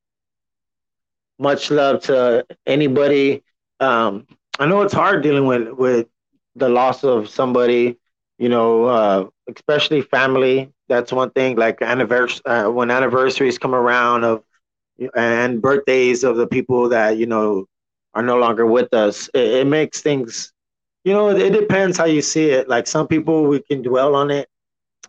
much 1.38 1.70
love 1.70 2.02
to 2.02 2.46
anybody. 2.66 3.44
Um, 3.80 4.26
I 4.58 4.66
know 4.66 4.82
it's 4.82 4.94
hard 4.94 5.22
dealing 5.22 5.46
with 5.46 5.70
with 5.70 6.08
the 6.56 6.70
loss 6.70 7.04
of 7.04 7.30
somebody, 7.30 7.98
you 8.40 8.50
know, 8.50 8.86
uh, 8.86 9.28
especially 9.56 10.02
family. 10.02 10.72
That's 10.88 11.14
one 11.14 11.30
thing. 11.30 11.58
Like 11.58 11.82
anniversary, 11.84 12.42
uh, 12.46 12.72
when 12.72 12.90
anniversaries 12.90 13.60
come 13.60 13.76
around 13.76 14.24
of 14.24 14.44
and 15.16 15.62
birthdays 15.62 16.24
of 16.24 16.38
the 16.38 16.48
people 16.48 16.90
that 16.90 17.18
you 17.18 17.26
know 17.26 17.66
are 18.14 18.24
no 18.24 18.38
longer 18.38 18.66
with 18.66 18.94
us, 18.94 19.30
it, 19.34 19.62
it 19.62 19.68
makes 19.68 20.02
things. 20.02 20.54
You 21.04 21.14
know, 21.14 21.30
it, 21.30 21.40
it 21.40 21.54
depends 21.54 21.98
how 21.98 22.06
you 22.06 22.22
see 22.22 22.50
it. 22.50 22.68
Like 22.68 22.88
some 22.88 23.08
people, 23.08 23.44
we 23.46 23.62
can 23.62 23.82
dwell 23.82 24.16
on 24.16 24.32
it, 24.32 24.50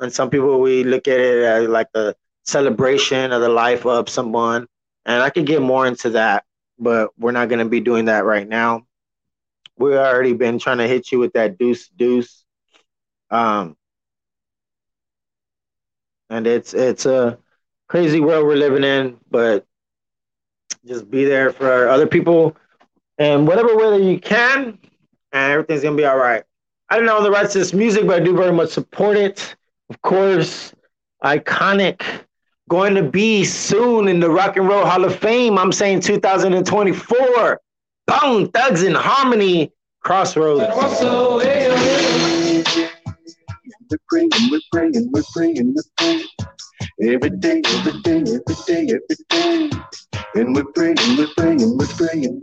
and 0.01 0.13
some 0.13 0.31
people 0.31 0.61
we 0.61 0.85
look 0.85 1.09
at 1.09 1.19
it 1.21 1.45
as 1.45 1.69
like 1.69 1.89
a 1.95 2.15
celebration 2.45 3.33
of 3.33 3.41
the 3.41 3.49
life 3.49 3.87
of 3.87 4.09
someone. 4.09 4.67
And 5.05 5.23
I 5.23 5.31
could 5.31 5.47
get 5.47 5.63
more 5.63 5.87
into 5.87 6.11
that, 6.11 6.45
but 6.79 7.11
we're 7.19 7.33
not 7.33 7.49
going 7.49 7.61
to 7.61 7.69
be 7.71 7.81
doing 7.81 8.07
that 8.07 8.25
right 8.25 8.47
now. 8.47 8.87
We've 9.79 9.95
already 9.95 10.33
been 10.33 10.59
trying 10.59 10.79
to 10.79 10.89
hit 10.89 11.13
you 11.13 11.19
with 11.19 11.33
that 11.35 11.59
deuce 11.59 11.89
deuce. 11.89 12.45
Um, 13.31 13.77
and 16.31 16.47
it's 16.47 16.75
it's 16.75 17.07
a 17.07 17.39
crazy 17.89 18.21
world 18.21 18.47
we're 18.47 18.57
living 18.57 18.85
in, 18.85 19.19
but 19.31 19.65
just 20.87 21.11
be 21.11 21.25
there 21.25 21.51
for 21.53 21.89
other 21.89 22.07
people 22.07 22.57
and 23.19 23.47
whatever 23.47 23.77
way 23.77 23.99
that 23.99 24.05
you 24.05 24.19
can, 24.21 24.79
and 25.33 25.53
everything's 25.53 25.83
gonna 25.83 25.97
be 25.97 26.05
all 26.05 26.19
right. 26.19 26.45
I 26.89 26.97
don't 26.97 27.07
know 27.07 27.23
the 27.23 27.31
rights 27.31 27.53
to 27.55 27.59
this 27.59 27.73
music, 27.73 28.07
but 28.07 28.23
I 28.23 28.25
do 28.25 28.37
very 28.37 28.53
much 28.53 28.71
support 28.71 29.17
it. 29.17 29.57
Of 29.91 30.01
course, 30.03 30.73
iconic 31.25 32.03
going 32.69 32.95
to 32.95 33.03
be 33.03 33.45
soon 33.45 34.09
in 34.09 34.21
the 34.21 34.31
Rock 34.31 34.57
and 34.57 34.69
Roll 34.69 34.85
Hall 34.85 35.05
of 35.05 35.17
Fame. 35.17 35.59
I'm 35.59 35.73
saying 35.73 36.01
2024. 36.01 37.61
Bone 38.07 38.49
Thugs-n-Harmony, 38.51 39.73
Crossroads. 40.01 40.63
We're 43.89 43.99
praying, 44.09 44.31
we're 44.51 44.61
praying, 44.73 45.11
we're 45.13 45.23
praying, 45.33 45.75
we're 45.75 45.83
praying. 45.97 46.25
Every 47.03 47.31
day, 47.31 47.63
every 47.67 48.03
day, 48.03 48.21
every 48.21 48.57
day, 48.67 48.89
every 48.97 49.17
day. 49.31 49.71
And 50.35 50.55
we're 50.55 50.65
praying, 50.75 50.97
we're 51.19 51.29
praying, 51.37 51.77
we're 51.79 51.87
praying, 51.97 52.43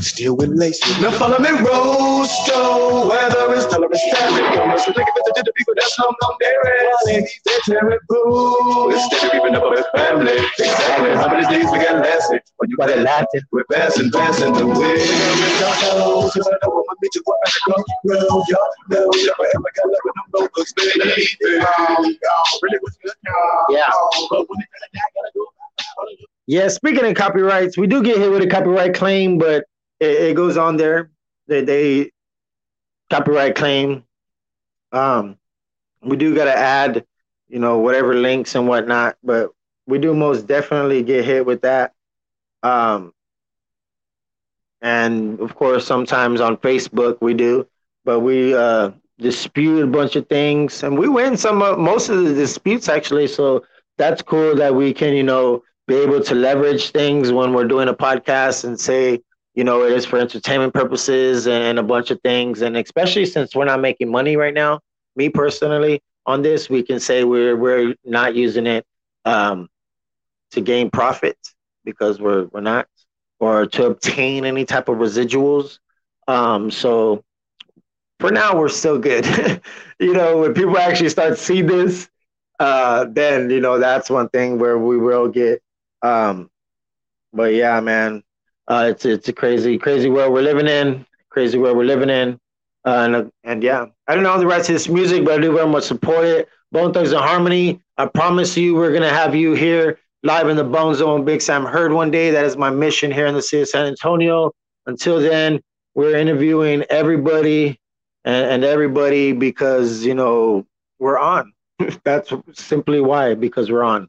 Still 0.00 0.36
with 0.36 0.50
laces. 0.50 1.00
Now 1.00 1.10
follow 1.12 1.38
me, 1.38 1.50
Rosto. 1.50 3.08
Weather 3.08 3.54
is 3.54 3.66
tolerant, 3.66 3.96
standing. 3.96 4.60
Almost 4.60 4.88
like 4.88 5.06
if 5.08 5.14
it's 5.16 5.42
the 5.42 5.52
people 5.56 5.74
that's 5.74 5.96
hung 5.96 6.14
on 6.22 6.36
their 6.38 6.60
rally. 6.64 7.28
They're 7.44 7.60
terrible. 7.64 8.90
Instead 8.92 9.30
of 9.30 9.34
even 9.36 9.54
up 9.56 9.70
with 9.70 9.86
family. 9.94 10.36
Exactly 10.58 11.10
how 11.16 11.28
many 11.28 11.46
days 11.48 11.70
we 11.72 11.78
got 11.78 12.04
lasting? 12.04 12.40
When 12.58 12.70
you 12.70 12.76
got 12.76 12.90
it 12.90 12.98
lasting, 13.00 13.40
we're 13.52 13.64
passing, 13.72 14.10
passing 14.10 14.52
the 14.52 14.66
way. 14.66 14.98
So 15.00 15.64
I 15.64 15.80
know 15.90 16.20
I'm 16.20 16.28
gonna 16.28 17.00
meet 17.00 17.14
you 17.14 17.22
up 17.28 17.38
at 17.46 17.52
the 17.54 17.60
crossroad. 17.64 18.44
Y'all 18.48 18.70
know 18.90 19.10
never 19.16 19.46
ever 19.54 19.70
got 19.76 19.86
love 19.86 20.04
with 20.04 20.14
them 20.14 20.26
notebooks, 20.34 20.72
baby. 20.74 21.26
Really 21.42 22.78
was 22.82 22.98
good, 23.02 23.14
Yeah. 23.70 23.90
But 24.30 24.48
when 24.48 24.60
it 24.60 24.68
gotta 24.92 25.30
go, 25.34 25.46
Yeah, 26.46 26.68
speaking 26.68 27.06
of 27.06 27.14
copyrights, 27.14 27.78
we 27.78 27.86
do 27.86 28.02
get 28.02 28.18
hit 28.18 28.30
with 28.30 28.42
a 28.42 28.46
copyright 28.46 28.94
claim, 28.94 29.38
but 29.38 29.64
it, 30.00 30.10
it 30.10 30.36
goes 30.36 30.56
on 30.56 30.76
there 30.76 31.10
that 31.48 31.66
they 31.66 32.10
copyright 33.10 33.54
claim. 33.54 34.04
Um, 34.92 35.38
we 36.02 36.16
do 36.16 36.34
got 36.34 36.44
to 36.44 36.56
add, 36.56 37.04
you 37.48 37.58
know, 37.58 37.78
whatever 37.78 38.14
links 38.14 38.54
and 38.54 38.68
whatnot, 38.68 39.16
but 39.22 39.50
we 39.86 39.98
do 39.98 40.14
most 40.14 40.46
definitely 40.46 41.02
get 41.02 41.24
hit 41.24 41.46
with 41.46 41.62
that. 41.62 41.94
Um, 42.62 43.12
and 44.82 45.40
of 45.40 45.54
course, 45.54 45.86
sometimes 45.86 46.40
on 46.40 46.56
Facebook 46.56 47.18
we 47.20 47.34
do, 47.34 47.66
but 48.04 48.20
we 48.20 48.54
uh, 48.54 48.90
dispute 49.18 49.82
a 49.82 49.86
bunch 49.86 50.16
of 50.16 50.28
things, 50.28 50.82
and 50.82 50.98
we 50.98 51.08
win 51.08 51.36
some 51.36 51.62
of 51.62 51.78
most 51.78 52.08
of 52.08 52.24
the 52.24 52.34
disputes 52.34 52.88
actually. 52.88 53.26
So 53.26 53.64
that's 53.96 54.22
cool 54.22 54.54
that 54.56 54.74
we 54.74 54.92
can, 54.92 55.14
you 55.14 55.22
know, 55.22 55.62
be 55.86 55.94
able 55.96 56.20
to 56.22 56.34
leverage 56.34 56.90
things 56.90 57.32
when 57.32 57.52
we're 57.52 57.66
doing 57.66 57.88
a 57.88 57.94
podcast 57.94 58.64
and 58.64 58.78
say, 58.78 59.22
you 59.56 59.64
know, 59.64 59.84
it 59.84 59.92
is 59.92 60.04
for 60.04 60.18
entertainment 60.18 60.74
purposes 60.74 61.48
and 61.48 61.78
a 61.78 61.82
bunch 61.82 62.10
of 62.10 62.20
things. 62.20 62.62
And 62.62 62.76
especially 62.76 63.24
since 63.24 63.56
we're 63.56 63.64
not 63.64 63.80
making 63.80 64.10
money 64.10 64.36
right 64.36 64.54
now, 64.54 64.80
me 65.16 65.30
personally, 65.30 66.02
on 66.26 66.42
this, 66.42 66.68
we 66.68 66.82
can 66.82 67.00
say 67.00 67.24
we're 67.24 67.56
we're 67.56 67.94
not 68.04 68.34
using 68.36 68.66
it 68.66 68.84
um, 69.24 69.68
to 70.50 70.60
gain 70.60 70.90
profit 70.90 71.38
because 71.84 72.20
we're 72.20 72.44
we're 72.52 72.60
not, 72.60 72.86
or 73.40 73.66
to 73.66 73.86
obtain 73.86 74.44
any 74.44 74.64
type 74.64 74.88
of 74.88 74.98
residuals. 74.98 75.78
Um, 76.28 76.70
so 76.70 77.24
for 78.20 78.30
now, 78.30 78.58
we're 78.58 78.68
still 78.68 78.98
good. 78.98 79.24
you 80.00 80.12
know, 80.12 80.38
when 80.38 80.52
people 80.52 80.76
actually 80.76 81.10
start 81.10 81.36
to 81.36 81.42
see 81.42 81.62
this, 81.62 82.08
uh, 82.58 83.06
then 83.10 83.48
you 83.50 83.60
know 83.60 83.78
that's 83.78 84.10
one 84.10 84.28
thing 84.28 84.58
where 84.58 84.78
we 84.78 84.98
will 84.98 85.28
get. 85.28 85.62
Um, 86.02 86.50
but 87.32 87.54
yeah, 87.54 87.80
man, 87.80 88.22
uh, 88.68 88.88
it's 88.90 89.04
it's 89.04 89.28
a 89.28 89.32
crazy 89.32 89.78
crazy 89.78 90.10
world 90.10 90.32
we're 90.32 90.42
living 90.42 90.66
in. 90.66 91.06
Crazy 91.30 91.58
world 91.58 91.76
we're 91.76 91.84
living 91.84 92.10
in. 92.10 92.38
Uh, 92.84 93.08
and 93.08 93.32
and 93.44 93.62
yeah, 93.62 93.86
I 94.08 94.14
don't 94.14 94.24
know 94.24 94.38
the 94.38 94.46
rest 94.46 94.68
of 94.68 94.74
this 94.74 94.88
music, 94.88 95.24
but 95.24 95.34
I 95.34 95.38
do 95.42 95.52
very 95.52 95.68
much 95.68 95.84
support 95.84 96.24
it. 96.24 96.48
Bone 96.72 96.92
Thugs-n-Harmony. 96.92 97.80
I 97.96 98.06
promise 98.06 98.56
you, 98.56 98.74
we're 98.74 98.92
gonna 98.92 99.10
have 99.10 99.34
you 99.34 99.54
here 99.54 99.98
live 100.22 100.48
in 100.48 100.56
the 100.56 100.64
Bone 100.64 100.94
Zone. 100.94 101.24
Big 101.24 101.40
Sam 101.40 101.64
Heard 101.64 101.92
one 101.92 102.10
day. 102.10 102.30
That 102.30 102.44
is 102.44 102.56
my 102.56 102.70
mission 102.70 103.10
here 103.10 103.26
in 103.26 103.34
the 103.34 103.42
city 103.42 103.62
of 103.62 103.68
San 103.68 103.86
Antonio. 103.86 104.52
Until 104.86 105.20
then, 105.20 105.60
we're 105.94 106.16
interviewing 106.16 106.84
everybody 106.90 107.80
and, 108.24 108.46
and 108.50 108.64
everybody 108.64 109.32
because 109.32 110.04
you 110.04 110.14
know 110.14 110.66
we're 110.98 111.18
on. 111.18 111.52
That's 112.04 112.32
simply 112.54 113.00
why 113.00 113.34
because 113.34 113.70
we're 113.70 113.84
on. 113.84 114.08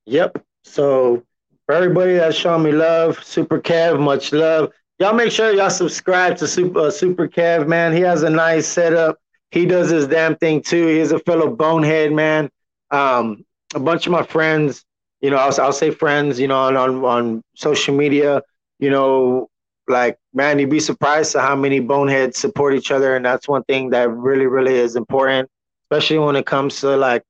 Yep. 0.06 0.44
So 0.64 1.24
for 1.66 1.76
everybody 1.76 2.14
that's 2.14 2.36
showing 2.36 2.64
me 2.64 2.72
love, 2.72 3.24
Super 3.24 3.60
Kev, 3.60 4.00
much 4.00 4.34
love. 4.34 4.72
Y'all 4.98 5.14
make 5.14 5.32
sure 5.32 5.54
y'all 5.54 5.70
subscribe 5.70 6.36
to 6.38 6.48
Super 6.48 6.80
uh, 6.80 6.92
Super 6.92 7.28
Kev, 7.28 7.68
man. 7.68 7.94
He 7.94 8.02
has 8.02 8.24
a 8.24 8.30
nice 8.30 8.68
setup. 8.68 9.18
He 9.52 9.66
does 9.66 9.90
his 9.90 10.08
damn 10.08 10.36
thing 10.36 10.62
too. 10.62 10.88
He's 10.88 11.12
a 11.12 11.20
fellow 11.20 11.56
bonehead, 11.56 12.12
man. 12.12 12.50
Um, 12.92 13.46
a 13.74 13.80
bunch 13.80 14.06
of 14.08 14.12
my 14.12 14.24
friends, 14.24 14.84
you 15.22 15.30
know, 15.30 15.38
I'll, 15.38 15.62
I'll 15.62 15.74
say 15.74 15.92
friends, 15.92 16.40
you 16.40 16.48
know, 16.48 16.58
on, 16.58 16.76
on 16.76 17.06
on 17.06 17.44
social 17.56 17.96
media, 17.96 18.42
you 18.80 18.90
know, 18.90 19.48
like 19.88 20.18
man, 20.34 20.60
you'd 20.60 20.70
be 20.70 20.80
surprised 20.80 21.36
at 21.36 21.42
how 21.42 21.56
many 21.56 21.80
boneheads 21.80 22.38
support 22.38 22.74
each 22.74 22.92
other, 22.92 23.16
and 23.16 23.24
that's 23.24 23.48
one 23.48 23.64
thing 23.64 23.92
that 23.92 24.10
really, 24.10 24.48
really 24.48 24.76
is 24.76 24.96
important, 24.96 25.50
especially 25.86 26.20
when 26.20 26.36
it 26.36 26.46
comes 26.46 26.80
to 26.82 26.96
like 26.98 27.24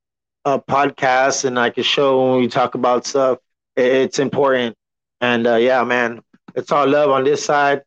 a 0.45 0.59
podcast 0.59 1.45
and 1.45 1.55
like 1.55 1.77
a 1.77 1.83
show 1.83 2.31
when 2.31 2.41
we 2.41 2.47
talk 2.47 2.75
about 2.75 3.05
stuff. 3.05 3.39
It's 3.75 4.19
important, 4.19 4.75
and 5.21 5.47
uh, 5.47 5.55
yeah, 5.55 5.83
man, 5.83 6.21
it's 6.55 6.71
all 6.71 6.87
love 6.87 7.09
on 7.11 7.23
this 7.23 7.43
side. 7.43 7.83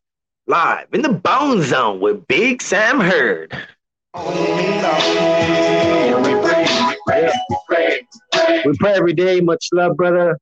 Live 0.47 0.87
in 0.93 1.01
the 1.01 1.09
Bone 1.09 1.61
Zone 1.61 1.99
with 1.99 2.27
Big 2.27 2.61
Sam 2.61 2.99
Heard. 2.99 3.55
We 8.65 8.77
pray 8.77 8.93
every 8.93 9.13
day. 9.13 9.41
Much 9.41 9.69
love, 9.71 9.95
brother. 9.97 10.37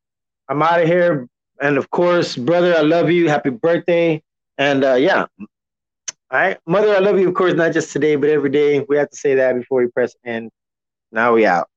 I'm 0.47 0.61
out 0.61 0.81
of 0.81 0.87
here. 0.87 1.27
And 1.61 1.77
of 1.77 1.89
course, 1.91 2.35
brother, 2.35 2.75
I 2.75 2.81
love 2.81 3.11
you. 3.11 3.29
Happy 3.29 3.49
birthday. 3.49 4.21
And 4.57 4.83
uh, 4.83 4.95
yeah. 4.95 5.25
All 5.39 5.47
right. 6.31 6.57
Mother, 6.65 6.95
I 6.95 6.99
love 6.99 7.19
you, 7.19 7.27
of 7.29 7.35
course, 7.35 7.53
not 7.53 7.73
just 7.73 7.91
today, 7.91 8.15
but 8.15 8.29
every 8.29 8.49
day. 8.49 8.85
We 8.87 8.97
have 8.97 9.09
to 9.09 9.17
say 9.17 9.35
that 9.35 9.55
before 9.55 9.81
we 9.81 9.87
press 9.87 10.15
end. 10.25 10.49
Now 11.11 11.33
we 11.33 11.45
out. 11.45 11.70